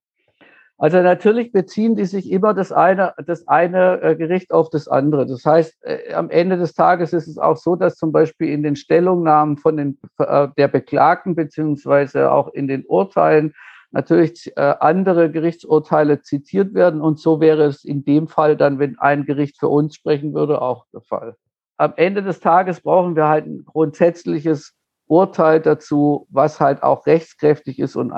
Also 0.81 0.99
natürlich 1.03 1.51
beziehen 1.51 1.95
die 1.95 2.05
sich 2.05 2.31
immer 2.31 2.55
das 2.55 2.71
eine, 2.71 3.13
das 3.27 3.47
eine 3.47 4.01
äh, 4.01 4.15
Gericht 4.15 4.51
auf 4.51 4.71
das 4.71 4.87
andere. 4.87 5.27
Das 5.27 5.45
heißt, 5.45 5.77
äh, 5.83 6.11
am 6.15 6.31
Ende 6.31 6.57
des 6.57 6.73
Tages 6.73 7.13
ist 7.13 7.27
es 7.27 7.37
auch 7.37 7.57
so, 7.57 7.75
dass 7.75 7.97
zum 7.97 8.11
Beispiel 8.11 8.49
in 8.49 8.63
den 8.63 8.75
Stellungnahmen 8.75 9.57
von 9.57 9.77
den, 9.77 9.99
äh, 10.17 10.47
der 10.57 10.67
Beklagten 10.67 11.35
beziehungsweise 11.35 12.31
auch 12.31 12.47
in 12.47 12.67
den 12.67 12.83
Urteilen 12.87 13.53
natürlich 13.91 14.57
andere 14.57 15.29
Gerichtsurteile 15.29 16.21
zitiert 16.21 16.73
werden. 16.73 17.01
Und 17.01 17.19
so 17.19 17.41
wäre 17.41 17.65
es 17.65 17.83
in 17.83 18.05
dem 18.05 18.29
Fall 18.29 18.55
dann, 18.55 18.79
wenn 18.79 18.97
ein 18.97 19.25
Gericht 19.25 19.59
für 19.59 19.67
uns 19.67 19.95
sprechen 19.95 20.33
würde, 20.33 20.61
auch 20.61 20.85
der 20.93 21.01
Fall. 21.01 21.35
Am 21.75 21.93
Ende 21.97 22.23
des 22.23 22.39
Tages 22.39 22.79
brauchen 22.79 23.17
wir 23.17 23.27
halt 23.27 23.47
ein 23.47 23.65
grundsätzliches 23.65 24.73
Urteil 25.07 25.59
dazu, 25.59 26.25
was 26.29 26.61
halt 26.61 26.83
auch 26.83 27.05
rechtskräftig 27.05 27.79
ist 27.79 27.97
und 27.97 28.13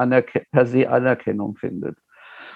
per 0.51 0.67
se 0.67 0.91
Anerkennung 0.91 1.55
findet. 1.55 1.97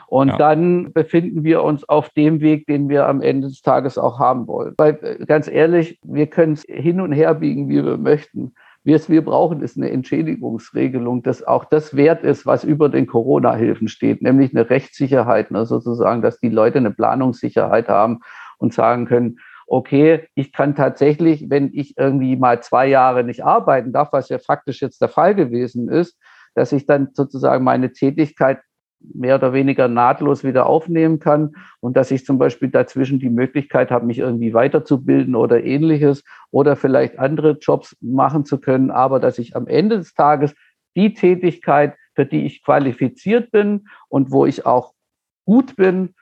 Und 0.07 0.29
ja. 0.29 0.37
dann 0.37 0.93
befinden 0.93 1.43
wir 1.43 1.63
uns 1.63 1.87
auf 1.87 2.09
dem 2.11 2.39
Weg, 2.39 2.65
den 2.65 2.87
wir 2.87 3.07
am 3.07 3.21
Ende 3.21 3.49
des 3.49 3.61
Tages 3.61 3.97
auch 3.97 4.19
haben 4.19 4.47
wollen. 4.47 4.73
Weil 4.77 4.97
äh, 5.01 5.25
ganz 5.25 5.47
ehrlich, 5.47 5.99
wir 6.03 6.27
können 6.27 6.53
es 6.53 6.63
hin 6.63 7.01
und 7.01 7.11
her 7.11 7.33
biegen, 7.35 7.67
wie 7.67 7.83
wir 7.83 7.97
möchten. 7.97 8.53
Was 8.85 9.09
wir 9.09 9.23
brauchen, 9.23 9.61
ist 9.61 9.75
eine 9.75 9.91
Entschädigungsregelung, 9.91 11.21
dass 11.21 11.43
auch 11.43 11.65
das 11.65 11.97
wert 11.97 12.23
ist, 12.23 12.45
was 12.45 12.63
über 12.63 12.87
den 12.87 13.05
Corona-Hilfen 13.05 13.89
steht, 13.89 14.21
nämlich 14.21 14.53
eine 14.53 14.69
Rechtssicherheit, 14.69 15.51
ne, 15.51 15.65
sozusagen, 15.65 16.21
dass 16.21 16.39
die 16.39 16.47
Leute 16.47 16.77
eine 16.77 16.91
Planungssicherheit 16.91 17.89
haben 17.89 18.19
und 18.59 18.73
sagen 18.73 19.05
können, 19.05 19.39
okay, 19.67 20.29
ich 20.35 20.53
kann 20.53 20.73
tatsächlich, 20.73 21.49
wenn 21.49 21.71
ich 21.73 21.97
irgendwie 21.97 22.37
mal 22.37 22.63
zwei 22.63 22.87
Jahre 22.87 23.25
nicht 23.25 23.43
arbeiten 23.43 23.91
darf, 23.91 24.13
was 24.13 24.29
ja 24.29 24.39
faktisch 24.39 24.81
jetzt 24.81 25.01
der 25.01 25.09
Fall 25.09 25.35
gewesen 25.35 25.89
ist, 25.89 26.17
dass 26.55 26.71
ich 26.71 26.85
dann 26.85 27.09
sozusagen 27.13 27.65
meine 27.65 27.91
Tätigkeit 27.91 28.59
mehr 28.99 29.35
oder 29.35 29.53
weniger 29.53 29.87
nahtlos 29.87 30.43
wieder 30.43 30.65
aufnehmen 30.65 31.19
kann 31.19 31.55
und 31.79 31.95
dass 31.95 32.11
ich 32.11 32.25
zum 32.25 32.37
Beispiel 32.37 32.69
dazwischen 32.69 33.19
die 33.19 33.29
Möglichkeit 33.29 33.91
habe, 33.91 34.05
mich 34.05 34.19
irgendwie 34.19 34.53
weiterzubilden 34.53 35.35
oder 35.35 35.63
ähnliches 35.63 36.23
oder 36.51 36.75
vielleicht 36.75 37.19
andere 37.19 37.57
Jobs 37.59 37.95
machen 38.01 38.45
zu 38.45 38.59
können, 38.59 38.91
aber 38.91 39.19
dass 39.19 39.39
ich 39.39 39.55
am 39.55 39.67
Ende 39.67 39.97
des 39.97 40.13
Tages 40.13 40.53
die 40.95 41.13
Tätigkeit, 41.13 41.95
für 42.15 42.25
die 42.25 42.45
ich 42.45 42.63
qualifiziert 42.63 43.51
bin 43.51 43.87
und 44.09 44.31
wo 44.31 44.45
ich 44.45 44.65
auch 44.65 44.93
gut 45.45 45.75
bin, 45.75 46.15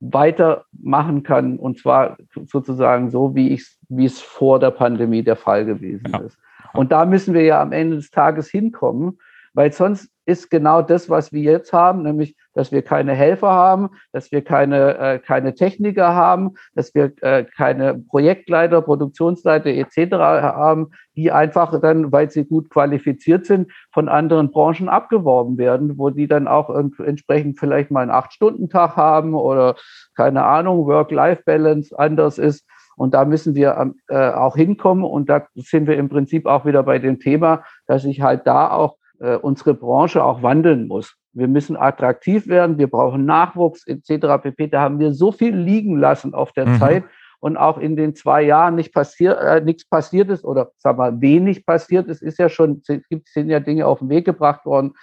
weitermachen 0.00 1.22
kann 1.22 1.58
und 1.58 1.78
zwar 1.78 2.16
sozusagen 2.46 3.10
so, 3.10 3.34
wie 3.34 3.50
ich 3.50 3.66
wie 3.88 4.06
es 4.06 4.20
vor 4.20 4.58
der 4.58 4.70
Pandemie 4.70 5.22
der 5.22 5.36
Fall 5.36 5.66
gewesen 5.66 6.08
ja. 6.10 6.20
ist. 6.20 6.38
Und 6.72 6.92
da 6.92 7.04
müssen 7.04 7.34
wir 7.34 7.42
ja 7.42 7.60
am 7.60 7.72
Ende 7.72 7.96
des 7.96 8.10
Tages 8.10 8.48
hinkommen, 8.48 9.18
weil 9.54 9.72
sonst 9.72 10.10
ist 10.26 10.48
genau 10.48 10.80
das, 10.80 11.10
was 11.10 11.32
wir 11.32 11.42
jetzt 11.42 11.72
haben, 11.72 12.02
nämlich, 12.02 12.36
dass 12.54 12.70
wir 12.70 12.82
keine 12.82 13.14
Helfer 13.14 13.48
haben, 13.48 13.90
dass 14.12 14.30
wir 14.30 14.42
keine, 14.42 14.96
äh, 14.98 15.18
keine 15.18 15.54
Techniker 15.54 16.14
haben, 16.14 16.54
dass 16.74 16.94
wir 16.94 17.12
äh, 17.22 17.44
keine 17.44 17.98
Projektleiter, 17.98 18.80
Produktionsleiter 18.80 19.70
etc. 19.70 20.12
haben, 20.12 20.90
die 21.16 21.32
einfach 21.32 21.80
dann, 21.80 22.12
weil 22.12 22.30
sie 22.30 22.44
gut 22.44 22.70
qualifiziert 22.70 23.44
sind, 23.44 23.72
von 23.92 24.08
anderen 24.08 24.52
Branchen 24.52 24.88
abgeworben 24.88 25.58
werden, 25.58 25.98
wo 25.98 26.10
die 26.10 26.28
dann 26.28 26.46
auch 26.46 26.70
entsprechend 26.70 27.58
vielleicht 27.58 27.90
mal 27.90 28.02
einen 28.02 28.12
Acht-Stunden-Tag 28.12 28.96
haben 28.96 29.34
oder 29.34 29.74
keine 30.14 30.44
Ahnung, 30.44 30.86
Work-Life-Balance 30.86 31.98
anders 31.98 32.38
ist. 32.38 32.64
Und 32.96 33.14
da 33.14 33.24
müssen 33.24 33.54
wir 33.54 33.94
äh, 34.08 34.30
auch 34.30 34.56
hinkommen. 34.56 35.04
Und 35.04 35.30
da 35.30 35.46
sind 35.54 35.86
wir 35.88 35.96
im 35.96 36.10
Prinzip 36.10 36.46
auch 36.46 36.66
wieder 36.66 36.82
bei 36.82 36.98
dem 36.98 37.18
Thema, 37.18 37.64
dass 37.86 38.04
ich 38.04 38.20
halt 38.20 38.46
da 38.46 38.70
auch 38.70 38.99
äh, 39.20 39.36
unsere 39.36 39.74
Branche 39.74 40.24
auch 40.24 40.42
wandeln 40.42 40.88
muss. 40.88 41.16
Wir 41.32 41.46
müssen 41.46 41.76
attraktiv 41.76 42.48
werden, 42.48 42.78
wir 42.78 42.88
brauchen 42.88 43.24
Nachwuchs 43.24 43.86
etc. 43.86 44.42
pp. 44.42 44.68
Da 44.68 44.80
haben 44.80 44.98
wir 44.98 45.12
so 45.12 45.30
viel 45.30 45.54
liegen 45.54 45.96
lassen 45.96 46.34
auf 46.34 46.52
der 46.52 46.66
mhm. 46.66 46.78
Zeit 46.78 47.04
und 47.40 47.56
auch 47.56 47.78
in 47.78 47.96
den 47.96 48.14
zwei 48.14 48.42
Jahren 48.42 48.74
nicht 48.74 48.92
passiert, 48.92 49.38
äh, 49.40 49.60
nichts 49.60 49.88
passiert 49.88 50.28
ist 50.30 50.44
oder 50.44 50.72
sag 50.76 50.98
mal 50.98 51.20
wenig 51.20 51.64
passiert 51.64 52.08
ist, 52.08 52.22
ist 52.22 52.38
ja 52.38 52.48
schon, 52.48 52.82
gibt, 53.08 53.28
sind 53.28 53.48
ja 53.48 53.60
Dinge 53.60 53.86
auf 53.86 54.00
den 54.00 54.08
Weg 54.08 54.24
gebracht 54.24 54.66
worden. 54.66 54.94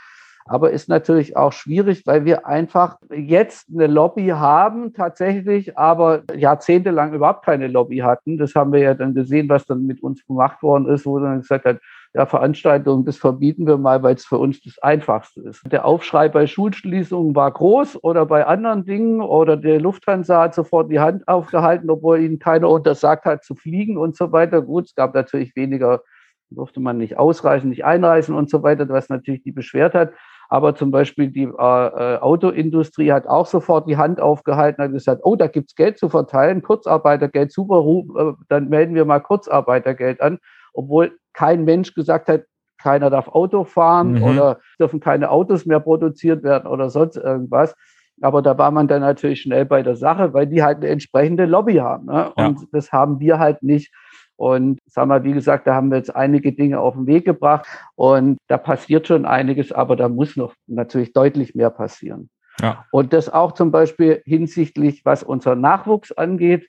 Aber 0.50 0.72
ist 0.72 0.88
natürlich 0.88 1.36
auch 1.36 1.52
schwierig, 1.52 2.04
weil 2.06 2.24
wir 2.24 2.48
einfach 2.48 3.00
jetzt 3.14 3.68
eine 3.70 3.88
Lobby 3.88 4.28
haben, 4.28 4.94
tatsächlich, 4.94 5.78
aber 5.78 6.24
jahrzehntelang 6.34 7.14
überhaupt 7.14 7.44
keine 7.44 7.68
Lobby 7.68 7.98
hatten. 7.98 8.38
Das 8.38 8.56
haben 8.56 8.72
wir 8.72 8.80
ja 8.80 8.94
dann 8.94 9.14
gesehen, 9.14 9.50
was 9.50 9.66
dann 9.66 9.86
mit 9.86 10.02
uns 10.02 10.26
gemacht 10.26 10.64
worden 10.64 10.88
ist, 10.88 11.06
wo 11.06 11.20
dann 11.20 11.42
gesagt 11.42 11.66
hat, 11.66 11.80
ja, 12.14 12.26
Veranstaltungen, 12.26 13.06
das 13.06 13.18
verbieten 13.18 13.68
wir 13.68 13.78
mal, 13.78 14.02
weil 14.04 14.16
es 14.16 14.26
für 14.26 14.38
uns 14.38 14.62
das 14.62 14.80
Einfachste 14.80 15.42
ist. 15.42 15.62
Der 15.72 15.86
Aufschrei 15.86 16.30
bei 16.30 16.48
Schulschließungen 16.48 17.36
war 17.36 17.52
groß 17.52 18.04
oder 18.04 18.26
bei 18.26 18.46
anderen 18.46 18.86
Dingen 18.86 19.22
oder 19.22 19.58
der 19.58 19.80
Lufthansa 19.80 20.42
hat 20.42 20.56
sofort 20.56 20.92
die 20.92 21.00
Hand 21.00 21.28
aufgehalten, 21.28 21.90
obwohl 21.90 22.22
ihnen 22.22 22.40
keiner 22.40 22.70
untersagt 22.70 23.26
hat 23.26 23.44
zu 23.44 23.56
fliegen 23.56 23.98
und 23.98 24.16
so 24.16 24.32
weiter. 24.32 24.62
Gut, 24.62 24.86
es 24.86 24.96
gab 24.96 25.14
natürlich 25.14 25.56
weniger, 25.56 26.02
durfte 26.50 26.80
man 26.80 26.98
nicht 26.98 27.18
ausreisen, 27.18 27.70
nicht 27.70 27.86
einreisen 27.86 28.36
und 28.36 28.50
so 28.50 28.64
weiter, 28.64 28.88
was 28.90 29.10
natürlich 29.10 29.44
die 29.44 29.52
beschwert 29.52 29.94
hat. 29.94 30.14
Aber 30.50 30.76
zum 30.76 30.92
Beispiel 30.92 31.30
die 31.30 31.44
äh, 31.44 31.48
äh, 31.48 32.18
Autoindustrie 32.20 33.12
hat 33.12 33.28
auch 33.28 33.46
sofort 33.46 33.88
die 33.90 33.98
Hand 33.98 34.22
aufgehalten, 34.22 34.82
hat 34.82 34.94
gesagt, 34.94 35.22
oh, 35.24 35.36
da 35.36 35.48
gibt's 35.48 35.76
Geld 35.76 35.98
zu 35.98 36.08
verteilen, 36.08 36.62
Kurzarbeitergeld, 36.62 37.52
super, 37.52 37.84
äh, 37.86 38.34
dann 38.48 38.70
melden 38.70 38.96
wir 38.96 39.04
mal 39.04 39.20
Kurzarbeitergeld 39.20 40.22
an, 40.22 40.40
obwohl 40.78 41.18
kein 41.34 41.66
Mensch 41.66 41.94
gesagt 41.94 42.30
hat, 42.30 42.44
keiner 42.80 43.10
darf 43.10 43.28
Auto 43.28 43.64
fahren 43.64 44.14
mhm. 44.14 44.24
oder 44.24 44.60
dürfen 44.80 45.00
keine 45.00 45.32
Autos 45.32 45.66
mehr 45.66 45.80
produziert 45.80 46.44
werden 46.44 46.68
oder 46.68 46.90
sonst 46.90 47.18
irgendwas. 47.18 47.76
Aber 48.22 48.42
da 48.42 48.58
war 48.58 48.72
man 48.72 48.88
dann 48.88 49.02
natürlich 49.02 49.42
schnell 49.42 49.66
bei 49.66 49.82
der 49.82 49.96
Sache, 49.96 50.34
weil 50.34 50.48
die 50.48 50.64
halt 50.64 50.78
eine 50.78 50.88
entsprechende 50.88 51.46
Lobby 51.46 51.76
haben. 51.76 52.06
Ne? 52.06 52.32
Und 52.34 52.62
ja. 52.62 52.68
das 52.72 52.92
haben 52.92 53.20
wir 53.20 53.40
halt 53.40 53.64
nicht. 53.64 53.92
Und 54.36 54.80
sagen 54.86 55.10
wir, 55.10 55.24
wie 55.24 55.34
gesagt, 55.34 55.66
da 55.66 55.74
haben 55.74 55.90
wir 55.90 55.98
jetzt 55.98 56.16
einige 56.16 56.54
Dinge 56.54 56.80
auf 56.80 56.94
den 56.94 57.08
Weg 57.08 57.26
gebracht 57.26 57.66
und 57.96 58.38
da 58.48 58.58
passiert 58.58 59.08
schon 59.08 59.26
einiges, 59.26 59.72
aber 59.72 59.96
da 59.96 60.10
muss 60.10 60.36
noch 60.36 60.54
natürlich 60.68 61.12
deutlich 61.12 61.56
mehr 61.56 61.72
passieren. 61.72 62.30
Ja. 62.62 62.86
Und 62.92 63.14
das 63.14 63.34
auch 63.34 63.54
zum 63.54 63.72
Beispiel 63.72 64.22
hinsichtlich, 64.26 65.04
was 65.06 65.24
unser 65.24 65.56
Nachwuchs 65.56 66.12
angeht, 66.12 66.68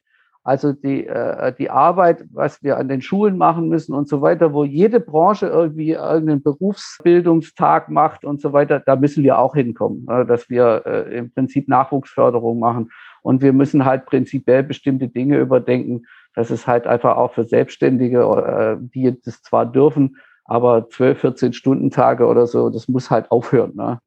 also 0.48 0.72
die, 0.72 1.06
äh, 1.06 1.52
die 1.58 1.68
Arbeit, 1.68 2.24
was 2.32 2.62
wir 2.62 2.78
an 2.78 2.88
den 2.88 3.02
Schulen 3.02 3.36
machen 3.36 3.68
müssen 3.68 3.92
und 3.92 4.08
so 4.08 4.22
weiter, 4.22 4.54
wo 4.54 4.64
jede 4.64 4.98
Branche 4.98 5.46
irgendwie 5.46 5.90
irgendeinen 5.90 6.42
Berufsbildungstag 6.42 7.90
macht 7.90 8.24
und 8.24 8.40
so 8.40 8.54
weiter, 8.54 8.80
da 8.80 8.96
müssen 8.96 9.22
wir 9.24 9.38
auch 9.38 9.54
hinkommen, 9.54 10.06
äh, 10.08 10.24
dass 10.24 10.48
wir 10.48 10.84
äh, 10.86 11.18
im 11.18 11.30
Prinzip 11.30 11.68
Nachwuchsförderung 11.68 12.58
machen. 12.58 12.90
Und 13.20 13.42
wir 13.42 13.52
müssen 13.52 13.84
halt 13.84 14.06
prinzipiell 14.06 14.62
bestimmte 14.62 15.08
Dinge 15.08 15.36
überdenken, 15.36 16.06
das 16.34 16.50
ist 16.50 16.66
halt 16.66 16.86
einfach 16.86 17.18
auch 17.18 17.34
für 17.34 17.44
Selbstständige, 17.44 18.20
äh, 18.22 18.76
die 18.80 19.20
das 19.22 19.42
zwar 19.42 19.66
dürfen, 19.66 20.16
aber 20.46 20.88
12, 20.88 21.20
14 21.20 21.52
Stunden 21.52 21.90
Tage 21.90 22.26
oder 22.26 22.46
so, 22.46 22.70
das 22.70 22.88
muss 22.88 23.10
halt 23.10 23.30
aufhören. 23.30 23.72
Ne? 23.74 24.00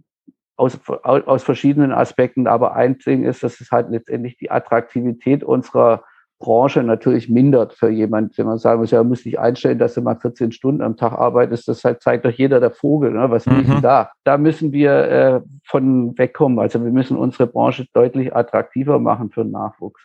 Aus, 0.55 0.79
aus 1.03 1.43
verschiedenen 1.43 1.91
Aspekten. 1.91 2.47
Aber 2.47 2.73
ein 2.73 2.97
Ding 2.97 3.25
ist, 3.25 3.43
dass 3.43 3.61
es 3.61 3.69
halt 3.69 3.91
letztendlich 3.91 4.37
die 4.37 4.49
Attraktivität 4.49 5.43
unserer 5.43 6.03
Branche 6.41 6.83
natürlich 6.83 7.29
mindert 7.29 7.73
für 7.73 7.89
jemand, 7.89 8.37
wenn 8.37 8.45
man 8.45 8.57
sagen 8.57 8.81
muss, 8.81 8.91
ja, 8.91 9.03
muss 9.03 9.23
sich 9.23 9.39
einstellen, 9.39 9.79
dass 9.79 9.93
du 9.93 10.01
mal 10.01 10.17
14 10.19 10.51
Stunden 10.51 10.81
am 10.81 10.97
Tag 10.97 11.13
arbeitest, 11.13 11.69
das 11.69 11.83
halt 11.85 12.01
zeigt 12.01 12.25
doch 12.25 12.31
jeder 12.31 12.59
der 12.59 12.71
Vogel, 12.71 13.11
ne? 13.11 13.31
was 13.31 13.45
mhm. 13.45 13.79
da? 13.81 14.11
Da 14.25 14.37
müssen 14.37 14.73
wir 14.73 14.91
äh, 14.91 15.41
von 15.63 16.17
wegkommen. 16.17 16.59
Also 16.59 16.83
wir 16.83 16.91
müssen 16.91 17.15
unsere 17.15 17.47
Branche 17.47 17.85
deutlich 17.93 18.35
attraktiver 18.35 18.99
machen 18.99 19.29
für 19.29 19.43
den 19.43 19.51
Nachwuchs. 19.51 20.01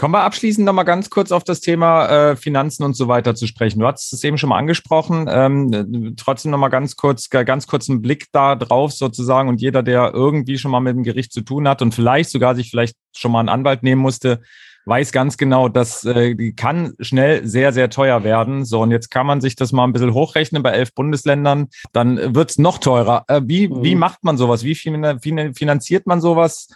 Kommen 0.00 0.14
wir 0.14 0.22
abschließend 0.22 0.64
nochmal 0.64 0.86
ganz 0.86 1.10
kurz 1.10 1.30
auf 1.30 1.44
das 1.44 1.60
Thema 1.60 2.06
äh, 2.06 2.36
Finanzen 2.36 2.84
und 2.84 2.96
so 2.96 3.06
weiter 3.06 3.34
zu 3.34 3.46
sprechen. 3.46 3.80
Du 3.80 3.86
hast 3.86 4.10
es 4.14 4.24
eben 4.24 4.38
schon 4.38 4.48
mal 4.48 4.56
angesprochen. 4.56 5.26
Ähm, 5.28 6.14
trotzdem 6.16 6.50
nochmal 6.50 6.70
ganz 6.70 6.96
kurz, 6.96 7.28
ganz 7.28 7.66
kurz 7.66 7.90
einen 7.90 8.00
Blick 8.00 8.28
da 8.32 8.56
drauf 8.56 8.92
sozusagen. 8.92 9.50
Und 9.50 9.60
jeder, 9.60 9.82
der 9.82 10.14
irgendwie 10.14 10.56
schon 10.56 10.70
mal 10.70 10.80
mit 10.80 10.96
dem 10.96 11.02
Gericht 11.02 11.34
zu 11.34 11.42
tun 11.42 11.68
hat 11.68 11.82
und 11.82 11.94
vielleicht 11.94 12.30
sogar 12.30 12.54
sich 12.54 12.70
vielleicht 12.70 12.96
schon 13.14 13.30
mal 13.30 13.40
einen 13.40 13.50
Anwalt 13.50 13.82
nehmen 13.82 14.00
musste, 14.00 14.40
weiß 14.86 15.12
ganz 15.12 15.36
genau, 15.36 15.68
das 15.68 16.04
äh, 16.04 16.52
kann 16.52 16.94
schnell 17.00 17.46
sehr, 17.46 17.72
sehr 17.72 17.90
teuer 17.90 18.24
werden. 18.24 18.64
So, 18.64 18.80
und 18.82 18.90
jetzt 18.90 19.10
kann 19.10 19.26
man 19.26 19.40
sich 19.40 19.56
das 19.56 19.72
mal 19.72 19.84
ein 19.84 19.92
bisschen 19.92 20.14
hochrechnen 20.14 20.62
bei 20.62 20.70
elf 20.70 20.94
Bundesländern, 20.94 21.68
dann 21.92 22.34
wird's 22.34 22.58
noch 22.58 22.78
teurer. 22.78 23.24
Äh, 23.28 23.42
wie, 23.44 23.68
mhm. 23.68 23.82
wie 23.84 23.94
macht 23.94 24.24
man 24.24 24.36
sowas? 24.36 24.64
Wie 24.64 24.74
finanziert 24.74 26.06
man 26.06 26.20
sowas? 26.20 26.68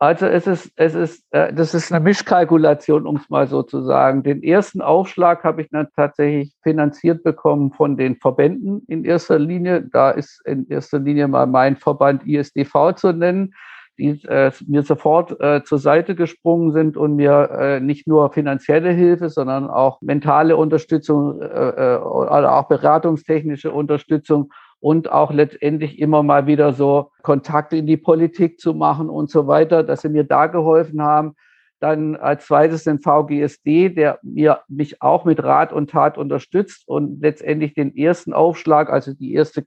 Also 0.00 0.26
es 0.26 0.46
ist, 0.46 0.70
es 0.76 0.94
ist, 0.94 1.24
äh, 1.32 1.52
das 1.52 1.74
ist 1.74 1.90
eine 1.92 2.04
Mischkalkulation, 2.04 3.04
um 3.04 3.16
es 3.16 3.28
mal 3.28 3.48
so 3.48 3.64
zu 3.64 3.82
sagen. 3.82 4.22
Den 4.22 4.44
ersten 4.44 4.80
Aufschlag 4.80 5.42
habe 5.42 5.62
ich 5.62 5.70
dann 5.70 5.88
tatsächlich 5.96 6.54
finanziert 6.62 7.24
bekommen 7.24 7.72
von 7.72 7.96
den 7.96 8.14
Verbänden 8.16 8.84
in 8.86 9.04
erster 9.04 9.40
Linie. 9.40 9.82
Da 9.82 10.12
ist 10.12 10.40
in 10.46 10.68
erster 10.68 11.00
Linie 11.00 11.26
mal 11.26 11.46
mein 11.48 11.76
Verband 11.76 12.24
ISDV 12.24 12.94
zu 12.94 13.12
nennen, 13.12 13.54
die 13.98 14.22
äh, 14.26 14.52
mir 14.66 14.82
sofort 14.82 15.40
äh, 15.40 15.62
zur 15.64 15.78
Seite 15.78 16.14
gesprungen 16.14 16.72
sind 16.72 16.96
und 16.96 17.16
mir 17.16 17.50
äh, 17.50 17.80
nicht 17.80 18.06
nur 18.06 18.32
finanzielle 18.32 18.90
Hilfe, 18.90 19.28
sondern 19.28 19.68
auch 19.68 20.00
mentale 20.00 20.56
Unterstützung 20.56 21.42
äh, 21.42 21.46
äh, 21.46 21.96
oder 21.98 22.56
auch 22.56 22.68
beratungstechnische 22.68 23.72
Unterstützung 23.72 24.52
und 24.80 25.10
auch 25.10 25.32
letztendlich 25.32 25.98
immer 25.98 26.22
mal 26.22 26.46
wieder 26.46 26.72
so 26.72 27.10
Kontakte 27.22 27.76
in 27.76 27.86
die 27.86 27.96
Politik 27.96 28.60
zu 28.60 28.74
machen 28.74 29.10
und 29.10 29.30
so 29.30 29.46
weiter, 29.48 29.82
dass 29.82 30.02
sie 30.02 30.08
mir 30.08 30.24
da 30.24 30.46
geholfen 30.46 31.02
haben. 31.02 31.34
Dann 31.80 32.16
als 32.16 32.46
zweites 32.46 32.84
den 32.84 33.00
VGSD, 33.00 33.90
der 33.90 34.18
mir, 34.22 34.60
mich 34.68 35.00
auch 35.00 35.24
mit 35.24 35.42
Rat 35.42 35.72
und 35.72 35.90
Tat 35.90 36.18
unterstützt 36.18 36.88
und 36.88 37.20
letztendlich 37.20 37.74
den 37.74 37.96
ersten 37.96 38.32
Aufschlag, 38.32 38.90
also 38.90 39.14
die 39.14 39.32
erste 39.32 39.62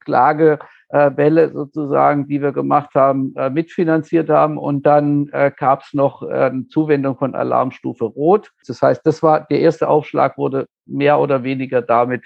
Klagewelle 0.92 1.52
sozusagen, 1.52 2.28
die 2.28 2.42
wir 2.42 2.52
gemacht 2.52 2.96
haben, 2.96 3.34
äh, 3.36 3.50
mitfinanziert 3.50 4.30
haben. 4.30 4.58
Und 4.58 4.86
dann 4.86 5.30
äh, 5.32 5.52
gab 5.56 5.84
es 5.84 5.94
noch 5.94 6.22
äh, 6.24 6.34
eine 6.34 6.68
Zuwendung 6.68 7.18
von 7.18 7.36
Alarmstufe 7.36 8.06
Rot. 8.06 8.52
Das 8.68 8.82
heißt, 8.82 9.02
das 9.06 9.24
war 9.24 9.42
der 9.42 9.60
erste 9.60 9.88
Aufschlag 9.88 10.38
wurde 10.38 10.68
mehr 10.86 11.20
oder 11.20 11.44
weniger 11.44 11.82
damit 11.82 12.26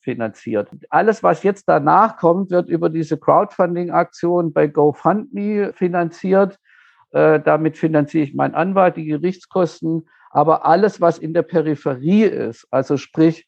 finanziert. 0.00 0.70
Alles, 0.88 1.22
was 1.22 1.42
jetzt 1.42 1.64
danach 1.68 2.16
kommt, 2.16 2.50
wird 2.50 2.68
über 2.68 2.88
diese 2.88 3.18
Crowdfunding-Aktion 3.18 4.52
bei 4.52 4.68
GoFundMe 4.68 5.72
finanziert. 5.74 6.58
Äh, 7.10 7.40
damit 7.40 7.76
finanziere 7.76 8.24
ich 8.24 8.34
meinen 8.34 8.54
Anwalt, 8.54 8.96
die 8.96 9.04
Gerichtskosten. 9.04 10.08
Aber 10.30 10.64
alles, 10.64 11.00
was 11.00 11.18
in 11.18 11.34
der 11.34 11.42
Peripherie 11.42 12.24
ist, 12.24 12.66
also 12.70 12.96
sprich 12.96 13.46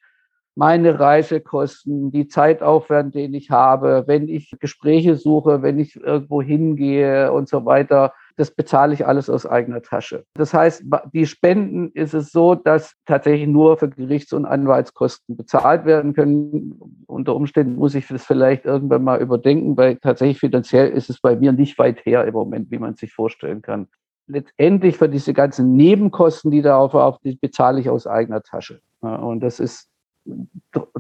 meine 0.59 0.99
Reisekosten, 0.99 2.11
die 2.11 2.27
Zeitaufwand, 2.27 3.15
den 3.15 3.33
ich 3.33 3.53
habe, 3.53 4.03
wenn 4.09 4.27
ich 4.27 4.51
Gespräche 4.59 5.15
suche, 5.15 5.63
wenn 5.63 5.79
ich 5.79 5.95
irgendwo 5.95 6.43
hingehe 6.43 7.33
und 7.33 7.49
so 7.49 7.65
weiter, 7.65 8.13
das 8.37 8.51
bezahle 8.51 8.93
ich 8.93 9.07
alles 9.07 9.31
aus 9.31 9.47
eigener 9.47 9.83
Tasche. 9.83 10.25
Das 10.35 10.53
heißt, 10.53 10.83
die 11.13 11.27
Spenden 11.27 11.93
ist 11.93 12.13
es 12.13 12.33
so, 12.33 12.57
dass 12.57 12.95
tatsächlich 13.07 13.47
nur 13.47 13.77
für 13.77 13.89
Gerichts- 13.89 14.33
und 14.33 14.47
Anwaltskosten 14.47 15.37
bezahlt 15.37 15.85
werden 15.85 16.13
können. 16.13 16.81
Unter 17.07 17.37
Umständen 17.37 17.77
muss 17.77 17.95
ich 17.95 18.09
das 18.09 18.25
vielleicht 18.25 18.65
irgendwann 18.65 19.05
mal 19.05 19.21
überdenken, 19.21 19.77
weil 19.77 19.95
tatsächlich 19.97 20.41
finanziell 20.41 20.89
ist 20.89 21.09
es 21.09 21.21
bei 21.21 21.37
mir 21.37 21.53
nicht 21.53 21.79
weit 21.79 22.05
her 22.05 22.25
im 22.25 22.35
Moment, 22.35 22.73
wie 22.73 22.79
man 22.79 22.97
sich 22.97 23.13
vorstellen 23.13 23.63
kann. 23.63 23.87
Letztendlich 24.27 24.97
für 24.97 25.09
diese 25.09 25.35
ganzen 25.35 25.75
Nebenkosten, 25.75 26.51
die 26.51 26.63
darauf 26.63 26.95
auf, 26.95 27.21
die 27.21 27.37
bezahle 27.37 27.79
ich 27.79 27.89
aus 27.89 28.09
eigener 28.09 28.43
Tasche. 28.43 28.81
Und 29.01 29.41
das 29.41 29.61
ist 29.61 29.89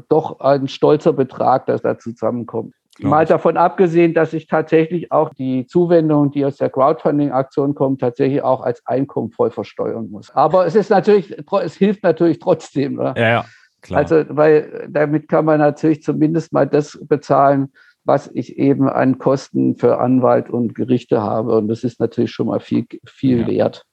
doch 0.08 0.40
ein 0.40 0.68
stolzer 0.68 1.12
Betrag, 1.12 1.66
dass 1.66 1.82
da 1.82 1.98
zusammenkommt. 1.98 2.74
Mal 3.00 3.26
davon 3.26 3.56
abgesehen, 3.56 4.12
dass 4.12 4.32
ich 4.32 4.48
tatsächlich 4.48 5.12
auch 5.12 5.32
die 5.32 5.66
Zuwendung, 5.66 6.32
die 6.32 6.44
aus 6.44 6.56
der 6.56 6.68
Crowdfunding-Aktion 6.68 7.74
kommt, 7.74 8.00
tatsächlich 8.00 8.42
auch 8.42 8.60
als 8.60 8.84
Einkommen 8.86 9.30
voll 9.30 9.50
versteuern 9.50 10.10
muss. 10.10 10.30
Aber 10.30 10.66
es 10.66 10.74
ist 10.74 10.90
natürlich, 10.90 11.36
es 11.62 11.76
hilft 11.76 12.02
natürlich 12.02 12.40
trotzdem. 12.40 12.96
Ne? 12.96 13.14
Ja, 13.16 13.28
ja, 13.28 13.44
klar. 13.82 14.00
Also, 14.00 14.24
weil 14.30 14.88
damit 14.90 15.28
kann 15.28 15.44
man 15.44 15.60
natürlich 15.60 16.02
zumindest 16.02 16.52
mal 16.52 16.66
das 16.66 16.98
bezahlen, 17.02 17.72
was 18.04 18.30
ich 18.32 18.58
eben 18.58 18.88
an 18.88 19.18
Kosten 19.18 19.76
für 19.76 20.00
Anwalt 20.00 20.50
und 20.50 20.74
Gerichte 20.74 21.22
habe. 21.22 21.56
Und 21.56 21.68
das 21.68 21.84
ist 21.84 22.00
natürlich 22.00 22.32
schon 22.32 22.48
mal 22.48 22.58
viel, 22.58 22.86
viel 23.06 23.42
ja. 23.42 23.46
wert. 23.46 23.84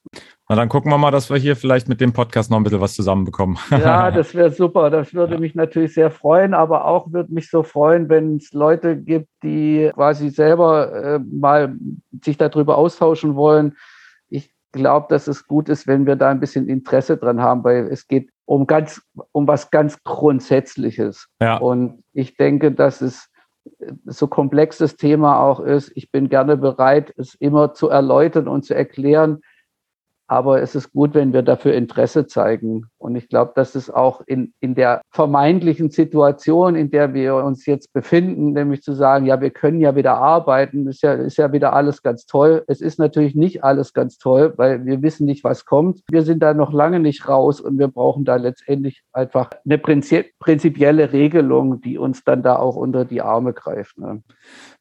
Na, 0.48 0.56
dann 0.56 0.70
gucken 0.70 0.92
wir 0.92 0.98
mal, 1.00 1.10
dass 1.10 1.32
wir 1.32 1.38
hier 1.38 1.56
vielleicht 1.56 1.90
mit 1.90 2.00
dem 2.00 2.14
Podcast 2.14 2.52
noch 2.52 2.58
ein 2.58 2.64
bisschen 2.64 2.82
was 2.82 2.94
zusammenbekommen. 2.94 3.58
Ja, 3.72 4.12
das 4.12 4.36
wäre 4.36 4.52
super. 4.52 4.92
Das 4.92 5.14
würde 5.14 5.36
ja. 5.36 5.40
mich 5.40 5.56
natürlich 5.56 5.94
sehr 5.96 6.12
freuen, 6.12 6.54
aber 6.54 6.86
auch 6.86 7.12
würde 7.12 7.34
mich 7.34 7.50
so 7.50 7.64
freuen, 7.64 8.10
wenn 8.10 8.38
es 8.38 8.54
Leute 8.54 8.96
gibt, 8.96 9.28
die 9.42 9.90
quasi 9.96 10.30
selber 10.30 10.94
äh, 10.94 11.20
mal 11.20 11.76
sich 12.24 12.38
darüber 12.38 12.78
austauschen 12.78 13.36
wollen. 13.36 13.76
Ich 14.30 14.54
glaube, 14.72 15.08
dass 15.10 15.28
es 15.28 15.48
gut 15.48 15.68
ist, 15.68 15.88
wenn 15.88 16.06
wir 16.06 16.16
da 16.16 16.30
ein 16.30 16.40
bisschen 16.40 16.70
Interesse 16.70 17.18
dran 17.18 17.42
haben, 17.42 17.64
weil 17.64 17.88
es 17.88 18.08
geht 18.08 18.30
um 18.46 18.68
ganz, 18.68 19.02
um 19.32 19.48
was 19.48 19.72
ganz 19.72 20.04
Grundsätzliches. 20.04 21.28
Ja. 21.42 21.58
Und 21.58 22.04
ich 22.14 22.38
denke, 22.38 22.72
dass 22.72 23.02
es 23.02 23.32
so 24.06 24.28
komplex 24.28 24.78
das 24.78 24.96
Thema 24.96 25.40
auch 25.40 25.60
ist. 25.60 25.92
Ich 25.96 26.12
bin 26.12 26.30
gerne 26.30 26.56
bereit, 26.56 27.12
es 27.18 27.34
immer 27.34 27.74
zu 27.74 27.90
erläutern 27.90 28.48
und 28.48 28.64
zu 28.64 28.76
erklären, 28.76 29.42
Aber 30.28 30.62
es 30.62 30.74
ist 30.74 30.92
gut, 30.92 31.14
wenn 31.14 31.34
wir 31.34 31.44
dafür 31.44 31.74
Interesse 31.74 32.26
zeigen. 32.26 32.88
Und 32.98 33.16
ich 33.16 33.30
glaube, 33.30 33.52
dass 33.56 33.76
es 33.76 33.92
auch 33.92 34.22
in, 34.26 34.54
in 34.60 34.74
der 34.74 35.02
vermeintlichen 35.12 35.92
Situation, 35.92 36.76
in 36.76 36.90
der 36.90 37.14
wir 37.14 37.36
uns 37.36 37.66
jetzt 37.66 37.94
befinden, 37.94 38.54
nämlich 38.54 38.82
zu 38.82 38.94
sagen, 38.94 39.26
ja, 39.26 39.40
wir 39.40 39.52
können 39.52 39.80
ja 39.80 39.96
wieder 39.96 40.18
arbeiten, 40.18 40.88
ist 40.88 41.04
ja, 41.04 41.14
ist 41.14 41.38
ja 41.38 41.52
wieder 41.52 41.74
alles 41.74 42.02
ganz 42.02 42.26
toll. 42.26 42.64
Es 42.68 42.82
ist 42.82 42.98
natürlich 42.98 43.36
nicht 43.36 43.64
alles 43.64 43.94
ganz 43.94 44.18
toll, 44.18 44.54
weil 44.58 44.86
wir 44.86 45.04
wissen 45.04 45.26
nicht, 45.26 45.44
was 45.44 45.66
kommt. 45.66 46.02
Wir 46.10 46.24
sind 46.24 46.42
da 46.42 46.54
noch 46.54 46.74
lange 46.74 47.00
nicht 47.00 47.28
raus 47.28 47.62
und 47.62 47.78
wir 47.78 47.88
brauchen 47.88 48.26
da 48.26 48.38
letztendlich 48.38 49.04
einfach 49.14 49.52
eine 49.64 49.78
prinzipielle 49.78 51.14
Regelung, 51.14 51.82
die 51.82 52.00
uns 52.00 52.24
dann 52.24 52.42
da 52.42 52.56
auch 52.56 52.76
unter 52.76 53.06
die 53.06 53.22
Arme 53.22 53.54
greift. 53.54 53.98
Ne? 54.00 54.24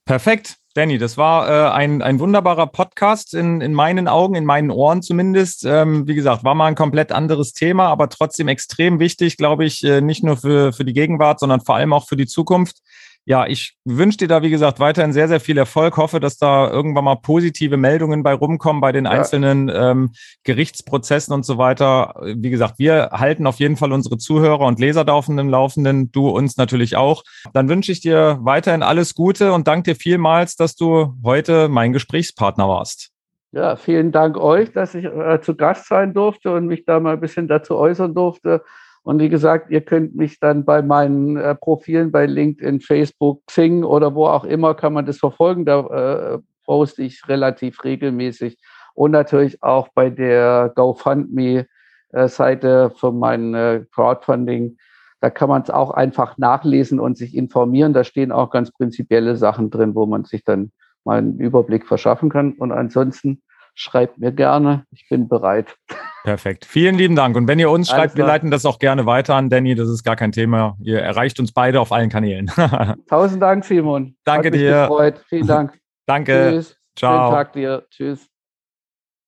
Perfekt. 0.07 0.57
Danny, 0.75 0.99
das 0.99 1.17
war 1.17 1.49
äh, 1.49 1.73
ein, 1.73 2.03
ein 2.03 2.19
wunderbarer 2.19 2.67
Podcast 2.67 3.33
in, 3.33 3.61
in 3.61 3.73
meinen 3.73 4.09
Augen, 4.09 4.35
in 4.35 4.45
meinen 4.45 4.73
Ohren 4.73 5.03
zumindest. 5.03 5.65
Ähm, 5.65 6.09
wie 6.09 6.17
gesagt, 6.17 6.43
war 6.43 6.57
mal 6.57 6.67
ein 6.67 6.75
komplett 6.75 7.13
anderes 7.13 7.53
Thema, 7.53 7.87
aber 7.87 8.09
trotzdem 8.09 8.49
extrem 8.49 8.99
wichtig, 8.99 9.37
glaube 9.37 9.65
ich, 9.65 9.85
äh, 9.85 10.01
nicht 10.01 10.25
nur 10.25 10.37
für, 10.37 10.73
für 10.73 10.85
die 10.85 10.93
Gegenwart, 10.93 11.39
sondern 11.39 11.61
vor 11.61 11.77
allem 11.77 11.93
auch 11.93 12.09
für 12.09 12.17
die 12.17 12.27
Zukunft 12.27 12.79
ja, 13.27 13.47
ich 13.47 13.77
wünsche 13.85 14.19
dir 14.19 14.29
da, 14.29 14.43
wie 14.43 14.51
gesagt, 14.51 14.81
weiterhin 14.81 15.13
sehr, 15.13 15.29
sehr 15.29 15.41
viel 15.41 15.57
Erfolg. 15.57 15.97
Hoffe, 15.97 16.21
dass 16.21 16.37
da 16.37 16.71
irgendwann 16.71 17.05
mal 17.05 17.17
positive 17.17 17.79
Meldungen 17.79 18.23
bei 18.23 18.35
rumkommen 18.35 18.83
bei 18.83 18.93
den 18.93 19.07
ja. 19.07 19.13
einzelnen 19.13 19.71
ähm, 19.75 20.11
Gerichtsprozessen 20.45 21.33
und 21.33 21.45
so 21.45 21.57
weiter. 21.57 22.15
Wie 22.37 22.51
gesagt, 22.51 22.79
wir 22.79 23.11
halten 23.13 23.47
auf 23.47 23.61
jeden 23.61 23.77
Fall 23.77 23.93
unsere 23.93 24.19
Zuhörer 24.19 24.67
und 24.67 24.79
Leser 24.79 25.05
da 25.05 25.15
auf 25.15 25.27
dem 25.27 25.49
Laufenden, 25.49 26.13
du 26.13 26.29
uns 26.29 26.59
natürlich 26.59 26.97
auch. 26.97 27.23
Dann 27.55 27.69
wünsche 27.69 27.93
ich 27.93 28.01
dir 28.01 28.39
weiterhin 28.43 28.83
alles 28.83 29.15
Gute 29.15 29.53
und 29.53 29.69
danke 29.69 29.93
dir 29.93 29.97
vielmals, 29.97 30.57
dass 30.57 30.77
du 30.77 31.15
heute 31.25 31.69
mein 31.69 31.93
Gesprächspartner 31.95 32.69
warst. 32.69 33.11
Ja, 33.53 33.77
vielen 33.77 34.11
Dank 34.13 34.37
euch, 34.37 34.73
dass 34.73 34.95
ich 34.95 35.05
äh, 35.05 35.41
zu 35.41 35.55
Gast 35.55 35.87
sein 35.87 36.13
durfte 36.13 36.53
und 36.53 36.67
mich 36.67 36.85
da 36.85 37.01
mal 37.01 37.15
ein 37.15 37.21
bisschen 37.21 37.49
dazu 37.49 37.77
äußern 37.77 38.13
durfte. 38.13 38.65
Und 39.05 39.21
wie 39.21 39.29
gesagt, 39.29 39.71
ihr 39.71 39.83
könnt 39.83 40.17
mich 40.17 40.41
dann 40.41 40.65
bei 40.65 40.81
meinen 40.81 41.37
äh, 41.37 41.55
Profilen 41.55 42.11
bei 42.11 42.25
LinkedIn, 42.25 42.81
Facebook, 42.81 43.45
Xing 43.47 43.85
oder 43.85 44.15
wo 44.15 44.27
auch 44.27 44.45
immer 44.45 44.75
kann 44.75 44.95
man 44.95 45.05
das 45.05 45.19
verfolgen. 45.19 45.67
Da 45.67 46.35
äh, 46.35 46.39
poste 46.65 47.03
ich 47.03 47.29
relativ 47.29 47.85
regelmäßig. 47.85 48.57
Und 48.95 49.11
natürlich 49.11 49.63
auch 49.63 49.89
bei 49.95 50.09
der 50.09 50.73
GoFundMe-Seite 50.75 52.93
für 52.97 53.13
mein 53.13 53.55
äh, 53.55 53.85
Crowdfunding. 53.93 54.79
Da 55.21 55.29
kann 55.29 55.51
man 55.51 55.61
es 55.63 55.71
auch 55.71 55.91
einfach 55.91 56.39
nachlesen 56.39 56.99
und 56.99 57.19
sich 57.19 57.37
informieren. 57.37 57.93
Da 57.93 58.05
stehen 58.05 58.33
auch 58.33 58.49
ganz 58.51 58.73
prinzipielle 58.73 59.37
Sachen 59.37 59.69
drin, 59.71 59.95
wo 59.95 60.07
man 60.07 60.25
sich 60.25 60.45
dann 60.45 60.73
mal 61.05 61.19
einen 61.19 61.39
Überblick 61.39 61.87
verschaffen 61.87 62.31
kann. 62.31 62.55
Und 62.55 62.73
ansonsten 62.73 63.43
schreibt 63.75 64.17
mir 64.19 64.33
gerne. 64.33 64.87
Ich 64.93 65.07
bin 65.11 65.29
bereit. 65.29 65.77
Perfekt. 66.25 66.65
Vielen 66.65 66.97
lieben 66.97 67.17
Dank. 67.17 67.37
Und 67.37 67.49
wenn 67.49 67.59
ihr 67.59 67.71
uns 67.71 67.91
schreibt, 67.91 68.17
wir 68.17 68.25
leiten 68.25 68.51
das 68.51 68.65
auch 68.65 68.79
gerne 68.79 69.05
weiter 69.05 69.35
an 69.35 69.51
Danny. 69.51 69.75
Das 69.75 69.91
ist 69.91 70.05
gar 70.05 70.17
kein 70.17 70.33
Thema. 70.33 70.75
Ihr 70.81 70.99
erreicht 70.99 71.39
uns 71.39 71.53
beide 71.53 71.81
auf 71.83 71.93
allen 71.93 72.09
Kanälen. 72.09 72.47
Tausend 73.09 73.43
Dank, 73.43 73.63
Simon. 73.63 74.17
Danke 74.25 74.51
dir. 74.51 74.89
Gefreut. 74.89 75.23
Vielen 75.29 75.47
Dank. 75.47 75.79
Danke. 76.07 76.51
Tschüss. 76.51 76.77
Ciao. 76.97 77.27
Schönen 77.27 77.35
Tag 77.35 77.53
dir. 77.53 77.87
Tschüss. 77.91 78.34